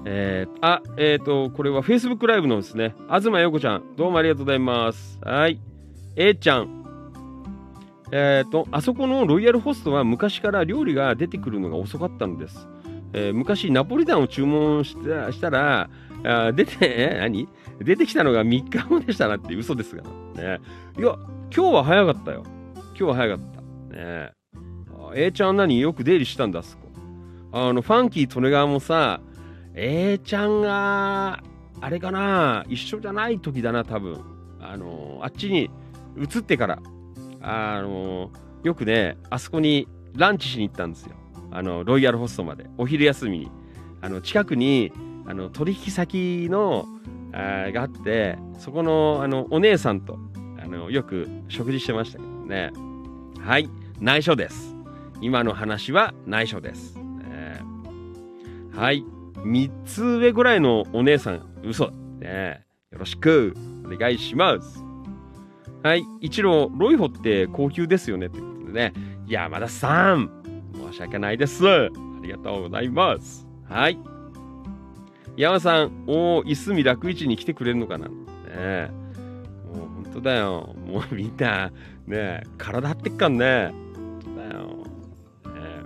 [0.07, 5.19] えー、あ、えっ、と、これは Facebook ライブのですね、東陽子ちゃん、どうもありがとうございます。
[5.23, 5.59] はい。
[6.15, 6.85] A ちゃん、
[8.11, 12.67] えっ、と、あそこのロイヤルホストは昔から料理が出てくるのが遅かったのです。
[13.13, 15.89] えー昔、ナポリタンを注文したしたら、
[16.23, 17.49] あ出て、え何？
[17.79, 20.59] 出てきたのが3日後でしたなって嘘ですがね。
[20.99, 21.17] いや、
[21.55, 22.43] 今日は早かったよ。
[22.89, 23.51] 今日は早かっ
[23.91, 23.95] た。
[23.95, 24.31] ね
[24.99, 25.79] あ A ちゃん何？
[25.79, 26.83] よく出入りしたんだ、あそこ。
[27.51, 29.21] あの、ファンキー・利根川もさ、
[29.77, 31.43] A ちゃんが、
[31.81, 34.21] あれかな、一緒じゃない時だな、多分。
[34.61, 35.69] あの、あっちに
[36.17, 36.79] 移ってから、
[37.41, 38.31] あの、
[38.63, 41.15] よくね、あそこにランチしに行ったんですよ。
[41.51, 43.51] あの、ロイヤルホストまで、お昼休みに。
[44.01, 44.93] あの、近くに、
[45.27, 46.85] あの、取引先の、
[47.33, 50.17] あがあって、そこの、あの、お姉さんと、
[50.63, 52.71] あの、よく食事してましたけどね。
[53.41, 53.69] はい、
[53.99, 54.73] 内緒です。
[55.19, 56.95] 今の話は内緒です。
[56.95, 57.61] ね
[58.73, 59.03] はい。
[59.45, 61.91] 3つ上ぐらいのお姉さん、嘘。
[62.19, 63.53] ねよろしく
[63.85, 64.83] お願いします。
[65.83, 66.03] はい。
[66.19, 68.29] 一郎、ロイホって高級ですよね。
[68.29, 68.93] ということでね。
[69.27, 70.29] 山田さん、
[70.89, 71.67] 申し訳ないです。
[71.67, 71.89] あ
[72.23, 73.45] りがとうございます。
[73.69, 73.99] はい。
[75.37, 78.07] 山さん、おー、いすみ楽市に来てくれるのかな。
[78.07, 78.13] ね
[78.47, 78.89] え
[79.75, 80.75] もう本当だよ。
[80.87, 81.71] もうみんな、
[82.07, 83.71] ね体張ってっかんね。
[83.95, 84.67] 本当だよ。
[85.53, 85.85] ね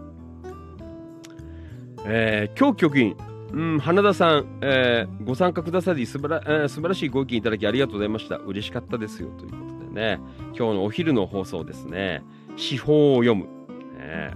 [2.06, 3.18] ええー、今日局員、
[3.52, 8.38] うん、花田さん、えーご参加くださり素晴ら、えー素晴らしいご意見いただきありがとうございました。
[8.38, 9.30] 嬉しかったですよ。
[9.38, 10.20] ということでね、
[10.58, 12.24] 今日のお昼の放送ですね、
[12.56, 13.46] 司法を読む。
[13.98, 14.34] ね、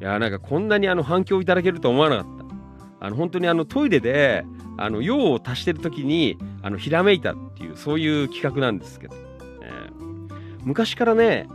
[0.00, 2.40] いや、なんかこんなにあの反響いただけると思わなかった。
[3.00, 4.44] あの本当にあのトイレで
[4.76, 9.20] あの用を足してる時にあのひらめいたっていうそういう企画なんですけど、ね、
[10.62, 11.48] 昔からね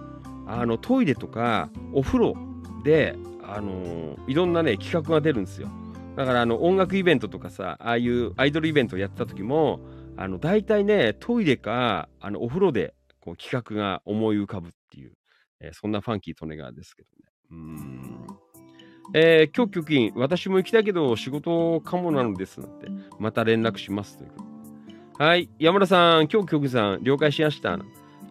[0.48, 2.36] あのトイレとかお風呂
[2.84, 5.70] であのいろんなね企画が出るんですよ
[6.16, 9.80] だからあの音楽イベントとかさああいうアイドルイベントをやってた時も
[10.18, 15.14] あの大体ねトイレかあのお風呂でこう企画が思い浮かぶっていう、
[15.60, 17.26] えーそんなファンキー・トネガーですけどね。
[17.52, 18.28] うーん。
[19.14, 22.88] えー今日局員、私も行きたいけど仕事かもなのですなんて、
[23.20, 24.44] また連絡しますというこ
[25.18, 27.80] とはい、山田さん、今日局員さん、了解しました。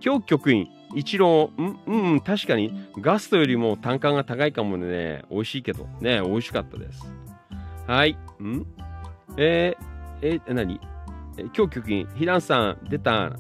[0.05, 7.24] 今日局員、一郎、うんうん、確かにガストよりも単価が高いかもね、美味しいけど、ね、美味しかったです。
[7.87, 8.13] はい、
[8.43, 8.67] ん？
[9.37, 10.81] えー、え、何？
[11.37, 13.37] え今日局員、ひらんさん、出た、ね。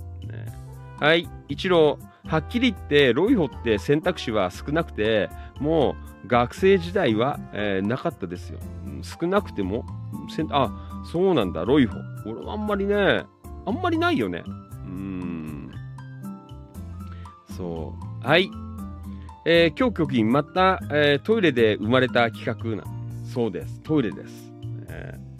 [1.00, 5.30] はい、一郎、はっきり言って、ロイホって選択肢は少なくて、
[5.60, 8.58] もう学生時代は、えーなかったですよ。
[8.86, 9.86] うん少なくても、
[10.50, 11.96] あ、そうなんだ、ロイホ。
[12.26, 13.24] 俺はあんまりね、
[13.64, 14.42] あんまりないよね。
[14.46, 15.70] うーん。
[17.56, 18.26] そう。
[18.26, 18.50] はい。
[19.46, 23.03] えー今日局員、また、えートイレで生まれた企画なん
[23.35, 23.81] そうです。
[23.81, 24.52] トイレです。
[24.89, 25.35] えー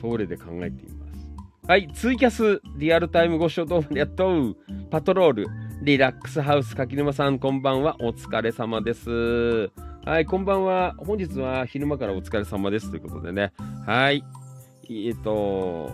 [0.00, 1.68] トイレで考えてみます。
[1.68, 1.88] はい。
[1.92, 4.56] ツイキャス、リアルタイムご視聴どうもありがとう。
[4.90, 5.46] パトロール、
[5.82, 7.96] リラックスハウス柿沼さん、こんばんは。
[8.00, 9.70] お疲れ様です。
[10.04, 10.94] はい、こんばんは。
[10.98, 13.52] 本日は昼間からお疲れ様ですということでね。
[13.86, 14.24] はい。
[14.88, 15.90] えっ、と、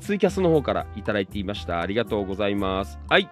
[0.00, 1.80] ツイキャスの方からいただいていました。
[1.80, 2.98] ありがとうございます。
[3.08, 3.28] はい。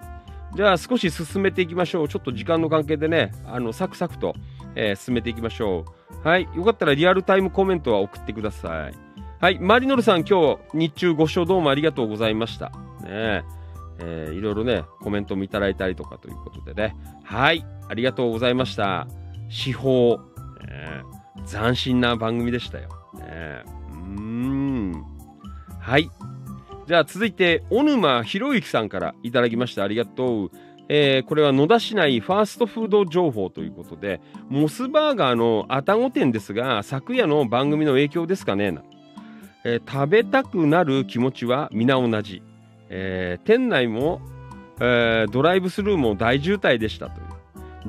[0.57, 2.09] じゃあ少し進めていきましょう。
[2.09, 4.35] ちょっと時間の関係でね、あの、サクサクと、
[4.75, 5.98] えー進めていきましょう。
[6.25, 6.49] はい。
[6.55, 8.95] よかったらリアルタイムコメントは送ってください。
[9.41, 9.59] はい。
[9.61, 12.71] マリノルさん、今日日中ご視聴どうもありがとうございました。
[13.03, 13.45] ね
[14.01, 16.97] えーいろいろね、コメントもいただいたりとかということでね。
[17.25, 17.65] はい。
[17.89, 19.07] ありがとうございました。
[19.49, 20.21] 司法、
[20.67, 21.03] ね
[21.47, 22.89] 斬新な番組でしたよ。
[23.15, 25.05] ねうん。
[25.81, 26.11] はい。
[26.87, 29.85] じゃあ続いて、小沼博之さんからいただきました。
[29.85, 30.51] ありがとう。
[30.89, 38.83] えーこれは野田市内ファーストフード情報ということで、モスバーガーの愛宕店ですが、昨夜の番組の影響ですかねな、
[39.65, 42.43] えー食べたくなる気持ちは皆同じ。
[42.89, 44.21] えー店内も、
[44.81, 47.29] えドライブスルーも大渋滞でしたという。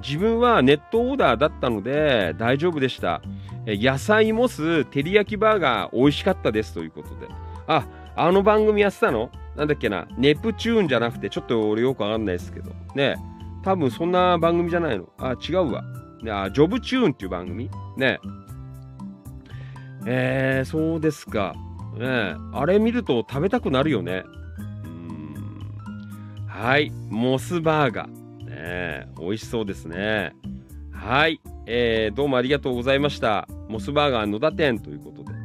[0.02, 3.22] 自分はネットオーダーだったので大丈夫でした。
[3.66, 7.28] え野菜モス照り焼きバーガー美味しかったですということで。
[7.68, 7.86] あ、
[8.22, 9.32] あの番組やってたの？
[9.56, 13.16] なんだっけな、ネプチューンじゃなくて、ちょっと俺よくわかんないですけど、ね、
[13.64, 15.08] 多分そんな番組じゃないの。
[15.18, 15.84] あ、違うわ。
[16.22, 17.70] ね、あ、ジョブチューンっていう番組？
[17.96, 18.20] ね。
[20.06, 21.56] えー、そうですか。
[21.98, 24.24] ね、あれ見ると食べたくなるよね。
[24.84, 25.36] うん
[26.48, 28.46] はい、モスバーガー。
[28.50, 30.36] ね、美味しそうですね。
[30.92, 33.48] はい、えー、どうもありがとうございました。
[33.70, 35.39] モスバーガー野田店ということで。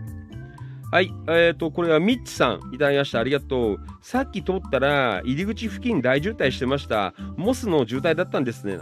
[0.94, 3.18] はい、えーと、これはミッチさんいただきました。
[3.18, 3.80] ありがとう。
[4.00, 7.14] さっき通ったら入り口付近大渋滞してました。
[7.36, 8.78] モスの渋滞だったんですね。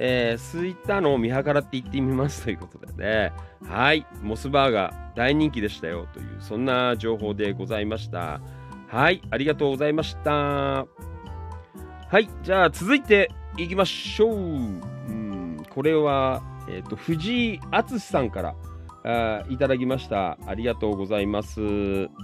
[0.00, 3.32] えー、空いたの見計らって行ってみますということでね。
[3.68, 8.40] はい、モスバーガー大人気でしたよという、そんな情報でございました。
[8.88, 10.32] はい、ありがとうございました。
[10.32, 10.86] は
[12.18, 14.38] い、じゃあ続いていきましょう。
[14.38, 18.56] うん、これは、えっ、と、藤井敦さんから
[19.04, 20.38] あいただきました。
[20.46, 21.60] ありがとうございます。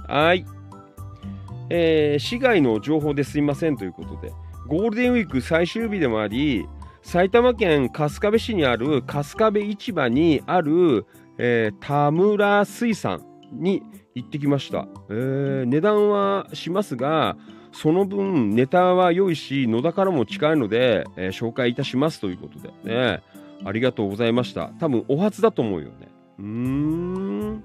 [0.08, 0.44] はい。
[1.68, 4.32] えー市外の情報ですいませんということで、
[4.66, 6.66] ゴールデンウィーク最終日でもあり、
[7.02, 11.06] 埼玉県春日部市にある春日部市場にある、
[11.38, 13.82] えー田村水産に
[14.14, 17.36] 行ってきました、えー値段はしますが、
[17.72, 23.22] その分ネタは良いし、野田からも近いので、えー紹介いたしますということでね、
[23.64, 24.72] ありがとうございました。
[24.80, 26.09] 多分お初だと思うよね。
[26.40, 27.64] うーん。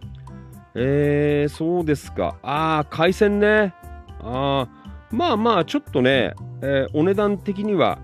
[0.75, 2.37] えー、そうですか。
[2.43, 3.73] ああ、海鮮ね。
[4.21, 7.99] ああ、まあまあ、ちょっとね、えーお値段的には、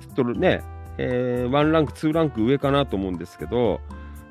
[0.00, 0.62] ちょっとね、
[0.98, 3.80] えー、1ランク、2ランク上かなと思うんですけど、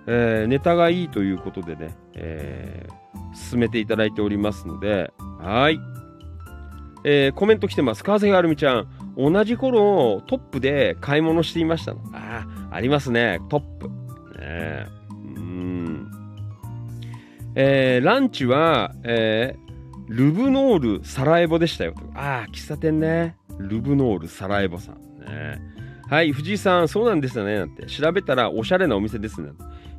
[0.05, 5.79] えーネタがいいということでね、えー進めていただいておりますので、はい。
[7.05, 8.03] えーコメント来てます。
[8.03, 8.87] 川崎はるみちゃん、
[9.17, 11.93] 同じ頃、トップで買い物していました。
[11.93, 13.89] ああ、ありますね、トップ。
[14.39, 14.87] ね
[17.55, 17.99] え。
[18.01, 19.67] ーランチは、えー
[20.07, 21.93] ルブノールサラエボでしたよ。
[22.15, 23.35] ああ、喫茶店ね。
[23.59, 24.95] ルブノールサラエボさん。
[25.19, 25.59] ね、
[26.09, 27.57] はい、藤井さん、そうなんですよね。
[27.57, 27.85] なんて。
[27.87, 29.49] 調べたらおしゃれなお店ですね。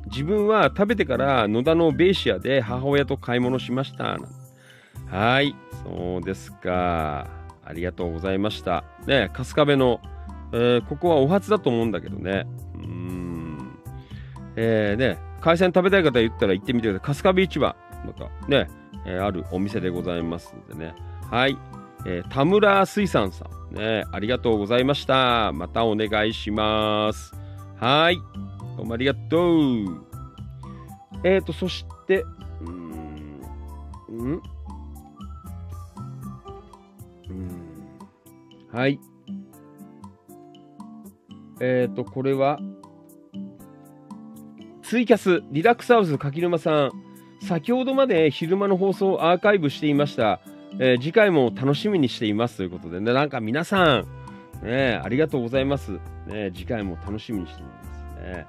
[0.07, 4.17] 自分は食べてから野田のベイシアで母親と買い物しました。
[5.05, 7.27] はい、そうですか。
[7.63, 8.83] ありがとうございました。
[9.05, 10.01] ね、春日部の、
[10.51, 12.47] えーここはお初だと思うんだけどね。
[12.75, 13.79] うん。
[14.55, 17.15] えーね、海鮮食べたい方言ったら行ってみてください。
[17.15, 17.75] 春日部市場、
[18.05, 18.67] またね、
[19.05, 20.95] えーあるお店でございますのでね。
[21.29, 21.57] はい。
[22.05, 25.51] えー田村水産さん、ね、ありがとうございました。
[25.53, 27.33] またお願いします。
[27.77, 28.17] はい。
[28.77, 30.09] どうもありがとう。
[31.23, 32.21] えーと、そして、
[32.61, 33.41] うーん、
[34.09, 34.41] うんん
[38.71, 38.99] はい。
[41.59, 42.59] えっ、ー、と、これは、
[44.89, 46.91] ツイキャス、リラックスハウス柿沼さん、
[47.45, 50.39] 先ほどまで昼間の放送をアーカイブしていました。
[50.79, 54.07] えー次回も楽しみにしていますということでね、なんか皆さん、
[54.63, 55.99] ね、ありがとうございます。
[56.25, 57.69] ね、次回も楽しみにしていま
[58.17, 58.47] すね。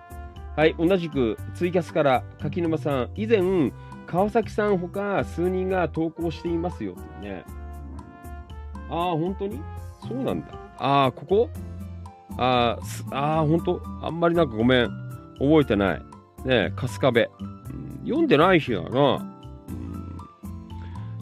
[0.57, 3.71] はい、同じくツイキャスから柿沼さん、以前、
[4.07, 7.45] 川崎さんほか数人が投稿していますよってね。
[8.89, 9.61] ああ、本当に？
[10.09, 10.47] そうなんだ。
[10.79, 11.51] ああ、ここ？
[12.39, 13.83] あーすあ、本当？
[14.01, 14.89] あんまりなんかごめん。
[15.39, 16.03] 覚えてない。
[16.45, 17.31] ね春日部。
[17.41, 17.61] うん
[18.05, 18.89] 読んでない日だな。
[19.69, 20.19] うん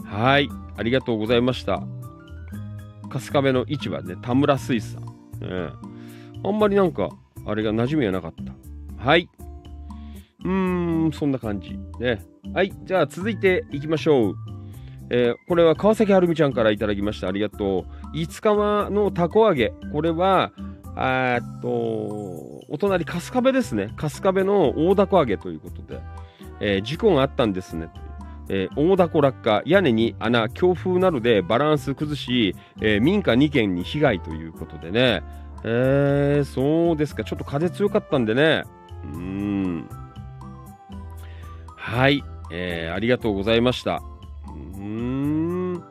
[0.05, 0.49] はい。
[0.77, 1.83] ありがとうございました。
[3.11, 5.03] 春日部の市場ね、田村水産。
[5.41, 5.71] ね
[6.45, 7.11] あんまりなんか、
[7.47, 9.05] あれが馴染みがなかった。
[9.05, 9.29] はい。
[10.45, 11.79] うーん、そんな感じ。
[11.99, 12.25] ね。
[12.55, 12.73] はい。
[12.85, 14.37] じゃあ続いていきましょう。
[15.11, 17.29] えーこれは川崎はるみちゃんからいただきました。
[17.29, 18.17] ありがとう。
[18.17, 19.73] 5日間のたこ揚げ。
[19.93, 20.53] これは、
[20.95, 23.93] あーっと、お隣、春日部ですね。
[23.97, 26.01] 春日部の大凧揚げということで、
[26.61, 27.89] えー事故があったんですね。
[28.51, 35.23] えー大凧落下、屋根に穴、強風などでバランス崩し、えー民家2軒に被害ということでね。
[35.65, 37.25] えー、そうですか。
[37.25, 38.65] ちょっと風強かったんでね。
[39.15, 39.89] うん。
[41.75, 42.23] はい。
[42.51, 44.03] えーありがとうございました。
[44.47, 45.83] うーん。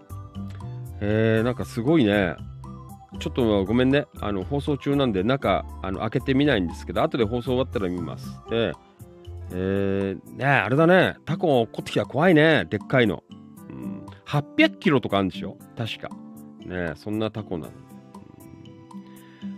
[1.01, 2.35] えー、なんかすごいね。
[3.19, 4.05] ちょっとごめんね。
[4.19, 8.27] あの、放送中なんで中、あの、開けてみないんですけど、後で放送終わったら見ます。
[8.49, 8.73] で、
[9.51, 11.15] えー、ねあれだね。
[11.25, 12.65] タコ落っこってきたら怖いね。
[12.69, 13.23] でっかいの。
[13.69, 15.57] うん、800キロとかあるんでしょ？
[15.77, 16.09] 確か。
[16.65, 17.71] ねそんなタコなの。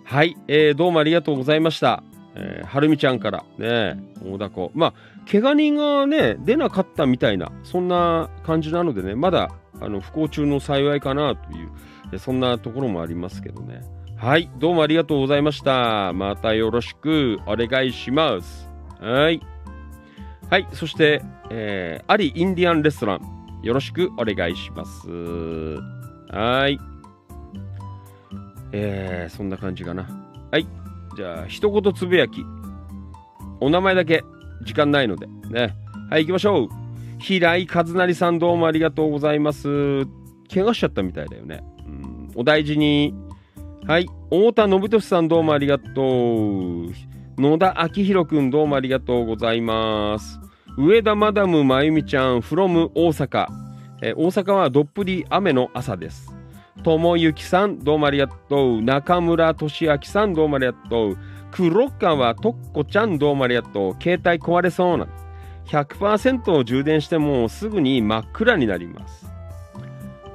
[0.03, 2.03] はい、えー、どうもありがとうございました。
[2.35, 4.71] えー、はるみちゃんから、ね大凧。
[4.73, 4.93] まあ、
[5.29, 9.49] 怪我人がね、出なかったみたいな、そんな感じなのでね、まだ、
[9.81, 11.69] あの、不幸中の幸いかなという、
[12.17, 13.81] そんなところもありますけどね。
[14.17, 16.11] はい、どうもありがとうございました。
[16.13, 18.69] またよろしくお願いします。
[18.99, 19.41] はい。
[20.49, 21.21] はい、そして、
[21.51, 23.39] えー、アリインディアンレストラン。
[23.61, 25.07] よろしくお願いします。
[26.31, 26.79] はい。
[28.71, 30.07] えー、そんな感じかな。
[30.51, 30.67] はい。
[31.15, 32.43] じゃあ、一言つぶやき。
[33.59, 34.23] お名前だけ、
[34.63, 35.27] 時間ないので。
[35.49, 35.75] ね。
[36.09, 36.67] はい、行きましょう。
[37.19, 40.05] 平井和成さんどうもありがとうございます。
[40.53, 41.63] 怪我しちゃったみたいだよね。
[42.39, 43.13] お大事に。
[43.85, 44.07] はい。
[44.29, 46.93] 太田信俊さんどうもありがとう。
[47.37, 50.39] 野田明宏くんどうもありがとうございます。
[50.77, 53.45] 上田マダムまゆみちゃん from 大阪。
[54.01, 56.33] え大阪はどっぷり雨の朝です。
[56.81, 58.81] ともゆきさんどうもありがとう。
[58.81, 61.17] 中村俊明さんどうもありがとう。
[61.51, 64.01] 黒川とっこちゃんどうもありがとう。
[64.01, 65.09] 携帯壊れそうな。
[65.65, 69.29] 100%を充電してもすぐに真っ暗になります。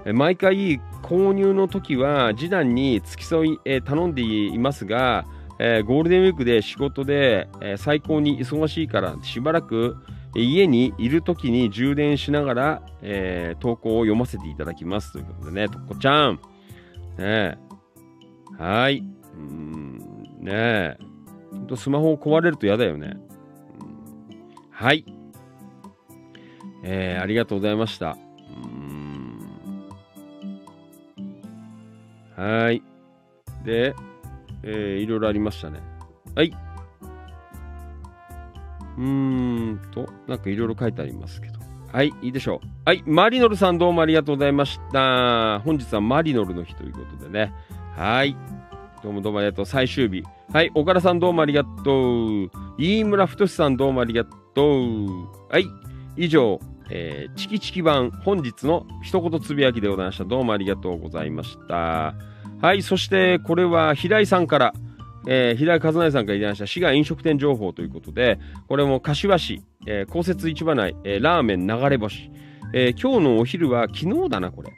[0.05, 5.27] え毎回購入の時は示談に付き添い、えー頼んでいますが、
[5.59, 9.97] えーゴールデンウィークで仕事で、えー最高に忙しいからしばらく
[10.35, 16.35] 家にいる時に充電しながら、えー投稿を読ませていただきますということでね、とっこちゃん。
[16.35, 16.41] ね
[17.19, 17.59] え
[18.59, 19.05] はい。
[19.37, 19.99] うん
[20.41, 20.99] ねえ。
[21.69, 23.17] ほんスマホ壊れると嫌だよね。
[23.79, 25.05] うんはい。
[26.83, 28.17] えーありがとうございました。
[32.37, 32.83] はい。
[33.65, 33.95] で、
[34.63, 35.81] えーいろいろありましたね。
[36.35, 36.53] はい。
[38.97, 41.55] うーんと、なんかいろいろ書いてありますけど。
[41.93, 42.67] はい、いいでしょう。
[42.85, 45.61] はい、マリノルさんどうもありがとうございました。
[45.61, 47.53] 本日はマリノルの日ということでね。
[47.97, 48.37] はい。
[49.03, 49.67] どうもどうもありがとう。
[49.67, 50.25] 最終日。
[50.53, 52.51] はい、岡田さんどうもありがとう。
[52.79, 54.31] 飯村太さんどうもありがと
[54.65, 55.29] う。
[55.51, 55.67] はい、
[56.17, 56.59] 以上、
[56.91, 60.25] えーチキチキ版本日の一言つぶやきでございました。
[60.25, 62.15] どうもありがとうございました。
[62.61, 64.75] はい、そしてこれは平井さんから、
[65.27, 68.39] えー平井和成さんからいただきました滋賀飲食店情報ということで、
[68.69, 72.31] これも柏市、えー、公設市場内、えーラーメン流れ星。
[72.73, 74.71] えー今日のお昼は、昨日だな、これ。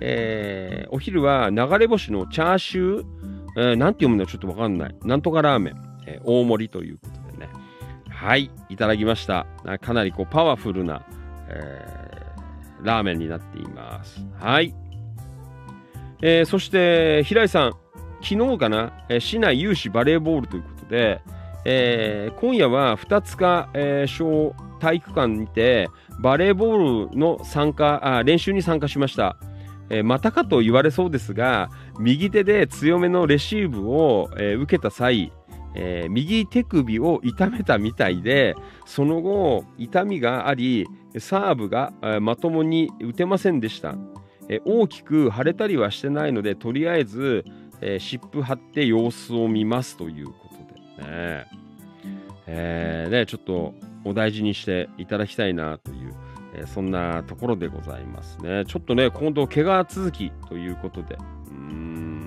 [0.00, 3.04] えーお昼は流れ星のチャーシュー、
[3.56, 4.96] えーなんて読むんだちょっとわかんない。
[5.04, 5.74] なんとかラーメン、
[6.06, 7.48] えー大盛りということでね。
[8.08, 9.46] はい、いただきました。
[9.80, 11.02] かなりこうパワフルな、
[11.50, 12.20] えー
[12.82, 14.24] ラーメンになっています。
[14.38, 14.74] はい。
[16.22, 17.72] えーそして、平井さん、
[18.22, 21.20] 昨日かな、え市内有志バレーボールということで、
[21.64, 25.90] えー今夜は二塚、えー小体育館にて
[26.20, 29.36] バレーボールの参加あ練習に参加しました、
[29.90, 31.68] えーまたかと言われそうですが
[31.98, 35.32] 右手で強めのレシーブを、え受けた際、
[35.74, 38.54] えー右手首を痛めたみたいで
[38.86, 40.86] その後痛みがあり
[41.18, 43.94] サーブが、えーまともに打てませんでした、
[44.48, 47.44] えー大きく腫れたりはしてないのでとりあえず、
[47.80, 51.46] え湿布貼って様子を見ますということでね、
[52.46, 53.74] えーねちょっと
[54.04, 56.14] お大事にしていただきたいなという、
[56.54, 58.64] えそんなところでございますね。
[58.66, 61.16] ちょっとね今度怪我続きということで。
[61.48, 62.19] うん、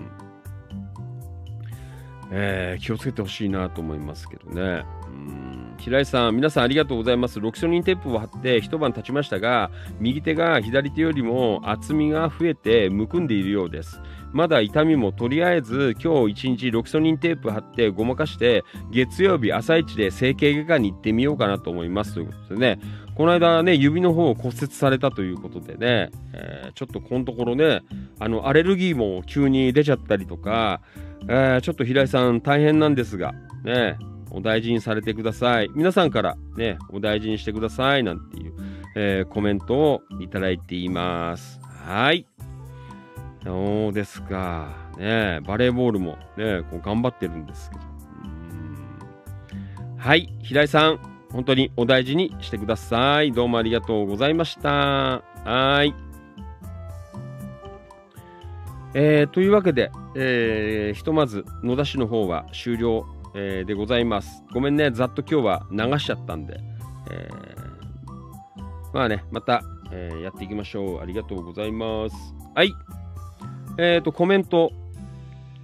[2.35, 4.83] えー気をつけてほしいなと思いますけどね。
[5.07, 5.75] うん。
[5.77, 7.39] 平井さん皆さんありがとうございます。
[7.39, 9.69] ロキソニンテープを貼って一晩経ちましたが
[9.99, 14.01] 右手が左手よりも厚みが増えてむくんでいるようです。
[14.31, 22.79] まだ痛みもとりあえず今日一日ロキソニンテープ貼ってごまかして月曜日朝一で整形外科に行ってみようかなと思いますということでね。
[23.15, 27.81] この間ね指の方を骨折されたということでね、えーちょっとこのところね
[28.19, 30.81] あのアレルギーも急に出ちゃったりとか、
[31.29, 33.33] えーちょっと平井さん大変なんですが
[33.63, 33.97] ね
[34.31, 38.53] お大事にされてください皆さんからねお大事にしてくださいなんていう、
[38.95, 42.25] えーコメントをいただいていますはい
[43.43, 44.69] そうですか。
[44.97, 47.81] ねバレーボールもね、こう頑張ってるんですけど。
[49.97, 50.99] はい、平井さん、
[51.31, 53.31] 本当にお大事にしてください。
[53.31, 55.23] どうもありがとうございました。
[55.43, 55.93] はい。
[58.95, 64.43] えーというわけで、えーひとまず野田市の方は終了、えーでございます。
[64.53, 66.59] ごめんね、ざっと今日は流しちゃったんで。
[67.11, 67.29] え
[68.93, 71.01] まあね、また、えやっていきましょう。
[71.01, 72.15] ありがとうございます。
[72.53, 72.71] はい。
[73.79, 74.71] えっ、と、コメント、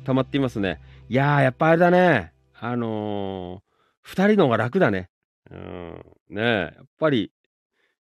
[0.04, 0.82] 溜まっていますね。
[1.10, 2.34] いやー、やっぱあれだね。
[2.60, 3.62] あのー、
[4.02, 5.10] 二人の方が楽だね。
[5.52, 6.06] うん。
[6.30, 7.32] ねやっぱり、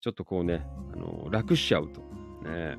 [0.01, 2.01] ちょっとこうね、あのー楽しちゃうと。
[2.49, 2.77] ね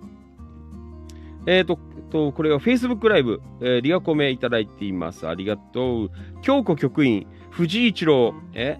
[1.46, 1.78] えっ、と、
[2.12, 5.28] と、これは Facebook ライブ、えーリアコメいただいています。
[5.28, 6.12] ありがとう。
[6.42, 8.80] 京子局員、藤井一郎、え？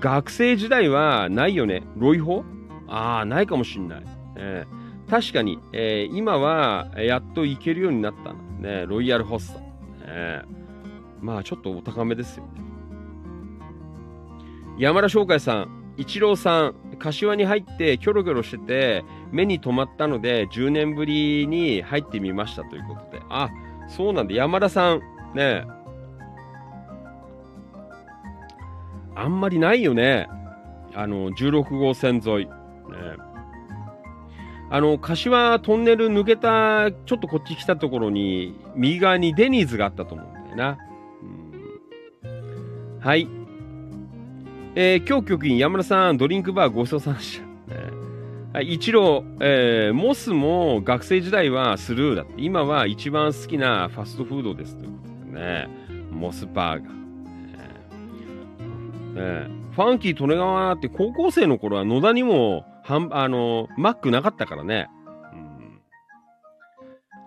[0.00, 1.82] 学生時代はないよね。
[1.96, 2.44] ロイホ？
[2.88, 4.02] ああ、ないかもしんない。
[4.36, 8.86] えー確かに、えー今はやっと行けるようになったね。
[8.86, 9.60] ロイヤルホスト。
[9.60, 10.42] ね
[11.20, 12.50] まあ、ちょっとお高めですよね。
[14.78, 23.22] 山田翔海さん、一郎さん、柏に入ってキョロキョロしてて、目に留まったので、10年ぶりに入ってみましたということで。
[23.28, 23.50] あ、
[23.88, 24.34] そうなんだ。
[24.34, 25.00] 山田さん、
[25.34, 25.64] ね
[29.14, 30.28] あんまりないよね。
[30.94, 32.44] あの、16号線沿い。
[32.46, 32.52] ね
[34.68, 40.78] あの、柏トンネル抜けた、ちょっとこっち来たところに、右側にデニーズがあったと思うんだよな。
[42.24, 43.28] うんはい。
[44.78, 47.46] えー、今日局員山田さん、ドリンクバーごちそうさまでした。
[48.60, 52.34] え、一郎、えー、モスも学生時代はスルーだって。
[52.36, 54.98] 今は一番好きなファストフードですというこ
[55.30, 55.68] とでね。
[56.10, 56.94] モスバーガー。
[59.16, 64.88] えーファンキー利根川って高校生の頃は野田にもはんあのマックなかったからね。
[65.32, 65.80] うん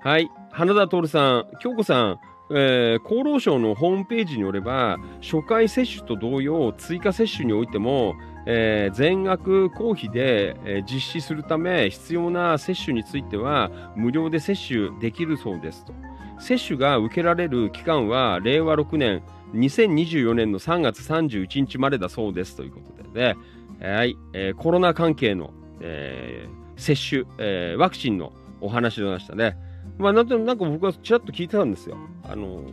[0.01, 0.29] はい。
[0.51, 2.19] 花田徹さん、京子さん、
[2.51, 8.15] えー厚労省のホームページによれば、初回接種と同様、追加接種においても、
[8.45, 15.93] えー全額公費で、えー実施するため、必要な接種については、無料で接種できるそうですと。
[16.39, 19.21] 接種が受けられる期間は、令和6年、
[19.53, 23.35] 2024年の3月31日までだそうですということでね、
[23.81, 28.31] はい、えーコロナ関係の、えー接種、えーワクチンの
[28.61, 29.57] お話でましたね。
[29.99, 31.97] まあ、なんとなんか僕はちらっと聞いてたんですよ。
[32.23, 32.63] あの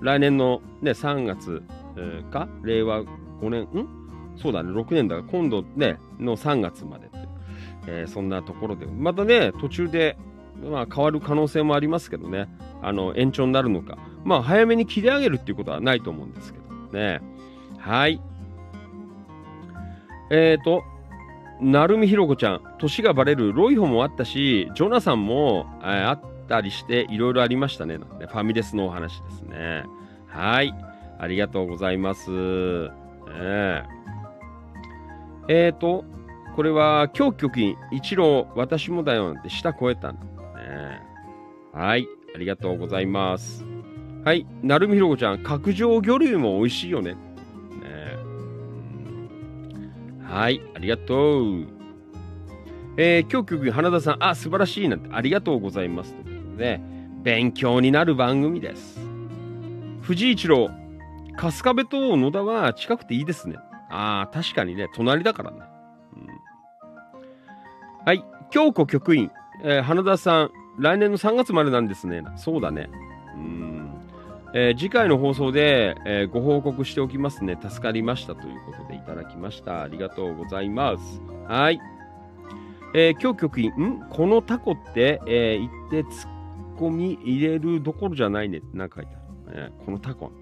[0.00, 1.62] 来年のね、3月、
[1.96, 3.06] えーか、令和5
[3.50, 3.88] 年、ん？
[4.36, 5.16] そうだね、6年だ。
[5.16, 7.18] から、今度ね、の3月までって、
[7.86, 10.16] えーそんなところで、またね、途中で、
[10.64, 12.48] まあ、変わる可能性もありますけどね、
[12.80, 17.20] あの、延長になるのか、まあ、早めに切り上げるっていうことはないと思うんですけどね。
[17.78, 18.20] はい。
[20.30, 20.82] えっ、ー、と、
[21.60, 23.52] 成海ひろ子ちゃん、年がバレる。
[23.52, 27.98] ロイホもあったし、ジョナサンも、えーあったりして、いろいろありましたね。
[27.98, 29.84] なんてファミレスのお話ですね。
[30.26, 30.74] はい。
[31.18, 32.30] ありがとうございます。
[32.30, 32.90] ね
[33.38, 33.84] え
[35.48, 36.04] えーと、
[36.54, 40.22] これは、今日局員、一郎、私もだよなんて舌超えたんだ
[40.60, 41.00] ね。
[41.72, 42.06] はい。
[42.34, 43.64] ありがとうございます。
[44.24, 44.46] はい。
[44.62, 47.12] なるみひろこちゃん、角上魚類も美味しいよね。
[47.14, 47.18] ね
[50.20, 50.60] うんはい。
[50.74, 51.66] ありがとう。
[52.96, 56.14] えー、今日局員、花田さん、あ、素晴らしいなんて、ありがとうございます。
[56.62, 56.90] ということ
[57.22, 59.00] で、勉強になる番組です。
[60.02, 60.70] 藤井一郎、
[61.36, 63.56] 春日部と野田は近くていいですね。
[63.90, 65.58] ああ、確かにね、隣だからね。
[66.16, 66.28] うん
[68.06, 69.30] はい、京子局員、
[69.62, 72.22] えー花田さん、来年の3月までなんですね。
[72.36, 72.88] そうだね。
[73.36, 73.90] うん
[74.54, 77.56] えー次回の放送で、えーご報告しておきますね。
[77.60, 79.82] 助かりましたということでいただきました。
[79.82, 81.22] ありがとうございます。
[81.46, 81.80] はい。
[82.94, 84.06] えー、今日局員、ん？
[84.10, 86.31] このタコって、えー言って突っ
[86.82, 89.12] 込み入れるどころじゃないねってなんか書いて
[89.48, 89.62] ある。
[89.70, 90.26] ね、このタコ。
[90.26, 90.32] ね。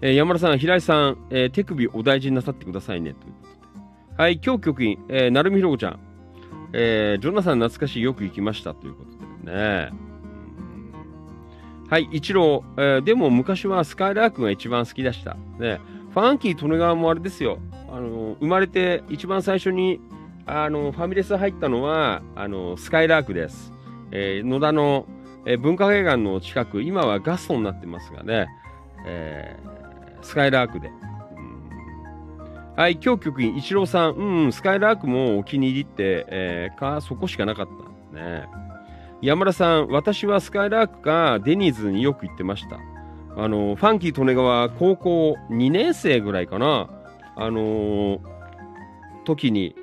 [0.00, 3.14] えー山田さん、平井さん、えー手首お大事になさってくださいね。
[3.14, 3.48] ということ
[4.16, 4.22] で。
[4.22, 6.00] はい、今日局員、えー、成海ひろ子ちゃん、
[6.72, 9.90] えージョナサン懐かしいよく行きましたということでね。
[11.88, 15.36] はい、一郎、えーでも昔はスカイラークが一番好きでした。
[15.58, 15.80] ね、
[16.12, 17.58] ファンキー利根川もあれですよ。
[17.90, 20.00] あの生まれて一番最初に
[20.48, 23.72] あのファミレス入ったのはあのスカイラークです。
[24.10, 25.06] えー野田の、
[25.44, 28.48] えー文化会館の近く、今はガストになってますがね、
[29.06, 30.90] えースカイラークで。
[32.76, 37.68] はい、今日局員、一郎さん、うんうん、スカイラークもお気に入りって、えーか、そこしかなかっ
[38.12, 38.16] た。
[38.18, 38.46] ね。
[39.20, 42.78] 山田さん、私はスカイラークかデニーズによく行ってました。
[43.36, 46.88] あの、ファンキー利根川高校2年生ぐらいかな。
[47.36, 48.20] あのー
[49.24, 49.74] 時に、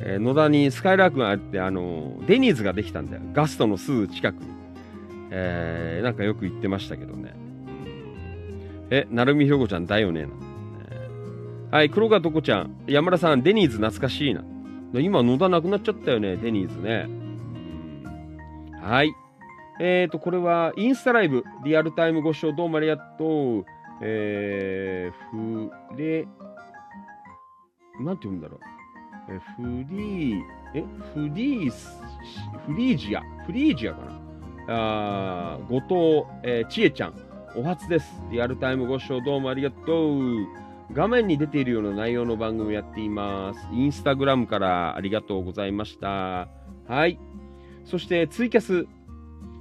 [0.00, 3.22] えー野田にスカイラークがあって、あのデニーズができたんだよ。
[3.32, 4.48] ガストのすぐ近くに。
[5.30, 7.34] えーなんかよく行ってましたけどね。
[7.34, 7.50] うん
[8.90, 10.22] え、成海ひろ子ちゃんだよね。
[10.22, 10.40] なんてね
[11.70, 12.74] はい、黒川とこちゃん。
[12.88, 14.42] 山田さん、デニーズ懐かしいな。
[14.94, 17.08] 今、野田なくなっちゃったよね、デニーズね。
[18.82, 19.14] はい。
[19.80, 23.64] えーと、これは、インスタライブ、リアルタイムご視聴どうもありがとう。
[24.02, 26.26] えー、ふれ、
[28.00, 28.60] なんて読むんだろう。
[29.32, 30.42] えフリー、
[30.74, 30.84] え、
[31.14, 31.96] フリース、
[32.66, 34.20] フリージア、フリージアかな？
[34.68, 37.14] あー後藤、えー、ちえちゃん、
[37.56, 38.20] お初です。
[38.32, 40.18] リアルタイムご視聴どうもありがとう。
[40.92, 43.60] 画面に出ているような内容の番組をやっています。
[43.72, 46.48] インスタグラムからありがとうございました。
[46.88, 47.20] はい。
[47.84, 48.88] そしてツイキャス、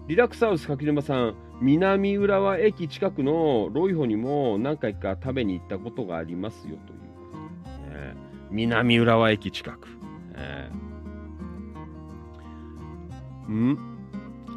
[0.08, 6.99] リラックスハウス柿沼さん、南浦和駅近くのロイホにも何回か食べに行ったことがありますよという、
[8.52, 9.88] 南浦和駅近く。
[9.88, 10.70] ね
[13.48, 13.78] うん？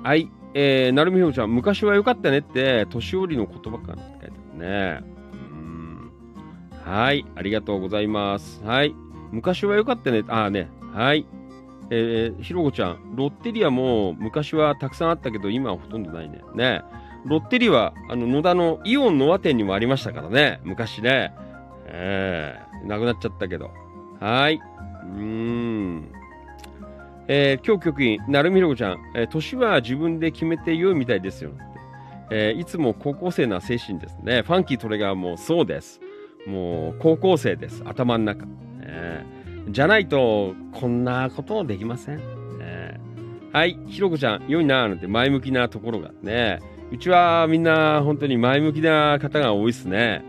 [0.02, 0.31] はい。
[0.55, 5.05] えー、なるみひろちゃん、昔は良かったねって、年寄りの言葉かなって書いてあるね。
[5.32, 6.12] うん。
[6.85, 8.62] はい、ありがとうございます。
[8.62, 8.94] はい。
[9.31, 10.24] 昔は良かったね。
[10.28, 10.69] ああね。
[10.93, 11.27] はい。
[11.89, 16.43] えー、ひろこちゃん、ロッテリアも昔はたくさんあったけど、今はほとんどないね。
[16.55, 16.82] ね。
[17.24, 20.60] ロッテリア、あの、野田のイオンノア店にもありましたからね。
[20.64, 21.35] 昔ね。
[21.86, 23.70] えー、なくなっちゃったけど。
[24.23, 24.55] はい。
[24.55, 26.12] うーん。
[27.27, 31.51] えー、今日局員、なるみひろこちゃん、えー年は自分で決めて良いみたいですよ。
[32.31, 34.43] えーいつも高校生な精神ですね。
[34.43, 36.01] ファンキートレガーもそうです。
[36.47, 37.82] もう高校生です。
[37.85, 38.47] 頭の中。
[38.82, 42.20] えーじゃないと、こんなことできません。
[42.61, 46.61] えーはい、ひろこちゃん、良いなーなんて前向きなところがね。
[46.93, 50.23] うちはみんな本当に前向きな方が多いですね。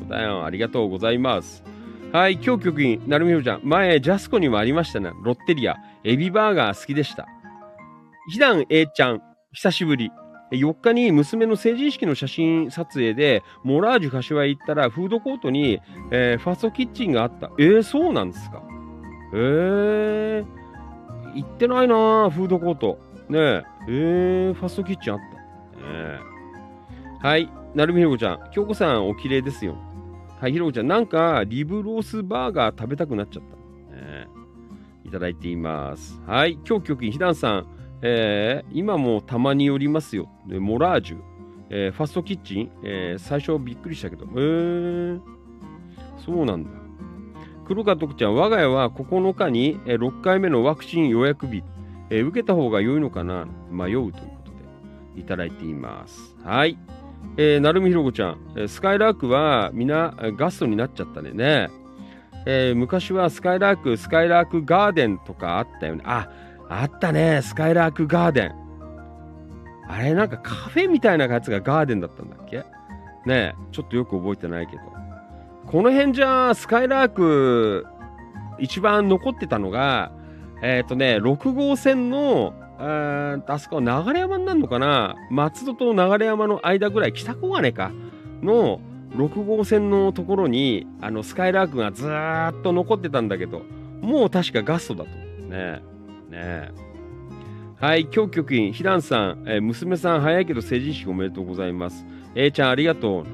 [0.00, 0.44] 本当だよ。
[0.44, 1.64] ありがとうございます。
[2.10, 3.60] はい、今日局員、なるみひろちゃん。
[3.64, 5.12] 前、ジャスコにもありましたね。
[5.22, 5.76] ロッテリア。
[6.04, 7.26] エビバーガー好きでした。
[8.30, 9.22] ひだん A ちゃん、
[9.52, 10.10] 久しぶり。
[10.50, 15.80] 4日に娘の成人式の写真撮影で、モラージュ柏へ行ったら、フードコートに、
[16.10, 17.50] えーファストキッチンがあった。
[17.58, 18.62] えー、そうなんですか
[19.34, 20.46] えー、
[21.34, 22.98] 行ってないなーフードコート。
[23.28, 25.24] ねえ、えー、ファストキッチンあった。
[25.24, 25.38] ね
[25.84, 26.18] え
[27.20, 28.50] はい、なるみひろこちゃん。
[28.50, 29.76] 京子さん、お綺麗ですよ。
[30.40, 33.42] はい、ひろこちゃん、なんか、リブロースバーガー食べたくなっちゃっ
[33.90, 33.96] た。
[33.96, 34.28] ね
[35.04, 36.20] いただいています。
[36.26, 37.66] はい、今日局員、ひだんさん。
[38.02, 40.28] えー今もたまに寄りますよ。
[40.46, 41.18] モラージュ、
[41.70, 45.20] えーファストキッチン、えー最初びっくりしたけど、えー、
[46.24, 46.70] そうなんだ。
[47.66, 51.64] 黒川徳ちゃん、我が家は9日に、6回目のワクチン予約日、
[52.10, 54.12] えー受けた方が良いのかな迷うというこ
[54.44, 54.52] と
[55.14, 56.36] でいただいています。
[56.44, 56.78] はい。
[57.36, 61.32] えー、なるみひろこちゃん、スカイラークは皆ガストになっちゃったね。
[61.32, 61.68] ね
[62.46, 66.02] えー昔はスカイラーク、スカイラークガーデンとかあったよね。
[66.06, 66.28] あ、
[66.68, 68.54] あったね、スカイラークガーデン。
[69.88, 72.64] あれ、なんかカフェみたいなやつがガーデンだったんだっけ？
[73.26, 74.82] ね、ちょっとよく覚えてないけど。
[75.66, 77.86] この辺じゃ、スカイラーク、
[78.58, 80.12] 一番残ってたのが、
[80.62, 85.16] えっ、とね、6号線の、えーとあそこは流山になるのかな？
[85.30, 87.92] 松戸と流山の間ぐらい、北小金か？
[88.42, 88.80] の
[89.16, 93.62] 6号線のところに、あの、スカイラークがずーっと残ってたんだけど、
[94.00, 95.10] もう確かガストだと。
[95.10, 95.18] ね
[95.50, 95.82] え。
[96.30, 96.70] ねえ。
[97.80, 102.04] はい、今日局員、ひらんさん、えー娘さん早いけど成人式おめでとうございます。
[102.34, 103.26] えーちゃんありがとう。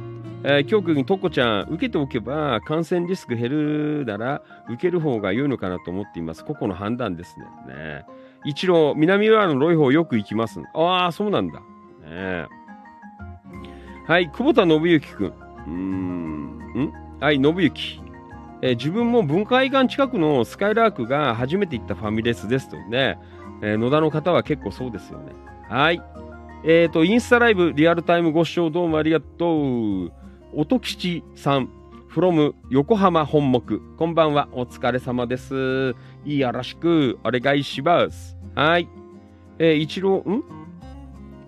[0.46, 6.44] えー、今日局員、とっこちゃん、受けておけば感染リスク減るなら受ける方が良いのかなと思っています。
[6.44, 7.74] 個々の判断ですね。
[7.74, 8.06] ね
[8.44, 10.60] 一郎、南浦のロイホーよく行きます。
[10.74, 11.60] ああ、そうなんだ。
[12.02, 12.46] ね
[14.06, 15.32] はい、久保田信之くん。
[15.66, 16.92] うん、ん？
[17.20, 18.02] はい、信之。
[18.60, 23.18] えー自分も文化会館近くのスカイラークが初めて行ったファミレスですとね。
[23.62, 25.32] えー野田の方は結構そうですよね。
[25.68, 26.02] はい。
[26.64, 30.12] えっ、と、インスタライブリアルタイムご視聴どうもありがとう。
[30.54, 31.68] 音吉さん、
[32.10, 33.80] from 横浜本木。
[33.98, 35.94] こんばんは、お疲れ様です。
[36.24, 38.33] よろしくお願いします。
[38.54, 38.88] はい。
[39.58, 40.44] えー、一郎、ん？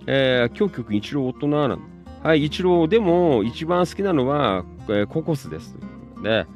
[0.08, 1.78] えー、今日曲一郎大人なんだ。
[2.22, 5.76] はい、一郎でも一番好きなのは、えーココスです。
[6.22, 6.46] ね。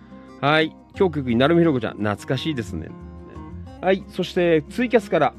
[0.40, 2.88] はい、今日曲になるみひろこちゃん、懐かしいですね。
[3.80, 5.34] はい、そしてツイキャスから、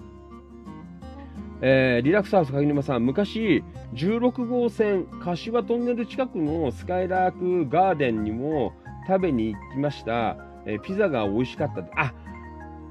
[1.61, 3.63] えーリラックスハウス鍵沼さん、昔、
[3.93, 8.71] 16号線柏トンネル近くのスカイラークガーデンにも
[9.07, 10.37] 食べに行きました。
[10.65, 11.81] えーピザが美味しかった。
[12.01, 12.13] あ、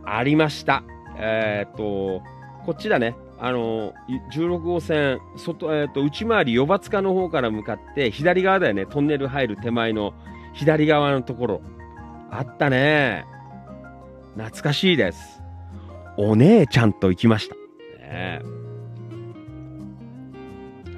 [0.04, 0.82] ありました。
[1.20, 2.22] えーっと、
[2.64, 3.14] こっちだね。
[3.38, 3.94] あの、
[4.32, 8.86] 16号線、外、えーっと、内回り、余罰塚の方から向かって、左側だよね。
[8.86, 10.14] トンネル入る手前の
[10.52, 11.62] 左側のところ。
[12.30, 13.24] あったね。
[14.36, 15.42] 懐かしいです。
[16.16, 17.54] お姉ちゃんと行きました。
[17.98, 18.40] ね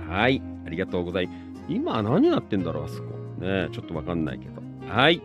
[0.08, 0.42] はい。
[0.66, 1.38] ありがとうございます。
[1.68, 3.08] 今何やってんだろう、あそこ。
[3.38, 4.62] ねちょっとわかんないけど。
[4.88, 5.22] はい。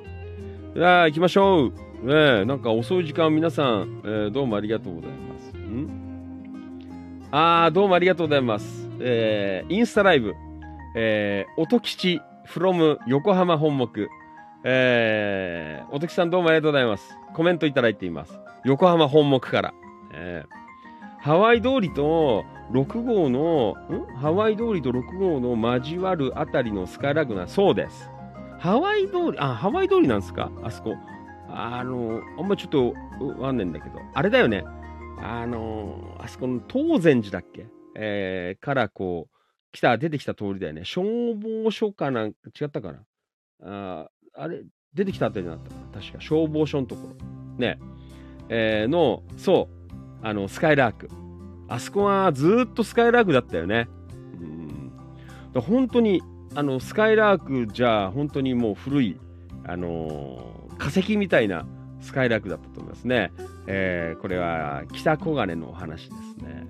[0.76, 1.87] じゃあ、行きましょう。
[2.02, 5.58] ねえなんか遅い時間、皆さん、えーどうもありがとうございます。
[5.58, 7.24] ん？
[7.32, 8.88] あー、どうもありがとうございます。
[9.00, 10.36] えーインスタライブ、
[10.96, 14.08] えー、音吉 from 横浜本木。
[14.64, 17.18] えー、音吉さんどうもありがとうございます。
[17.34, 18.40] コメントいただいています。
[18.64, 19.74] 横浜本木から。
[20.14, 20.58] えー
[21.20, 24.06] ハワイ通りと6号の、ん？
[24.18, 28.10] ハワイ通りと6号の交わるあたりのスカイラグナ、そうです。
[28.60, 30.52] ハワイ通り、あ、ハワイ通りなんですか？
[30.64, 30.96] あそこ。
[31.60, 34.64] あの、あんまちょっとわかんないんだけど、あれだよね。
[35.20, 37.66] あの、あそこの東禅寺だっけ？
[37.96, 39.38] えー、からこう、
[39.72, 40.86] 来た、出てきた通りだよね。
[40.86, 43.00] 消防署かなんか、違ったかな？
[43.64, 44.62] ああれ、
[44.94, 45.60] 出てきたあたりになっ
[45.92, 47.16] た確か、消防署のところ。
[47.58, 47.80] ね。
[48.50, 51.10] えーの、そう、あの、スカイラーク。
[51.68, 53.88] あそこはずっとスカイラークだったよね。
[54.40, 54.92] うん。
[55.54, 56.22] だ本当に、
[56.54, 59.20] あの、スカイラークじゃ、本当にもう古い、
[59.66, 61.66] あの化石みたいな
[62.02, 63.32] スカイラークだったと思いますね。
[63.68, 66.68] えーこれは北小金のお話ですね。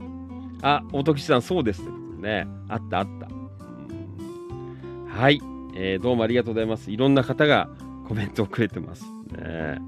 [0.61, 2.47] あ、音吉さん、そうですということでね。
[2.69, 3.27] あったあった。
[3.27, 5.41] うんはい、
[5.75, 6.91] えーどうもありがとうございます。
[6.91, 7.69] いろんな方が
[8.07, 9.03] コメントをくれてます。
[9.31, 9.79] ね、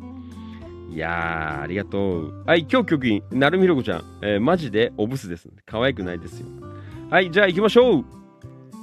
[0.92, 2.44] いやー、ありがとう。
[2.46, 5.50] はい、今日局員、なるみろこちゃん、えーマジでおブスです。
[5.66, 6.48] 可愛くないですよ。
[7.10, 8.06] はい、じゃあ行きましょう。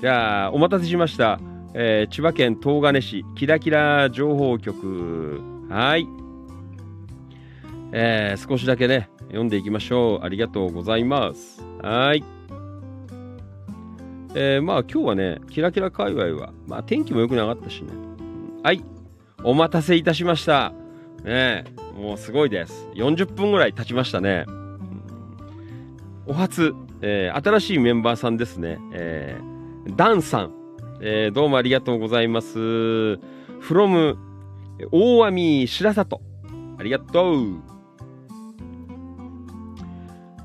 [0.00, 1.38] じゃあ、お待たせしました。
[1.78, 5.42] えー千葉県東金市、キラキラ情報局。
[5.68, 6.08] はい。
[7.92, 10.24] えー少しだけね、読んでいきましょう。
[10.24, 11.62] ありがとうございます。
[11.82, 12.24] はい。
[14.34, 17.90] えーまあ今日はね、キラキラ界隈は、まあ天気も良くなかったしね。
[18.62, 18.82] はい。
[19.44, 20.72] お待たせいたしました。
[21.24, 22.88] ねもうすごいです。
[22.94, 24.46] 40分ぐらい経ちましたね。
[26.26, 28.78] お初、えー新しいメンバーさんですね。
[28.94, 30.52] えーダンさん、
[31.00, 32.58] えーどうもありがとうございます。
[32.58, 34.16] from
[34.90, 36.20] 大網白里。
[36.78, 37.62] ありがとう。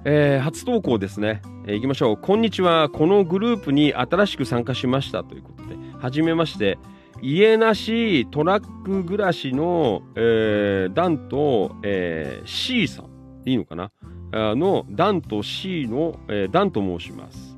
[0.03, 1.41] えー初投稿ですね。
[1.65, 2.17] えー行きましょう。
[2.17, 2.89] こんにちは。
[2.89, 6.77] このグループに新しく参加しましたということで、はじめまして。
[7.21, 13.05] 家なしトラック暮らしの、えーダンと、えー C さん。
[13.45, 13.91] いいのかな？
[14.33, 17.50] あのダンと C の、えーダンと申します。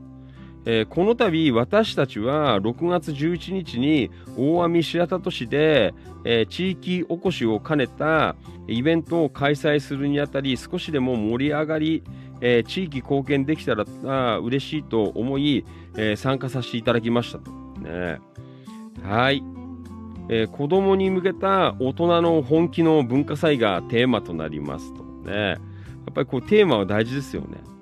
[0.65, 8.35] えーこの度私たちは6月11日に大網白里市で、えー地域おこしを兼ねた
[8.68, 12.03] イベントを開催するにあたり少しでも盛り上がり、
[12.41, 15.65] えー地域貢献できたらあ嬉しいと思い、
[15.98, 17.52] え参加させていただきましたと。
[17.81, 18.19] ね、
[19.03, 19.44] はい、
[20.30, 25.03] えー子供に向けた大人の本気の文化祭がテーマとなりますと。
[25.30, 25.56] ね、や
[26.10, 27.72] っぱりこうテーマは大事ですよね。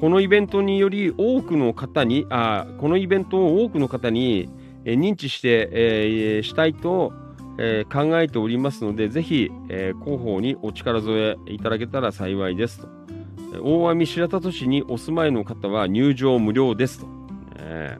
[0.00, 4.48] このイベントにより多くの方にあこのイベントを多くの方に、
[4.84, 7.12] 認知して、えーしたいと、
[7.58, 12.88] えー考えておりますのでぜひ、えー広報にお力添えいただけたら幸いですと。
[13.62, 17.06] 大網白里市にお住まいの方は入場無料ですと。
[17.58, 17.98] ね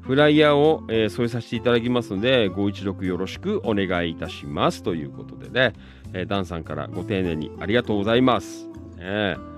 [0.00, 5.74] フライヤーを、えー添えさせていただきますのでご一読よろしくお願いいたしますということでね、
[6.12, 8.66] えーダンさんからご丁寧にありがとうございます。
[8.98, 9.51] ね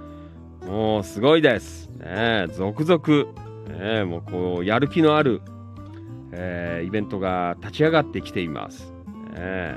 [0.66, 1.88] もうすごいです。
[1.98, 3.32] ね、続々、
[3.78, 5.40] ね、もうこうやる気のある、
[6.32, 8.92] えーイベントが立ち上がってきています。
[9.34, 9.76] ね、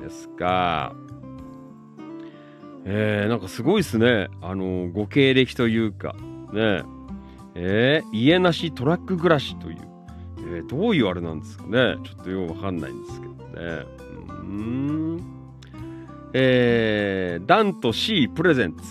[0.00, 0.94] ですが、
[2.84, 4.28] えーなんかすごいですね。
[4.42, 6.14] あのご経歴というか、
[6.52, 6.82] ね
[7.54, 9.76] えー家なしトラック暮らしという、
[10.56, 11.96] えーどういうあれなんですかね。
[12.04, 13.36] ちょっとよくわかんないんですけどね。
[13.50, 15.20] うーん。
[16.32, 18.82] えーダンと C プレゼンツ、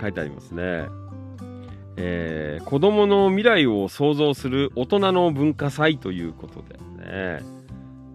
[0.00, 0.86] 書いてありますね。
[1.96, 7.40] えー子供の未来を創造する大人の文化祭ということでね。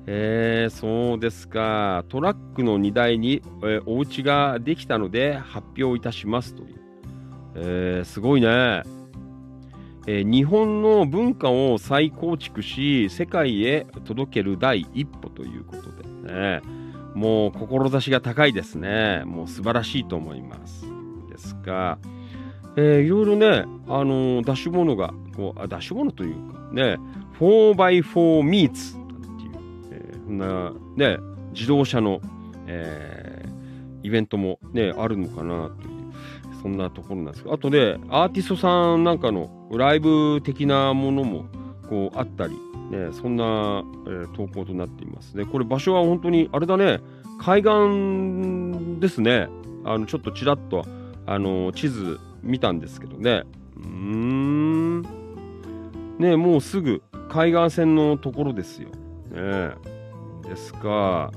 [0.07, 2.03] えーそうですか。
[2.09, 6.75] トラックの荷台に、えーお家ができたので発表いたしますという。
[7.55, 8.47] えーすごいね。
[10.07, 15.83] えー日本の文化を再構築し、世界へ届ける第一歩ということ
[16.27, 16.61] でね。
[17.13, 19.23] もう志が高いですね。
[19.25, 20.90] もう素晴らしいと思います。
[21.61, 21.97] が、
[22.75, 26.97] えーいろいろね、あのー出し物がこうあ、出し物というかね、
[27.39, 29.51] 4x4 meets っていう、
[29.91, 31.17] えーそんなね、
[31.53, 32.21] 自動車の、
[32.67, 33.51] えー
[34.03, 36.11] イベントもね、あるのかなという、
[36.63, 41.45] そんなところなんですけど、あとね、アーティストさんなんかのライブ的なものも
[41.87, 42.53] こうあったり、
[42.89, 45.45] ね、そんな、えー投稿となっていますね。
[45.45, 46.99] これ場所は本当にあれだね、
[47.39, 49.49] 海岸ですね。
[49.83, 50.85] あのちょっとちらっと
[51.33, 53.43] あの地図見たんですけどね。
[53.77, 55.01] うん。
[56.19, 58.89] ねもうすぐ海岸線のところですよ。
[59.31, 59.71] ね
[60.47, 61.31] ですが、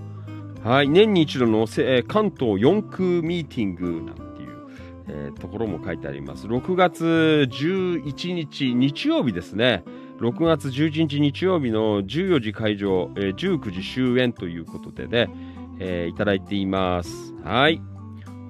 [0.64, 4.66] はい、年に一度のせえー関東4区ミーティングなんていう、
[5.08, 6.46] えーところも書いてあります。
[6.46, 7.04] 6月
[7.50, 9.84] 11日日曜日ですね。
[10.18, 15.30] 6月11日日曜日の14時会場、えー19時終演ということでね、
[15.78, 17.34] えーいただいています。
[17.44, 17.80] はい。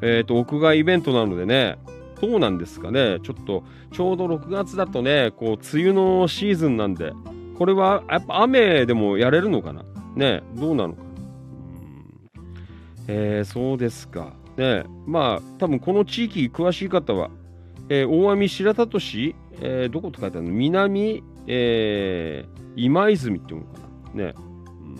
[0.06, 1.78] えっ、と、屋外イベントなのでね、
[2.20, 3.20] どうなんですかね。
[3.22, 7.12] ちょっと、ちょうど6月だとね、こう、梅雨のシーズンなんで、
[7.56, 9.84] これはやっぱ雨でもやれるのかな？
[10.16, 11.08] ね、どうなのかな？
[13.08, 14.32] えーそうですか。
[14.56, 17.30] ね、まあ、多分この地域詳しい方は、
[17.88, 20.52] えー大網白里市、えーどこと書いてあるの？
[20.52, 23.78] 南、えー今泉っていうのか
[24.14, 24.24] な？
[24.24, 24.34] ね。
[24.36, 24.96] うん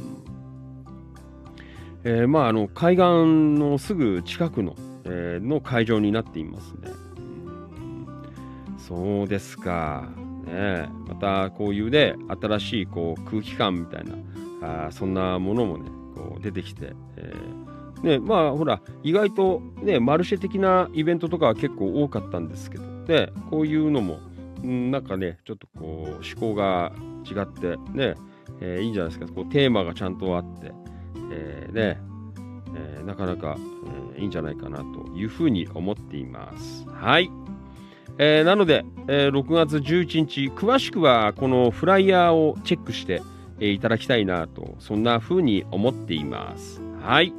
[2.04, 3.02] えーまあ、あの海岸
[3.58, 6.90] のすぐ近くの,、えーの会場になっていますね。
[8.78, 10.08] そうですか。
[10.44, 24.18] ね、またこういうね、新しいこう空気感みたいなあそんなものもねこう出てきて、えーねまあほら意外とねマルシェ的なイベントとかは結構多かったんですけどでこういうのも
[24.62, 26.92] んなんかねちょっとこう趣向が
[27.24, 28.14] 違ってね、
[28.60, 30.72] えーいいんじゃないですかこうテーマがちゃんとあって、
[31.32, 31.98] えーね
[32.76, 33.62] えなかなか、え
[34.18, 36.86] いいんじゃないかなというふうに思っています。
[36.88, 37.30] はい。
[38.18, 43.22] えーなので、えー6月11日、詳しくはこのフライヤーをチェックして、
[43.60, 46.80] えーいただきたいなと、そんなふうに思っています。
[47.02, 47.32] はい。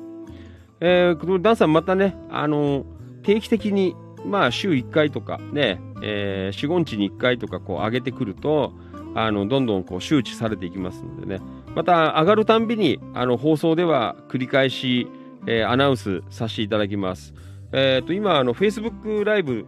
[0.81, 2.95] えー、このダンさんまたね、あのー
[3.25, 8.71] 定期的に、まあ、週1回とかね、えー、4、5日に1回とかこう上げてくると、
[9.15, 11.41] あの、どんどんこう周知されていきますのでね、
[11.73, 15.07] また上がるたんびに、あの、放送では繰り返し、
[15.47, 17.33] えーアナウンスさせていただきます。
[17.71, 19.65] えっ、と、今、あの、Facebook ライブ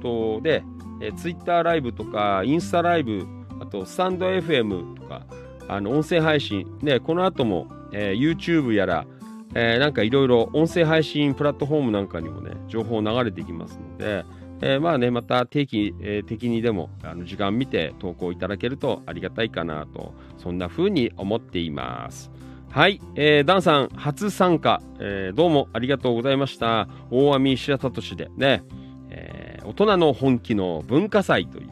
[0.00, 0.62] とで、
[1.00, 3.26] えー、Twitter ライブとか、インスタライブ、
[3.60, 5.26] あと、スタンド FM とか、
[5.66, 9.06] あの、音声配信、ね、この後も、えー YouTube やら、
[9.54, 14.24] えーなんかいろいろ音声配信プラットフォームなんかにもね、情報流れてきますので、
[14.60, 22.30] えーまあね、また定期、えー的にでもあの時間見て投稿いただけるとありがたいかなと、そんな風に思っています。
[22.70, 26.86] はい、えーダンさん初参加、えーどうもありがとうございました。
[27.10, 28.62] 大網白里市でね、
[29.10, 31.68] えー大人の本気の文化祭という、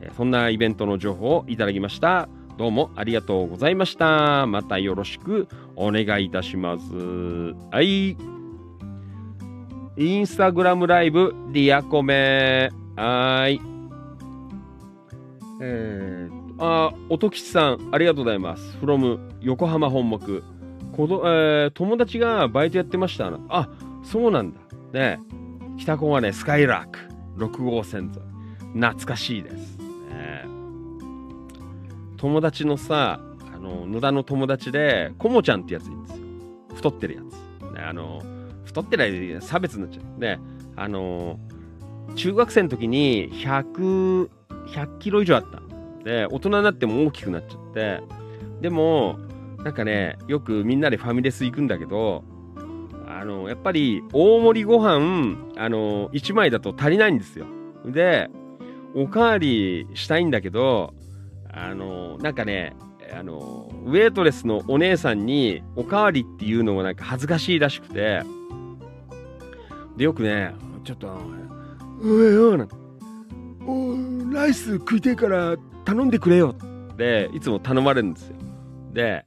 [0.00, 2.28] えーそんなイベントの情報をいただきました。
[2.56, 4.46] どうもありがとうございました。
[4.46, 6.92] またよろしくお願いいたします。
[7.70, 8.16] はい。
[9.96, 12.70] インスタグラムライブ、リアコメ。
[12.96, 13.60] はい。
[15.60, 18.76] えー、あ、音吉さん、ありがとうございます。
[18.78, 20.42] from 横浜本木。
[20.92, 23.30] こどえー友達がバイトやってました。
[23.48, 23.68] あ、
[24.02, 24.58] そうなんだ。
[24.92, 25.20] ね
[25.78, 26.98] 北小金スカイラーク、
[27.36, 28.22] 6号線沿
[28.74, 28.80] い。
[28.80, 29.78] 懐かしいです。
[29.78, 30.44] ね
[32.16, 33.20] 友達のさ、
[33.54, 36.24] あの、野田の友達で、コモちゃんってやついるんですよ。
[36.74, 37.74] 太ってるやつ。
[37.74, 38.20] ね、あの、
[38.64, 40.20] 太ってない差別になっちゃう。
[40.20, 40.40] ね、
[40.74, 41.38] あの、
[42.16, 44.28] 中学生の時に100、
[44.66, 45.67] 100キロ以上あった。
[46.08, 48.00] で、大人になっても大きくなっちゃって、
[48.62, 49.18] でも、
[49.58, 52.24] なんかね、よくみんなでファミレス行くんだけど、
[53.06, 57.44] あの、やっぱり大盛りご飯、あの、1枚だと足りないんですよ。
[57.84, 58.30] で、
[58.94, 60.94] おかわりしたいんだけど、
[61.52, 62.74] あの、なんかね、
[63.14, 68.22] あの、ウェイトレスのお姉さんにおかわりっていうのもなんか恥ずかしいらしくて、
[69.98, 70.54] で、よくね、
[70.84, 71.12] ちょっと、
[72.00, 72.74] うえよ、なんて。
[73.66, 73.94] お
[74.32, 76.54] ライス食いてえから頼んでくれよ。
[76.92, 78.36] って、いつも頼まれるんですよ。
[78.92, 79.24] で、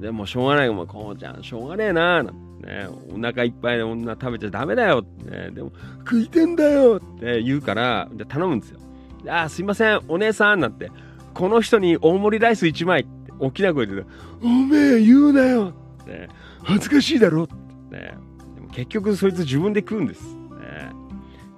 [0.00, 0.66] でもしょうがない。
[0.66, 5.00] よ、も、こうちゃん、しょうがねえな、なんてね、お腹いっぱいで女食べちゃダメだよ。
[5.00, 6.96] って、ね、でも、食いてんだよ。
[6.96, 8.80] って言うから、で頼むんですよ。
[9.28, 10.90] あ、すいません、お姉さん、なんて、
[11.34, 13.02] この人に大盛りライス1枚。
[13.02, 14.06] って、大きな声で言う、
[14.42, 15.74] おめえ言うなよ。
[16.02, 16.28] って、
[16.62, 17.44] 恥ずかしいだろ。
[17.44, 17.54] って、
[17.96, 18.14] ね、
[18.54, 20.34] でも結局そいつ自分で食うんです。
[20.34, 20.38] ね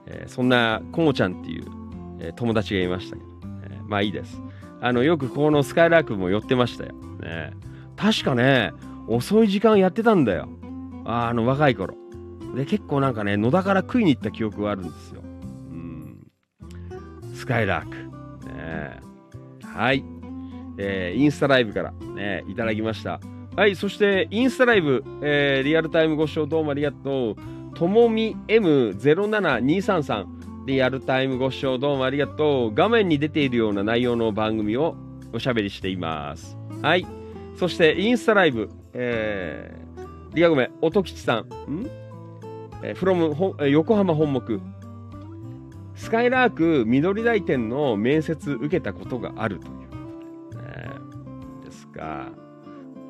[0.07, 1.65] えーそんなコモちゃんっていう、
[2.19, 3.30] えー友達がいましたけど、
[3.91, 4.41] まあいいです。
[4.81, 6.95] あの、よくこのスカイラークも寄ってましたよ。
[7.21, 7.53] ね、
[7.97, 8.73] 確かね、
[9.09, 10.49] 遅い時間やってたんだよ。
[11.05, 11.95] ああの、若い頃。
[12.55, 15.23] で、結構なんかね、野田から食いに行った記憶があるんですよ。
[15.23, 16.27] うん。
[17.35, 17.97] スカイラーク。
[18.47, 19.01] ね、
[19.65, 20.05] はい。
[20.79, 23.21] えーインスタライブからね、いただきました。
[23.57, 27.37] はい、そして、インスタライブ、えーリアルタイムご視聴どうもありがとう。
[27.75, 30.27] ともみ M07233、
[30.67, 32.75] リアルタイムご視聴どうもありがとう。
[32.75, 34.95] 画面に出ているような内容の番組を
[35.33, 36.59] おしゃべりしています。
[36.83, 37.07] はい。
[37.57, 41.39] そして、インスタライブ、えー、リアゴメ、音吉さん、
[41.73, 41.87] ん？
[42.83, 44.61] えー、from 横浜本木。
[45.95, 49.97] スカイラーク緑台店の面接受けたことがあるというこ
[50.53, 50.73] とで、ね、
[51.65, 52.29] ですが、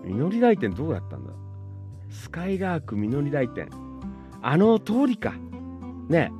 [0.04, 1.32] 緑台店どうだったんだ？
[2.10, 3.68] スカイラーク緑台店。
[4.40, 5.34] あの通りか。
[6.08, 6.32] ね。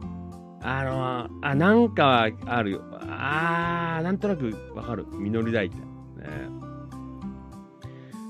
[0.63, 2.83] あのあ、なんかあるよ。
[2.93, 5.07] あー、なんとなくわかる。
[5.13, 5.81] 緑台店。
[5.81, 5.87] ね。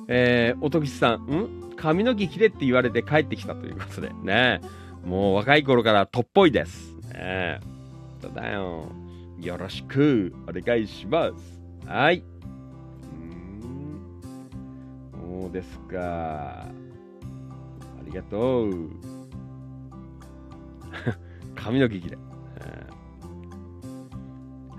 [0.08, 1.74] えー、音吉さん、ん？
[1.76, 4.60] 髪の毛切れって言われて帰ってきたということでね。
[5.04, 6.94] もう若い頃からとっぽいです。
[7.14, 7.60] ね。
[8.20, 8.86] そうだよ。
[9.40, 11.60] よろしくお願いします。
[11.86, 12.22] はい。
[13.62, 14.20] うん。
[15.40, 16.66] そうですか。
[16.66, 16.70] あ
[18.04, 18.90] りがとう。
[21.62, 22.18] 髪の毛切れ。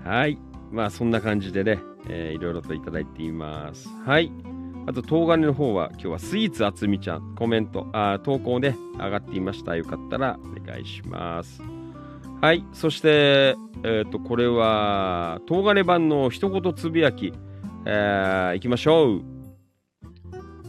[0.04, 0.36] はい。
[0.70, 1.78] まあそんな感じでね、
[2.08, 3.88] えーいろいろといただいています。
[4.04, 4.32] はい。
[4.86, 9.76] あと、東金の方は今日はスイーツあつみちゃん、コメント、あ投稿ね、上がっていました。
[9.76, 11.62] よかったらお願いします。
[12.40, 12.64] はい。
[12.72, 13.54] そして、
[13.84, 17.32] えっ、と、これは、東金版の一言つぶやき、
[17.84, 19.22] えー、いきましょう。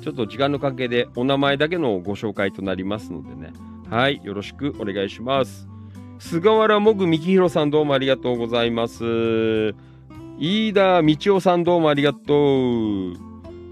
[0.04, 3.54] ちょっと時間の関係でお名前だけのご紹介となりますのでね。
[3.90, 5.73] はい、よろしくお願いします。
[6.24, 9.76] 菅原もぐみきひろさんどうもありがとうございます。
[10.40, 12.22] 飯田道夫さんどうもありがとう。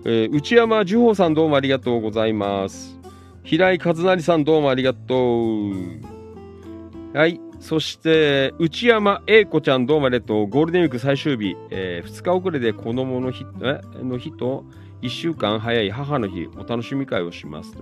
[0.03, 2.99] えー内山樹宝さんどうもありがとうございます。
[3.43, 7.17] 平井和成さんどうもありがとう。
[7.17, 7.39] はい。
[7.61, 10.47] そして、内山英子ちゃんどうもありがとう。
[10.47, 14.65] ゴールデンウィーク最終日、え2日遅れで子供の日えの日と
[15.01, 17.77] 1週間早い母の日、お楽しみ会をします。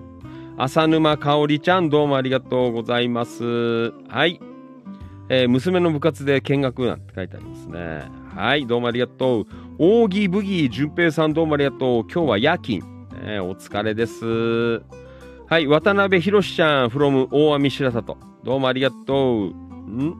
[0.57, 3.91] 浅沼香織ちゃんどうもありがとうございます。
[4.07, 4.39] はい。
[5.31, 8.01] えー娘の部活で見学なんて書いてありますね。
[8.35, 9.45] はい、どうもありがとう。
[9.77, 12.01] 扇ブギー淳平さんどうもありがとう。
[12.11, 12.81] 今日は夜勤。
[13.23, 14.81] えーお疲れです。
[15.47, 18.17] はい、渡辺博ちゃん from 大網白里。
[18.43, 19.51] どうもありがとう。
[19.51, 20.15] ん？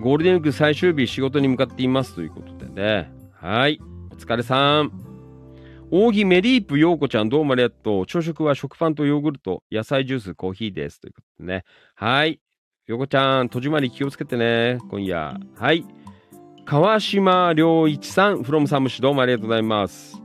[0.00, 3.12] ゴールデンウィーク最終日仕事に向かっていますということでね。
[3.34, 3.80] はい、
[4.10, 4.92] お疲れさん。
[5.90, 8.06] 扇メリープ陽子ちゃんどうもありがとう。
[8.06, 11.00] 朝食は食パンとヨーグルト、野菜ジュース、コーヒーです。
[11.00, 11.64] ということでね。
[11.94, 12.40] はい。
[12.88, 14.78] 陽子ちゃん、戸締まり気をつけてね。
[14.88, 15.38] 今夜。
[15.58, 15.84] はい。
[16.64, 20.16] 川島良一さん、from サムシどうもありがとうございます。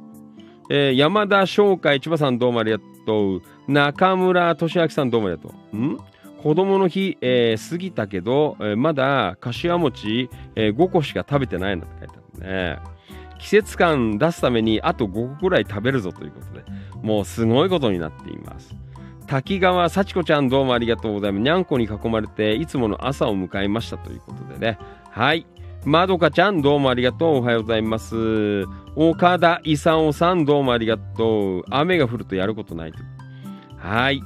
[0.70, 3.42] えー山田翔海千葉さんどうもありがとう。
[3.68, 5.78] 中村俊明さんどうもありがとう。
[5.78, 5.98] ん？
[6.42, 12.80] 子供の日、えー過ぎたけど、えーまだ柏餅、えー5個しか食べてないなんて書いてあるね。
[13.40, 16.64] 季節感出すためにあと5個くらい食べるぞということで、
[17.06, 18.74] もうすごいことになっています。
[19.28, 21.42] 滝川幸子ちゃんどうもありがとうございます。
[21.42, 24.78] にゃんこに囲まれていつもの朝を迎えましたということでね。
[25.10, 25.46] はい。
[25.86, 27.36] まどかちゃんどうもありがとう。
[27.38, 28.66] おはようございます。
[28.96, 31.64] 岡田勲さんどうもありがとう。
[31.70, 33.00] 雨が降るとやることないと。
[33.78, 34.22] はい。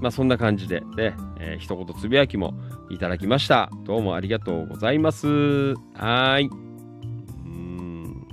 [0.00, 2.54] まあそんな感じでね、えー一言つぶやきも
[2.90, 3.70] いただきました。
[3.84, 5.26] どうもありがとうございます。
[5.94, 6.44] はい。
[6.44, 8.26] うーん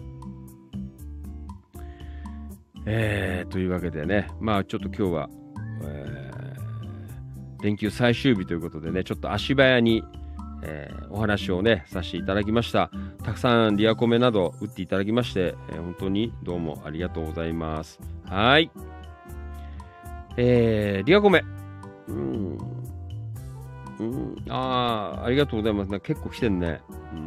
[2.86, 5.30] えー、というわけでね、まあちょっと今日は、
[5.84, 6.40] えー
[7.62, 10.02] 連休最終日ということでね、ちょっと足早に、
[10.64, 12.90] えーお話をね、させていただきました。
[13.24, 18.00] たくさんリアコメなど打っていただきまして、えー本当にどうもありがとうございます。
[18.26, 18.72] はい。
[20.38, 21.44] えー、リアコメ。
[22.08, 22.58] うん。
[24.00, 25.92] うん、ああ、ありがとうございます。
[25.92, 26.80] な結構来てんね。
[27.12, 27.20] うん。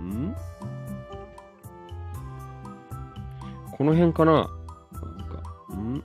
[0.00, 0.34] うん
[3.72, 6.04] この辺かななんか、うん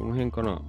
[0.00, 0.62] この辺かな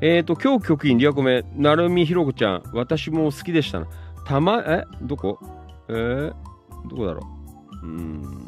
[0.00, 3.86] えーと、今日局員リアコメ、なるみひろこちゃん、私も好きでしたな。
[4.26, 4.84] たま、え？
[5.02, 5.38] どこ？
[5.88, 6.34] えー、
[6.88, 7.28] どこだろ
[7.82, 7.86] う？
[7.86, 8.46] うーん。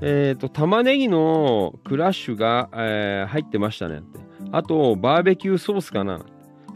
[0.00, 4.20] えーと、玉ねぎのクラッシュが、えー入ってましたねって。
[4.52, 6.20] あと、バーベキューソースかな。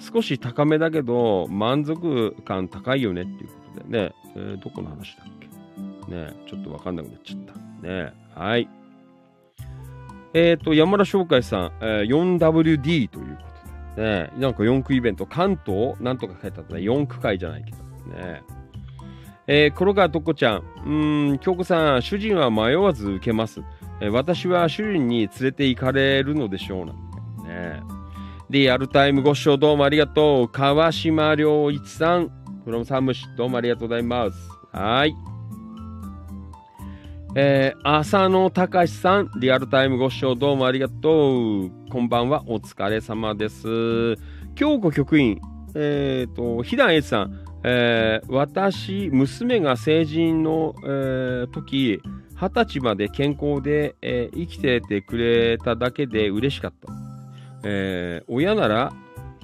[0.01, 4.15] 少し高めだけど、満足感高いよねっていうことでね。
[4.35, 6.13] えーどこの話だっけ？
[6.13, 7.87] ねちょっとわかんなくなっちゃった。
[7.87, 8.69] ねはい。
[10.35, 13.43] えっ、と、山田翔海さん、えー 4WD というこ
[13.97, 16.81] とで、ね、なんか4区イベント、関東なんとか書いてあったね。
[16.81, 17.77] 4区会じゃないけど。
[18.17, 18.43] ね
[19.47, 23.61] えー、黒川とっこちゃん、うーん、京子さん、主人は迷わず受けます。
[24.01, 26.97] えー私は主人に連れて行かれるのでしょうなん
[27.43, 27.83] てね。
[28.51, 30.49] リアルタイムご視聴どうもありがとう。
[30.49, 32.31] 川島良一さん、
[32.65, 34.37] フロムサムシ、どうもありがとうございます。
[34.73, 35.34] はい。
[37.37, 41.71] えー、浅野隆さん、リアルタイムご視聴どうもありがとう。
[41.91, 44.15] こんばんは、お疲れ様です。
[44.55, 45.41] 京子局員、
[45.75, 52.01] えっ、と、ひだえつさん、えー私、娘が成人の、えー時、
[52.37, 56.93] 二十歳まで健康で、えー生きててくれただけで嬉しかった。
[57.65, 58.93] えー親なら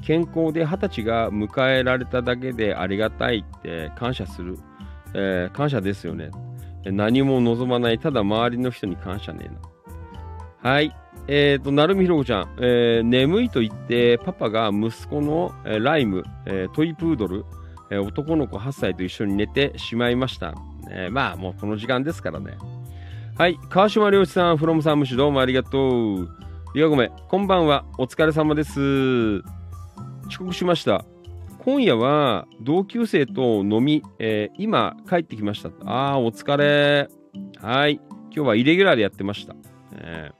[0.02, 4.58] 健康で二十歳が迎えられただけでありがたいって感謝する。
[5.12, 6.30] えー感謝ですよね。
[6.84, 10.70] 何も望まない、ただ周りの人に感謝ねえな。
[10.70, 10.94] はい。
[11.28, 17.44] えっ、と、なるみひろこちゃん、えー眠いと言って、パパが息子の、えーライム、えトイプードル、
[17.90, 20.54] え男の子8歳と一緒に寝てしまいました。
[20.88, 22.56] ねまあ、もうこの時間ですからね。
[23.36, 23.58] はい。
[23.68, 26.28] 川島良一さん、フロムさんむしどうもありがとう。
[26.74, 27.84] リアゴメ、こんばんは。
[27.98, 29.38] お疲れ様です。
[30.28, 31.04] 遅刻しました。
[31.62, 35.68] 今夜は同級生と飲み、えー今帰ってきました。
[35.84, 37.08] ああ、お疲れ。
[37.58, 38.00] はい。
[38.32, 39.54] 今日はイレギュラーでやってました。
[39.92, 40.30] え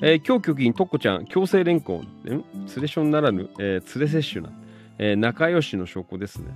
[0.00, 1.98] ーえー今日局員とっこちゃん、強制連行。
[1.98, 2.06] ん？
[2.24, 2.44] 連
[2.80, 4.52] れションならぬ、えー連れ摂取な、
[4.98, 6.48] えー仲良しの証拠ですね。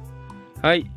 [0.60, 0.90] はい。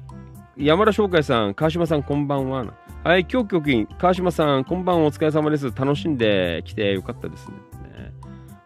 [0.58, 2.66] 山田翔海さん、川島さん、こんばんは。
[3.04, 5.66] はい、今日局員、川島さん、こんばんは、お疲れ様です。
[5.66, 7.54] 楽しんできてよかったですね。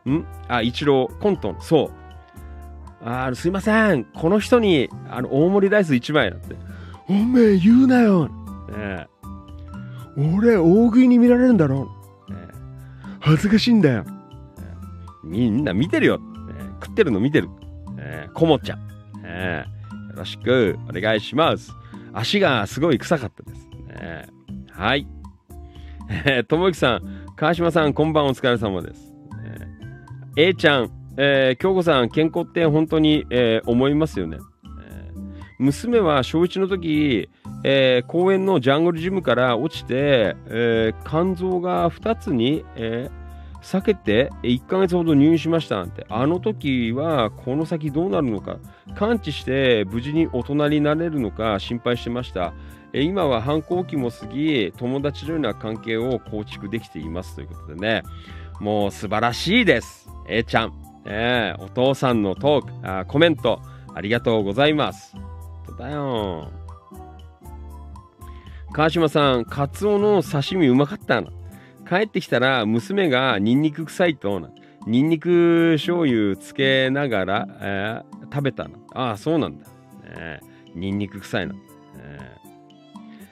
[0.05, 0.26] ねん？
[0.47, 1.98] あ、一郎、コントン、そう。
[3.01, 6.55] あーすいません、この人にあの大盛りライス1枚なんて。
[7.07, 8.27] おめえ言うなよ。
[8.27, 8.34] ね
[8.77, 9.07] え
[10.17, 11.85] 俺、大食いに見られるんだろ
[12.27, 12.35] ね
[13.19, 14.05] 恥ずかしいんだよ。
[15.23, 16.17] みんな見てるよ。
[16.17, 16.26] ね
[16.81, 17.47] 食ってるの見てる。
[17.95, 19.21] ねこもちゃん。
[19.21, 19.65] ね
[20.09, 21.71] よろしくお願いします。
[22.13, 23.69] 足がすごい臭かったです。
[23.88, 24.27] ね
[24.71, 25.07] はい。
[26.26, 27.01] えーともゆきさん、
[27.35, 29.11] 川島さん、こんばんお疲れ様です。
[29.11, 29.67] ね
[30.35, 34.37] A ちゃん、えー、京子さん、健康って本当に、えー思いますよね。
[34.63, 35.19] えー
[35.59, 37.29] 娘は小1の時、
[37.65, 43.19] えー公園のジャングルジムから落ちて、えー肝臓が2つに、えー
[43.61, 46.05] 避けて1ヶ月ほど入院しましたなんて。
[46.07, 48.55] あの時はこの先どうなるのか。
[48.95, 52.53] 完治して無事に大人になれるのか心配してました。
[52.93, 57.35] えー今は反抗期も過ぎ友達のような関係を構築できています。
[57.35, 58.03] ということでね。
[58.61, 60.09] もう素晴らしいです。
[60.29, 60.73] A ちゃん、
[61.05, 63.61] えーお父さんのトークあーコメント
[63.93, 65.15] ありがとうございます。
[65.77, 66.51] だよ。
[68.72, 71.30] 川島さんカツオの刺身うまかったな。
[71.88, 74.49] 帰ってきたら娘がニンニク臭いとな。
[74.85, 78.72] ニンニク醤油つけながら、えー食べたな。
[78.93, 79.65] ああそうなんだ、
[80.15, 80.40] ね、
[80.75, 81.59] ニンニク臭いな、ね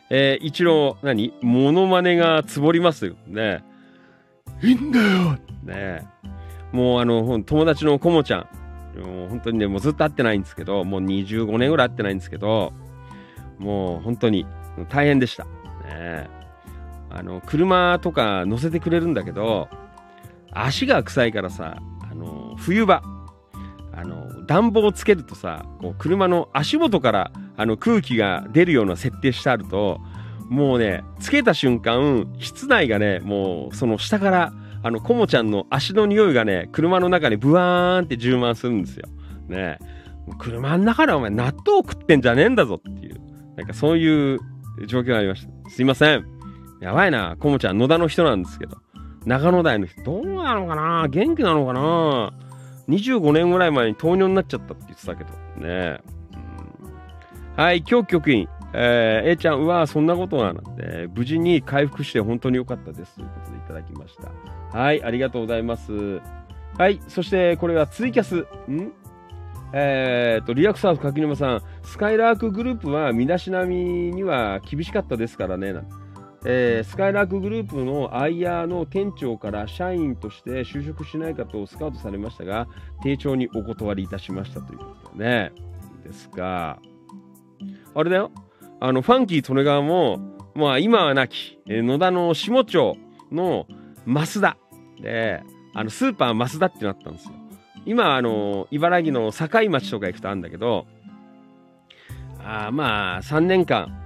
[0.10, 0.40] え。
[0.42, 1.34] ー一郎何？
[1.42, 3.16] モノマネがつぼりますよ。
[3.28, 3.64] ね
[4.64, 5.34] いいんだよ。
[5.34, 6.04] ねえ。
[6.72, 8.48] もうあの友達のこもちゃん。
[8.98, 12.74] もう本当にねもうずっと会ってないんですけどもう25年ぐらい会ってないんですけど
[13.60, 14.48] もう本当に
[14.90, 15.46] 大変でした。
[15.86, 16.28] ね
[17.10, 19.70] あの車とか乗せてくれるんだけど
[20.52, 23.02] 足が臭いからさあの冬場
[23.94, 30.00] あの暖房をつけるとさこう車の足元からあの空気が出るような設定してあると
[30.50, 34.54] もうねつけた瞬間室内がねもうその下から
[34.88, 39.10] あのコモちゃんの足の匂いがね車の中にブワーンって充満するんですよ。
[39.50, 39.80] ね。
[40.40, 43.20] 車の中でお前納豆食ってんじゃねえんだぞっていう。
[43.58, 44.40] なんかそういう
[44.88, 45.70] 状況がありました。
[45.70, 46.26] すいません。
[46.80, 48.78] やばいな、コモちゃん野田の人なんですけど。
[49.26, 50.02] 長野台の人。
[50.04, 51.08] どうなのかな？
[51.10, 52.32] 元気なのかな
[52.88, 55.30] ？25年ぐらい前に糖尿になっちゃったって言ってたけど。
[55.58, 56.00] ね、
[57.56, 57.62] うん。
[57.62, 58.48] はい今日局員。
[58.74, 63.16] えー、A ちゃん、うわそんなことなんて、無事に回復して本当に良かったです。
[63.16, 64.78] ということでいただきました。
[64.78, 66.22] はい、ありがとうございます。
[66.78, 68.46] はい、そしてこれはツイキャス。
[68.70, 68.92] ん？
[69.74, 75.74] えー、と、リアクサーフ柿沼さん、スカイラークグループは身だしなみには厳しかったですからね。
[75.74, 75.84] な
[76.46, 82.68] えースカイラークグループのアイヤーの店長から社員として就職しないかとスカウトされましたが、
[83.04, 85.52] 丁重にお断りいたしましたということでね。
[86.06, 86.80] ですが、
[87.96, 88.32] あれだよ。
[88.80, 90.20] あの、ファンキー利根川も、
[90.56, 92.98] まあ、今はなき、えー野田の下町
[93.32, 93.68] の
[94.06, 94.58] 増田
[95.02, 95.42] で、
[95.74, 97.34] あの、スーパー増田ってなったんですよ。
[97.86, 100.86] 今、あの、茨城の境町とか行くとあるんだけど、
[102.44, 103.98] あまあ、3年間、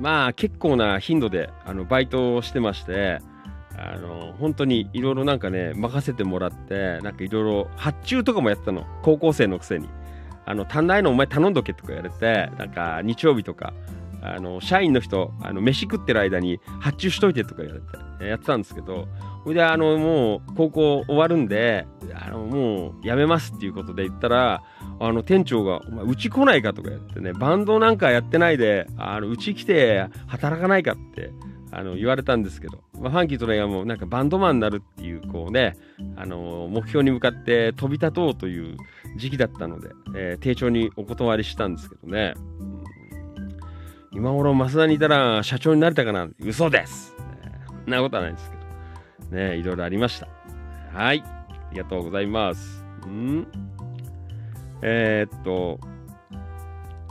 [0.00, 3.20] まあ、結構な頻度で、あの、バイトをしてまして、
[3.76, 8.84] あの、本当にいろいろなんかね、任せてもらって、なんかいろいろ発注とかもやったの。
[9.02, 9.88] 高校生のくせに。
[10.46, 13.72] あの、足んないのお前頼んどけとか言われて、なんか日曜日とか、
[14.22, 17.80] あの、社員の人、あの、飯食ってる間に発注しといてとか言われ
[18.18, 19.06] て、やってたんですけど、
[19.44, 24.62] ほいで、あの、もう、高校終わるんで、あの、もう、やめますっていうことで言ったら、
[25.00, 28.86] あの、店長が、お前、うち来ないかとか言ってね、バンドなんかやってないで、
[29.30, 31.32] うち来て働かないかって、
[31.70, 35.76] あの、言われたんですけど、まあ、ファンキーとね、もう、なんかバンドマンになるっていう、こうね、
[36.16, 38.76] あの、目標に向かって飛び立とうという
[39.16, 42.34] 時期だったので、えー丁重にお断りしたんですけどね。
[44.18, 46.28] 今頃増田にいたら社長になれたかな？
[46.40, 48.56] 嘘です、ねそんなことはないですけ
[49.36, 49.36] ど。
[49.36, 50.26] ねいろいろありました。
[50.92, 51.22] はい。
[51.24, 52.84] ありがとうございます。
[53.06, 53.46] ん？
[54.82, 55.78] えーっと、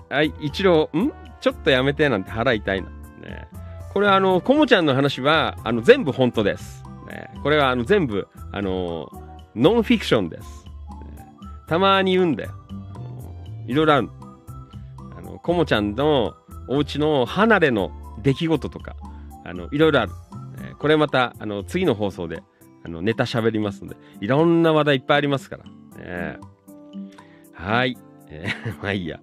[0.10, 1.14] はい、一郎、ん？
[1.40, 2.90] ちょっとやめてなんて腹痛いな。
[2.90, 3.48] ね
[3.94, 6.84] これはあの、コモちゃんの話は、あの、全部本当です。
[7.08, 9.10] ねこれはあの、全部、あの、
[9.56, 10.66] ノンフィクションです。
[11.16, 11.26] ね
[11.70, 12.52] たまに言うんだよ。
[13.66, 14.10] いろいろある。
[15.18, 16.36] あの、コモちゃんの
[16.68, 18.96] お家の離れの出来事とか、
[19.46, 20.12] あの、いろいろある。
[20.62, 22.44] えこれまた、あの、次の放送で、
[22.84, 25.64] あの、ネタ喋りますので、いろんな話題いっぱいありますから。
[26.04, 26.38] ね
[27.54, 27.98] はい。
[28.30, 29.20] えー まあいいや。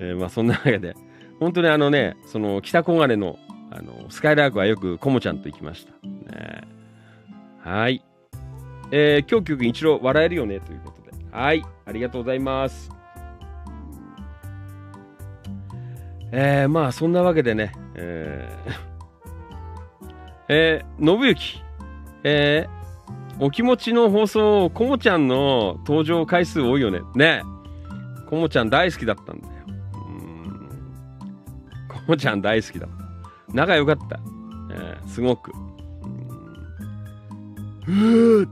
[0.00, 0.94] えーまあそんなわけで、
[1.40, 3.38] 本当にあのね、その、北小金の、
[3.70, 5.92] あの、スカイラークはよくコモちゃんと行きました。
[6.08, 6.62] ね
[7.62, 8.02] はい。
[8.90, 11.12] えー、今日曲一郎笑えるよねということで。
[11.30, 11.62] はい。
[11.84, 12.97] ありがとうございます。
[16.32, 18.72] えー、まあそんなわけでね、えー、
[20.48, 21.62] えー、信行、
[22.24, 27.00] えー、お気持ちの放送、コモちゃんの登場回数多いよね。
[27.14, 27.42] ね
[28.28, 29.52] コモちゃん大好きだったんだよ。
[29.66, 30.68] うーん。
[31.88, 33.54] コモちゃん大好きだった。
[33.54, 34.20] 仲良かった。
[34.70, 35.52] ええーすごく。
[37.86, 38.48] うー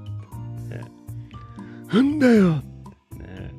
[1.93, 2.55] なんだよ。
[3.19, 3.55] ね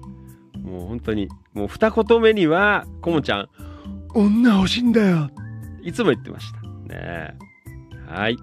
[0.62, 3.50] もう本当に、もう二言目には、こもちゃん、
[4.14, 5.30] 女欲しいんだよ。
[5.84, 6.62] いつも言ってました。
[6.94, 7.36] ね
[8.08, 8.38] はい。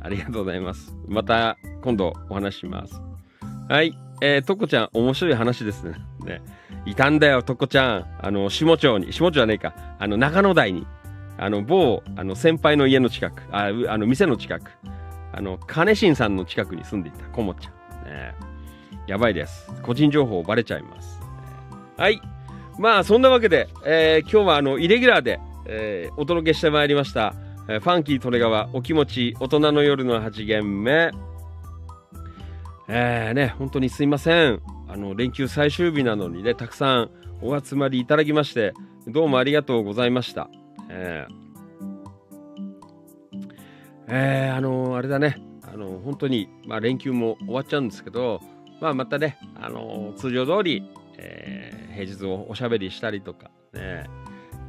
[0.00, 0.94] ありがとうございます。
[1.06, 3.00] また今度お話します。
[3.68, 3.92] はい。
[4.20, 5.92] えー、とこちゃん、面白い話ですね。
[6.24, 6.42] ね。
[6.86, 8.06] いたんだよ、とこちゃん。
[8.20, 9.74] あの、下町に、下町じゃねえか。
[9.98, 10.86] あの、中野台に。
[11.36, 13.42] あの、某、あの、先輩の家の近く。
[13.52, 14.72] あ、あの、店の近く。
[15.32, 18.04] あの、金新さんの近くに住んでいた、こもちゃん。
[18.04, 18.34] ね。
[19.06, 19.70] やばいです。
[19.82, 21.20] 個人情報バレちゃいます。
[21.96, 22.20] はい。
[22.78, 27.34] まあ、そんなわけで、えー今日はあの、イレギュラーで、えーお届けしてまいりました。
[27.68, 31.10] えーファンキートレガワ、お気持ち、大人の夜の8限目。
[32.88, 34.62] えー、ね、本当にすいません。
[34.88, 37.10] あの、連休最終日なのにね、たくさん
[37.42, 38.72] お集まりいただきまして、
[39.06, 40.48] どうもありがとうございました。
[40.88, 41.48] えー
[44.10, 48.40] えーあのあれだね、あの本当に、まあ、連休も終わっちゃうんですけど、
[48.80, 50.82] まあ、またね、あの通常通り、
[51.18, 54.04] えー平日をおしゃべりしたりとか、ね、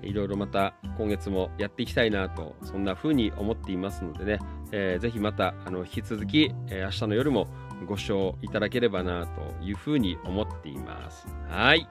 [0.01, 4.39] いろいろまた今月もやっていきたいなと、そんな風に思っていますのでね、
[4.71, 7.47] えーぜひまたあの引き続き、えー明日の夜も
[7.87, 11.27] ご視聴いただければなというふうに思っています。
[11.47, 11.87] はい。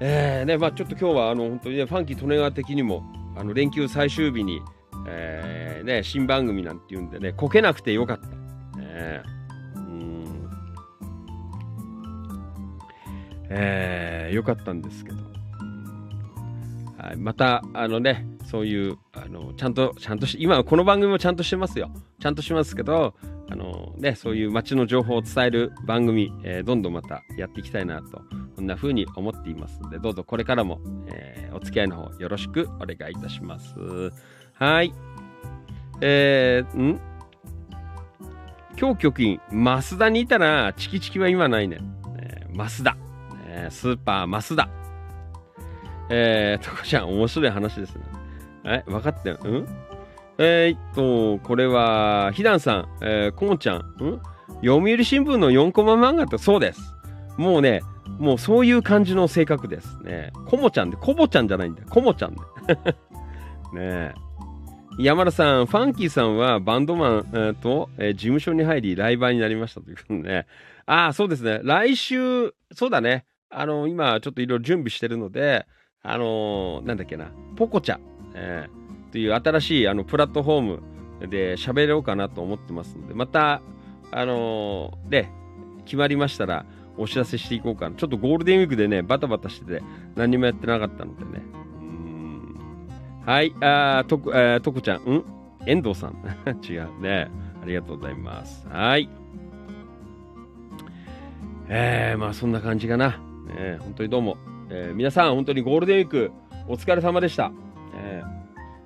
[0.00, 3.02] えーね、まあちょっと今日はあの本当にね、ファンキー利根川的にも、
[3.36, 4.62] あの連休最終日に、
[5.06, 8.26] えーね、新番組なんていうんでね、こけなくてよかった。
[8.78, 9.47] ねう
[13.50, 15.16] えーよかったんですけど。
[16.98, 21.90] はい、また、あのね、そういう、あの、ちゃんと、ちゃんとし、今この番組もちゃんとしてますよ。
[22.20, 23.14] ちゃんとしますけど、
[23.50, 28.20] あのね、そういう街の情報を伝える番組、えーどんどんまたやっていきたいなと、
[28.56, 33.74] こんな風に思っていますので、どうぞこれからも、えーお付き合いの方よろしくお願いいたします。
[34.52, 34.92] はい。
[36.02, 37.00] えー、ん？
[38.78, 41.78] 今日局員、増田にいたら、チキチキは今ないね。
[42.18, 42.96] えー増田。
[43.58, 44.68] えースーパー増田。
[46.10, 48.02] えー、とこちゃん、面白い話ですね。
[48.64, 49.38] え、分かったよ。
[49.42, 49.66] うん？
[50.38, 54.20] えー、っと、これは、ひだんさん、えー、こもちゃん、ん？
[54.62, 56.80] 読売新聞の4コマ漫画ってそうです。
[57.36, 57.82] もうね、
[58.18, 60.32] もうそういう感じの性格ですね。
[60.46, 61.88] こもちゃんで、こぼちゃんじゃないんだよ。
[61.90, 62.40] こもちゃんで。
[63.74, 64.14] ねえ。
[64.98, 70.46] 山田さん、ファンキーさんはバンドマン、えーと、えー事務所に入りライバーになりましたということでね。
[70.86, 71.60] ああ、そうですね。
[71.62, 73.26] 来週、そうだね。
[73.50, 75.66] あの、今ちょっといろいろ準備してるので、
[76.02, 77.98] あのーなんだっけな、ポコチャ、
[78.34, 80.62] えー、という新しいあのプラットフォー
[81.20, 83.62] ムで喋ろうかなと思ってますので、また、
[84.10, 85.28] あのーで、
[85.84, 86.66] 決まりましたら
[86.98, 87.96] お知らせしていこうかな。
[87.96, 89.82] ちょっとゴールデンウィークでね、バタバタしてて
[90.14, 91.42] 何もやってなかったのでね。
[91.80, 92.54] うん
[93.24, 95.24] はい、あーとこ、えーとこちゃん、ん？
[95.66, 96.16] 遠藤さん。
[96.64, 97.30] 違うね。
[97.62, 98.66] ありがとうございます。
[98.68, 99.08] はい。
[101.68, 103.20] えー、まあそんな感じかな。
[103.48, 104.36] ね、本当にどうも。
[104.70, 106.30] えー皆さん、本当にゴールデンウィーク、
[106.68, 107.50] お疲れ様でした。
[107.94, 108.22] え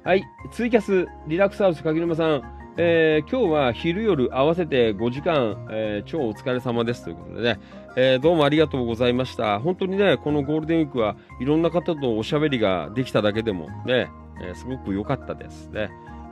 [0.04, 2.42] ーはい、ツイキャス、リラックスハウス、柿沼さん、
[2.76, 7.60] えー今日は昼夜合わせて5時間、えー超お疲れ様ですということでね、
[7.96, 9.60] えーどうもありがとうございました。
[9.60, 14.10] 本当にね、このゴールデンウィークはいろんな方とおしゃべりができただけでもね、
[14.42, 15.90] えーすごく良かったですね。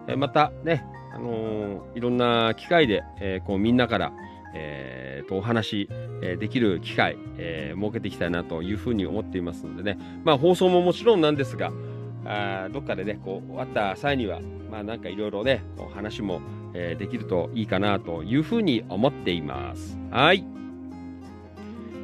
[0.08, 0.84] えーまたね、
[1.14, 4.12] あのーいろんな機会で、えーこうみんなから、
[4.54, 5.88] えーとお話、
[6.22, 11.72] えーできる機会、えー設けていきたいなというふうに思っていますのでね、まあ放送ももちろんなんですが、
[12.24, 16.40] あどっかでね、こう終わった際には、まあなんかいろいろね、こう話も、
[16.74, 19.98] えーできるといいかなというふうに思っています。
[20.10, 20.44] はい。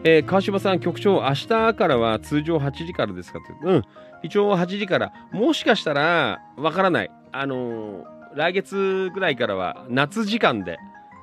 [0.05, 3.69] えー川島さん、局長、明日からは通常8時からですかと。
[3.69, 3.83] うん。
[4.23, 7.11] 一応8時から、もしかしたら、わからない。
[7.33, 10.77] あのー来月ぐらいからは夏時間で、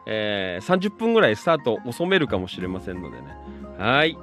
[0.06, 3.28] えー30分ぐらいスタート遅めるかもしれませんのでね。
[3.78, 4.18] はい。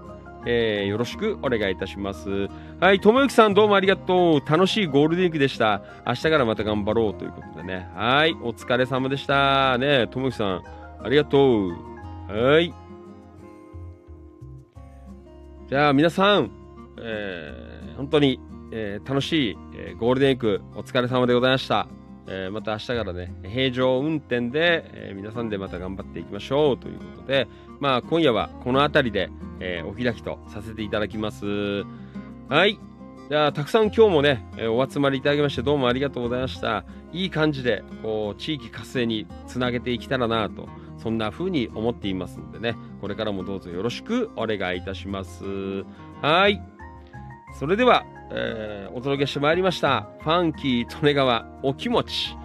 [0.46, 2.48] えーよろしくお願いいたします。
[2.80, 4.50] はい、ともゆきさんどうもありがとう。
[4.50, 5.82] 楽しいゴールデンウィークでした。
[6.06, 7.88] 明日からまた頑張ろうということでね。
[7.94, 9.76] はい、お疲れ様でした。
[9.78, 10.62] ね、ともゆきさん、
[11.04, 11.70] ありがとう。
[12.28, 12.72] はい。
[15.68, 16.50] じゃあ皆さん、
[17.02, 18.40] えー本当に、
[18.72, 21.86] えー楽しい、えーゴールデンウィークお疲れ様でございました。
[22.30, 27.48] えーまた明日からね、平常運転で、えー皆さんでまた頑張っていきましょうということで、
[27.80, 31.84] まあ今夜はこの辺りで、えーお開きとさせていただきます。
[32.48, 32.78] はい。
[33.28, 36.84] じゃあ、たくさん今日もね、えお集まりいただきましてどうもありがとうございました。
[37.12, 40.68] いい感じで、こう、地域活性につなげていけたらなと、
[40.98, 45.44] そんな風に思っていますのでね、これからもどうぞよろしくお願いいたします。
[46.22, 46.60] はい。
[47.58, 52.36] それでは、えーお届けしてまいりましたファンキー利根川お気持ち。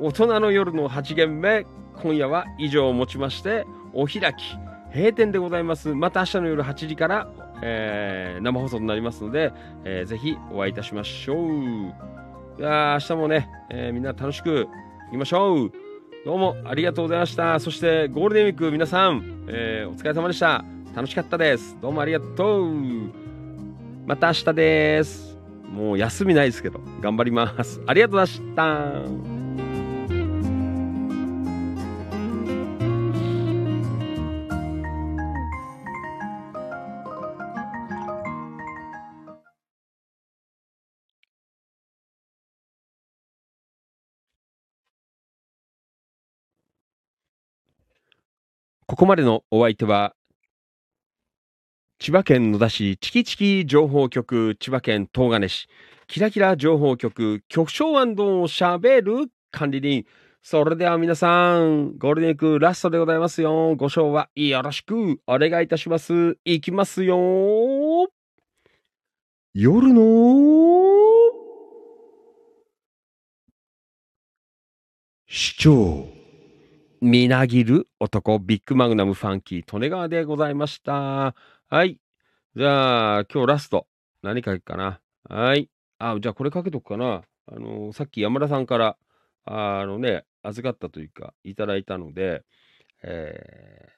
[0.00, 1.66] 大人の夜の8限目
[2.02, 4.56] 今夜は以上をもちましてお開き
[4.94, 5.94] 閉店でございます。
[5.94, 7.28] また明日の夜8時から、
[7.62, 9.52] えー生放送になりますので、
[9.84, 11.94] えーぜひお会いいたしましょう。
[12.58, 14.68] いや明日もね、えーみんな楽しく
[15.08, 15.72] いきましょう。
[16.26, 17.58] どうもありがとうございました。
[17.60, 20.64] そしてゴールデンウィーク皆さん、えーお疲れ様でした。
[20.94, 21.76] 楽しかったです。
[21.80, 23.23] どうもありがとう。
[24.06, 25.38] また明日です。
[25.68, 27.80] もう休みないですけど頑張ります。
[27.86, 29.34] ありがとうございました。
[48.86, 50.14] ここまでのお相手は、
[52.04, 55.68] 千葉県野田市チキチキ情報局、千葉県東金市、
[56.06, 60.04] キラキラ情報局、局長をしゃべる管理人。
[60.42, 63.74] それでは皆さん、ゴールデンウィークラストでございますよ。
[63.76, 66.36] ご賞はよろしくお願いいたします。
[66.44, 67.16] いきますよ。
[69.54, 70.02] 夜の
[75.26, 76.06] 市長。
[77.00, 81.34] みなぎる男、ビッグマグナムファンキー、利根川でございました。
[81.74, 81.98] はい。
[82.54, 83.88] じゃあ、今日ラスト。
[84.22, 85.00] 何かけっかな。
[85.28, 85.68] はい。
[85.98, 87.22] あ、じゃあこれかけとくかな。
[87.48, 88.96] あのさっき山田さんから、
[89.44, 92.44] あのね、預かったというか、いただいたので、
[93.02, 93.90] えー、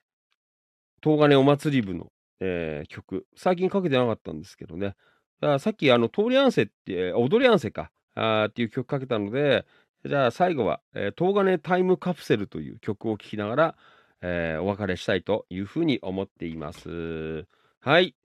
[1.03, 2.07] 東金お祭り部の、
[2.41, 4.87] えー曲、最近かけてなかったんですけどね。
[4.87, 4.97] だか
[5.41, 9.67] らさっき、あの、通り合わせって、踊り合わせか、あっていう曲かけたので、
[10.03, 13.77] じゃあ最後は、えー、東金タイムカプセルという曲を聴きながら、
[14.23, 17.47] えーお別れしたいというふうに思っています。
[17.87, 18.17] はい。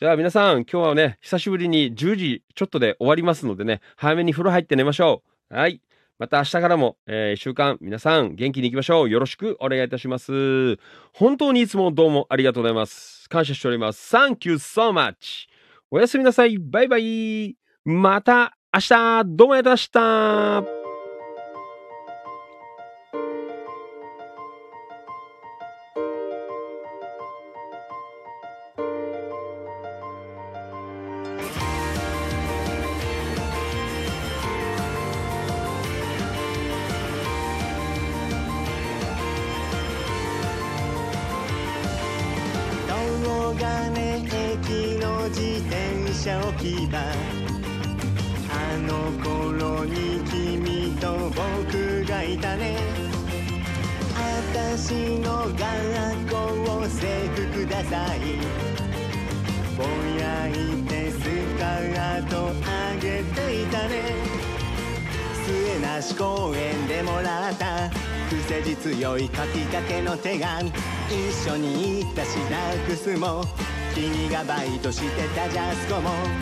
[0.00, 5.54] じゃあ皆さん、今日はね、久しぶりに10時ちょっとで終わりますのでね、早めに風呂入って寝ましょう。
[5.54, 5.82] はい。
[6.18, 9.10] また明日からも、え1週間、皆さん元気に行きましょう。
[9.10, 10.78] よろしくお願いいたします。
[11.12, 13.28] 本当にいつもどうもありがとうございます。
[13.28, 14.16] 感謝しております。
[14.16, 15.48] Thank you so much.
[15.90, 16.56] おやすみなさい。
[16.56, 17.58] バイバイ。
[17.84, 20.79] また明日、どうもありがとうございました。
[75.00, 76.39] してたジャスコも。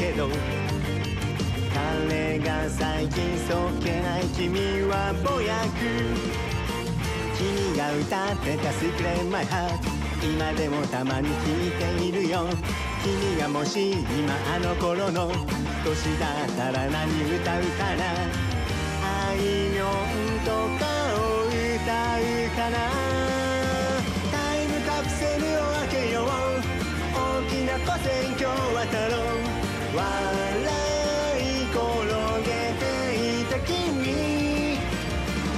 [0.00, 0.28] けど。
[1.74, 5.84] 彼が最近そっけない君はぼやく。
[7.36, 9.78] 君が歌ってた「Secret My Heart」
[10.24, 12.46] 今でもたまに聞いているよ。
[13.04, 15.30] 君がもし今あの頃の。
[15.84, 17.06] 年だったら何
[17.36, 18.04] 歌うかな。
[19.02, 19.36] あい
[19.68, 19.88] みょん
[20.44, 20.84] とか
[21.16, 22.76] を歌うかな。
[24.32, 26.26] タイムカプセルを開けよう。
[27.14, 29.29] 大きな古戦橋渡ろう
[29.92, 30.02] 笑
[31.40, 31.80] い転
[32.46, 32.84] げて
[33.40, 34.78] いた君。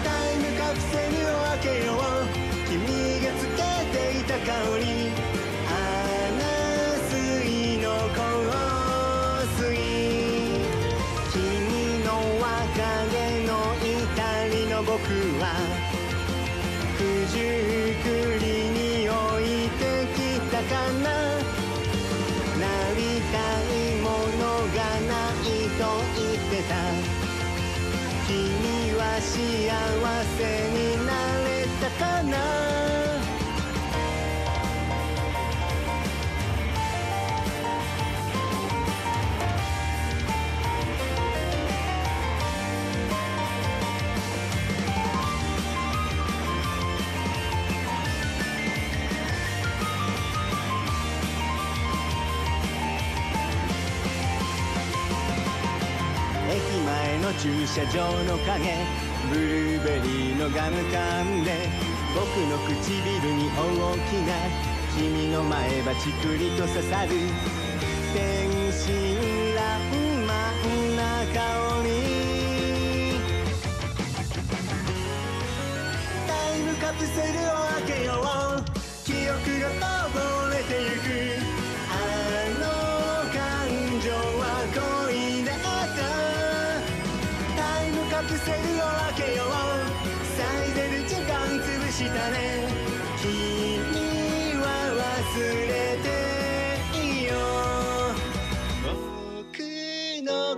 [0.02, 1.96] タイムカプセルを開けよう。
[2.66, 2.80] 君
[3.20, 3.60] がつけ
[3.92, 4.91] ていた香り。
[57.74, 58.84] 車場の影。
[59.30, 61.70] ブルーベリーのガム噛んで
[62.14, 64.34] 僕の唇に大きな
[64.94, 67.61] 君の前歯チクリと刺さる。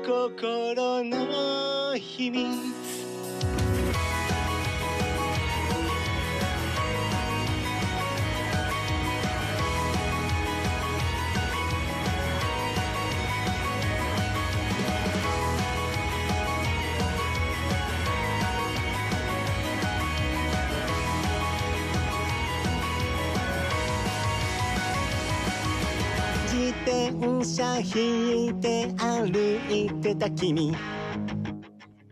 [0.05, 2.74] 心の秘密。
[27.15, 29.29] 自転車引いて歩
[29.73, 30.75] いてた君。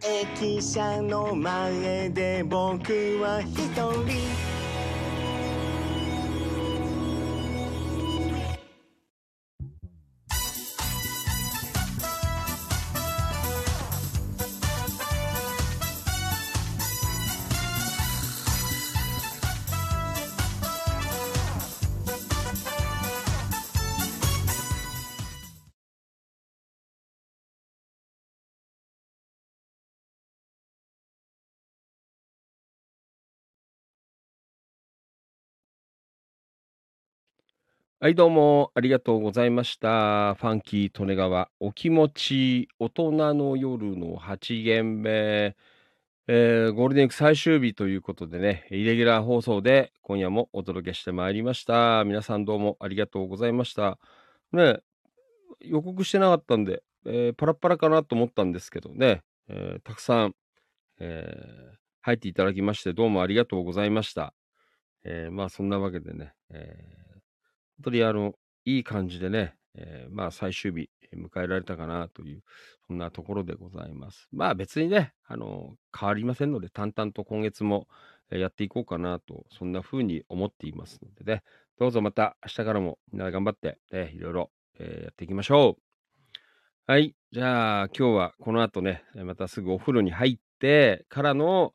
[0.04, 4.51] 駅舎の前で僕は一人。
[38.02, 40.34] はい、どうもありがとうございました。
[40.34, 45.54] ファンキー利根川、お気持ち、大人の夜の8限目、
[46.26, 52.02] えーゴールデンウィーク最終日ということでね、イレギュラー放送で今夜もお届けしてまいりました。
[52.04, 54.00] 皆さんどうもありがとうございました。
[54.50, 54.78] ね、
[55.60, 60.34] 予告してなかったんで、えーパラッパラかなと思ったんですけどね、えーたくさん、
[60.98, 64.34] えー入っていただきましてどうもありがとうございました。
[65.04, 67.11] えーまあそんなわけでね、えー
[67.78, 68.34] 本当にあの、
[68.64, 72.42] いい感じでね、えーまあ最終日迎えられたかなという、
[72.86, 74.28] そんなところでございます。
[74.32, 77.88] まあ別にね、あの、変わりませんので、淡々と今月も
[78.30, 81.42] えーやっていこうかなと、そんな風に思っていますのでね、
[81.78, 85.82] どうぞまた明日からもみんなで頑張って、えーいろいろ、えーやっていきましょう。
[86.86, 87.14] はい。
[87.30, 91.74] じゃあ今日はこの後ね、またすぐお風呂に入ってからの、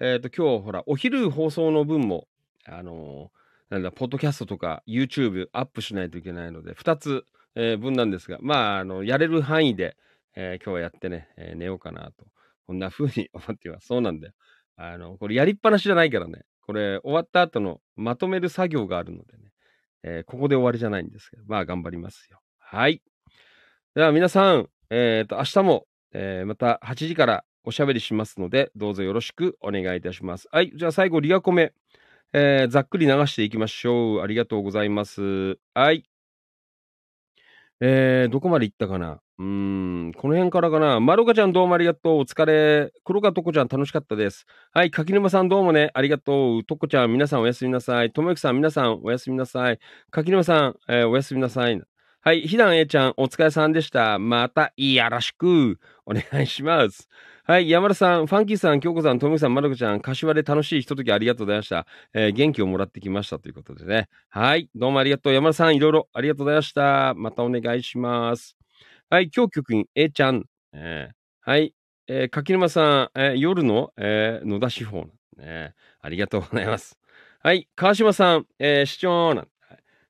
[0.00, 2.26] えっ、と今日ほら、お昼放送の分も、
[2.64, 3.41] あのー
[3.72, 9.96] なんだ、ポッドキャストとか YouTube アップしないといけないので、2つ、えー分なんですが、まあ、あの、やれる範囲で、
[10.36, 12.26] えー今日はやってね、えー寝ようかなと、
[12.66, 13.86] こんな風に思っています。
[13.86, 14.34] そうなんだよ。
[14.76, 19.52] あの、これやりっぱなしじゃないからね、これ終わった後のまとめる作業があるのでね、
[20.02, 22.42] えここで終わりじゃないんですけど、まあ頑張りますよ。
[22.58, 23.00] はい。
[23.94, 30.46] では皆さん、えっ、と、明日も、えまた8時からおしゃべりしますので、どうぞよろしくお願いいたします。
[30.52, 30.72] はい。
[30.74, 31.72] じゃあ最後、リアコメ。
[32.32, 34.20] えーざっくり流していきましょう。
[34.22, 35.58] ありがとうございます。
[35.74, 36.04] はい。
[37.84, 39.20] えー、どこまで行ったかな？
[39.38, 39.44] うー
[40.08, 41.00] ん、この辺からかな？
[41.00, 42.18] まるかちゃんどうもありがとう。
[42.20, 42.92] お疲れ。
[43.04, 44.46] 黒川とこちゃん楽しかったです。
[44.72, 44.92] はい。
[44.92, 46.64] 柿沼さんどうもね、ありがとう。
[46.64, 48.12] とこちゃん皆さんおやすみなさい。
[48.12, 49.80] ともゆきさん皆さんおやすみなさい。
[50.12, 51.82] 柿沼さん、えーおやすみなさい。
[52.20, 52.42] はい。
[52.42, 54.20] ひだんえいちゃんお疲れさんでした。
[54.20, 57.08] またよろしくお願いします。
[57.44, 57.68] はい。
[57.68, 61.88] 山田さん、ファンキーさん、京子さん、ともゆきさん、まるかちゃん、柏で楽しいひとときありがとうございました。
[62.14, 64.08] えー元気をもらってきましたということでね。
[64.28, 64.70] はい。
[64.76, 65.32] どうもありがとう。
[65.32, 67.14] 山田さん、いろいろありがとうございました。
[67.16, 68.56] またお願いします。
[69.10, 69.28] はい。
[69.36, 70.44] 今日局員、A ちゃん。
[70.72, 71.14] えー
[71.50, 71.74] はい。
[72.06, 75.74] えー柿沼さん、えー夜の、えー野田司法、ね。
[76.00, 76.96] ありがとうございます。
[77.42, 77.68] はい。
[77.74, 79.48] 川島さん、えー市長なん。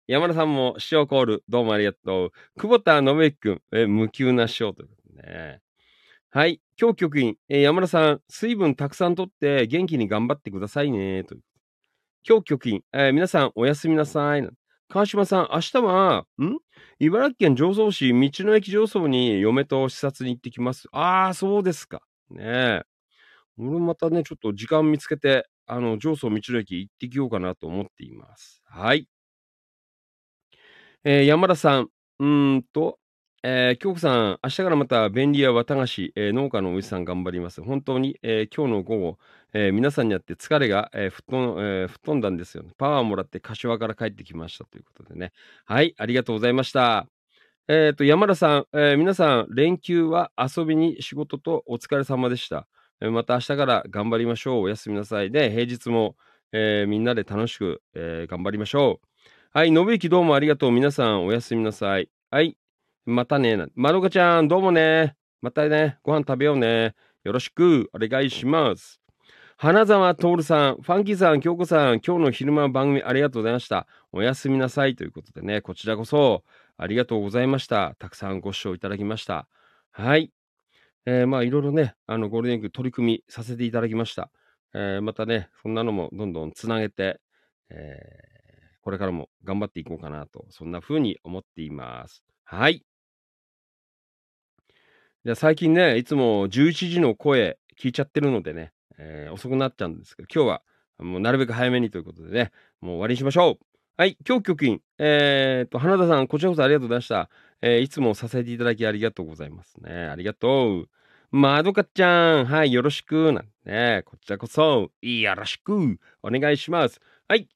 [0.06, 2.32] 山田さんも市長コール、どうもありがとう。
[2.60, 5.61] 久保田信之君、えー無給な市長ということでね。
[6.34, 6.62] はい。
[6.80, 11.24] 今日局員、えー山田さん、水分たくさんとって元気に頑張ってくださいね。
[11.24, 11.34] と
[12.26, 14.48] 今日局員、えー皆さんおやすみなさい。
[14.88, 16.56] 川島さん、明日は、ん？
[17.00, 20.88] 茨城県常総市道の駅上層に嫁と視察に行ってきます。
[20.92, 22.00] ああ、そうですか。
[22.30, 22.82] ねえ。
[23.58, 28.62] 俺またね、ちょっと時間見つけて、あの、上層道の駅行ってきようかなと思っています。
[28.64, 29.06] はい。
[31.04, 31.88] えー山田さん、
[32.20, 32.98] うーんと、
[33.44, 37.60] えー京子さん、明日からまた便利屋綿菓子、えー農家のおじさん頑張ります。
[37.60, 39.18] 本当に、えー今日の午後、
[39.52, 42.70] えー皆さんに会って疲れが、えー吹っ飛んえー吹っ飛んだんですよ、ね。
[42.78, 45.32] パワーもらって柏から帰ってきましたということでね。
[45.64, 47.08] はい、ありがとうございました。
[47.68, 52.68] えっ、と、山田さん、えー皆さん、連休は遊びに仕事とお疲れ様でした。
[53.00, 54.62] えーまた明日から頑張りましょう。
[54.62, 55.32] おやすみなさい。
[55.32, 56.16] で、平日も、
[56.52, 59.08] えーみんなで楽しく、えー頑張りましょう。
[59.52, 60.70] はい、信之どうもありがとう。
[60.70, 62.08] 皆さん、おやすみなさい。
[62.30, 62.56] はい、
[63.04, 63.66] またね。
[63.74, 65.16] まどかちゃん、どうもね。
[65.40, 66.94] またね、ご飯食べようね。
[67.24, 69.00] よろしくお願いします。
[69.56, 73.88] 花沢徹さん、ファンキーさん、京子さん、今日の昼間の番組ありがとうございました。
[74.12, 76.44] おやすみなさいということでね、こちらこそ
[76.76, 77.96] ありがとうございました。
[77.98, 79.48] たくさんご視聴いただきました。
[79.90, 80.30] はい。
[81.04, 84.30] えーまあ、いろいろね、あの、ゴールデンウィーク取り組みさせていただきました。
[84.74, 87.20] えーまたね、そんなのもどんどんつなげて、
[87.68, 88.32] えー
[88.82, 92.24] これからも頑張っていこうかなと、そんな風に思っています。
[92.44, 92.84] はい。
[95.24, 100.62] じゃ最近ね、いつも11時の声聞いちゃってるのでね、えー遅くなっちゃうんですけど、今日は
[100.98, 103.58] もうなるべく早めにということでね、もう終わりにしましょう。
[103.96, 107.30] はい、今日局員、えー、と、花田さん、こちらこそありがとうございました。
[107.60, 109.92] えーいつも支えていただきありがとうございますね。
[109.92, 110.88] ありがとう。
[111.30, 113.32] まどかちゃん、はい、よろしく。
[113.32, 117.00] なんね、こちらこそ、よろしく、お願いします。
[117.28, 117.48] はい。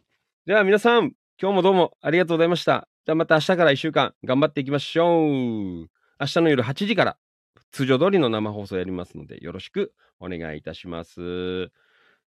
[0.47, 2.87] では皆さん、今日もどうもありがとうございました。
[3.07, 5.91] じゃあまた明日から1週間頑張っていきましょう。
[6.21, 7.17] 明日の夜8時から
[7.77, 11.71] 通常通りの生放送やりますので、よろしくお願いいたします。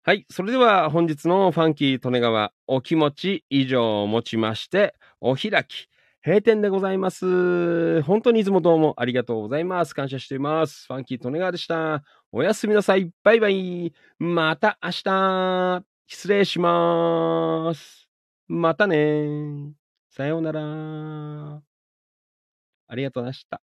[0.02, 0.26] はい。
[0.30, 5.90] それでは本日のファンキー利根川お気持ち以上をもちまして、お開き、
[6.26, 8.02] 閉店でございます。
[8.04, 9.94] 本当にいつもどうもありがとうございます。
[9.94, 10.88] 感謝しています。
[10.88, 12.06] ファンキー利根川でした。
[12.32, 13.12] おやすみなさい。
[13.22, 13.92] バイバイ。
[14.20, 15.84] また明日。
[16.08, 18.08] 失礼します。
[18.48, 19.74] またね。
[20.10, 21.62] さようなら。
[22.88, 23.73] ありがとうございました。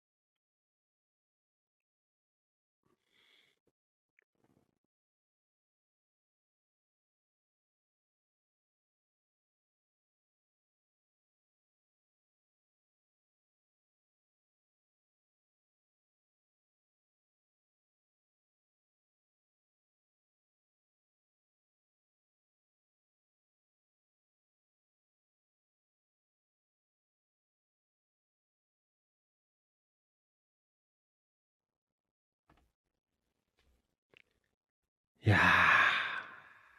[35.30, 35.42] いやー、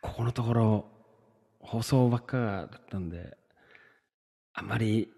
[0.00, 0.84] ここのところ、
[1.60, 3.36] 放送ばっかだったんで、
[4.52, 5.08] あんまり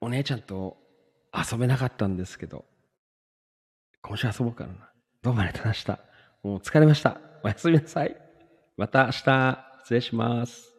[0.00, 0.76] お姉ちゃんと
[1.34, 2.64] 遊べなかったんですけど、
[4.02, 4.88] 今週遊ぼうかな。
[5.20, 5.98] どうもありがとうございました。
[6.44, 7.20] もう疲れました。
[7.42, 8.16] おやすみなさい。
[8.76, 10.75] また明日、失礼します。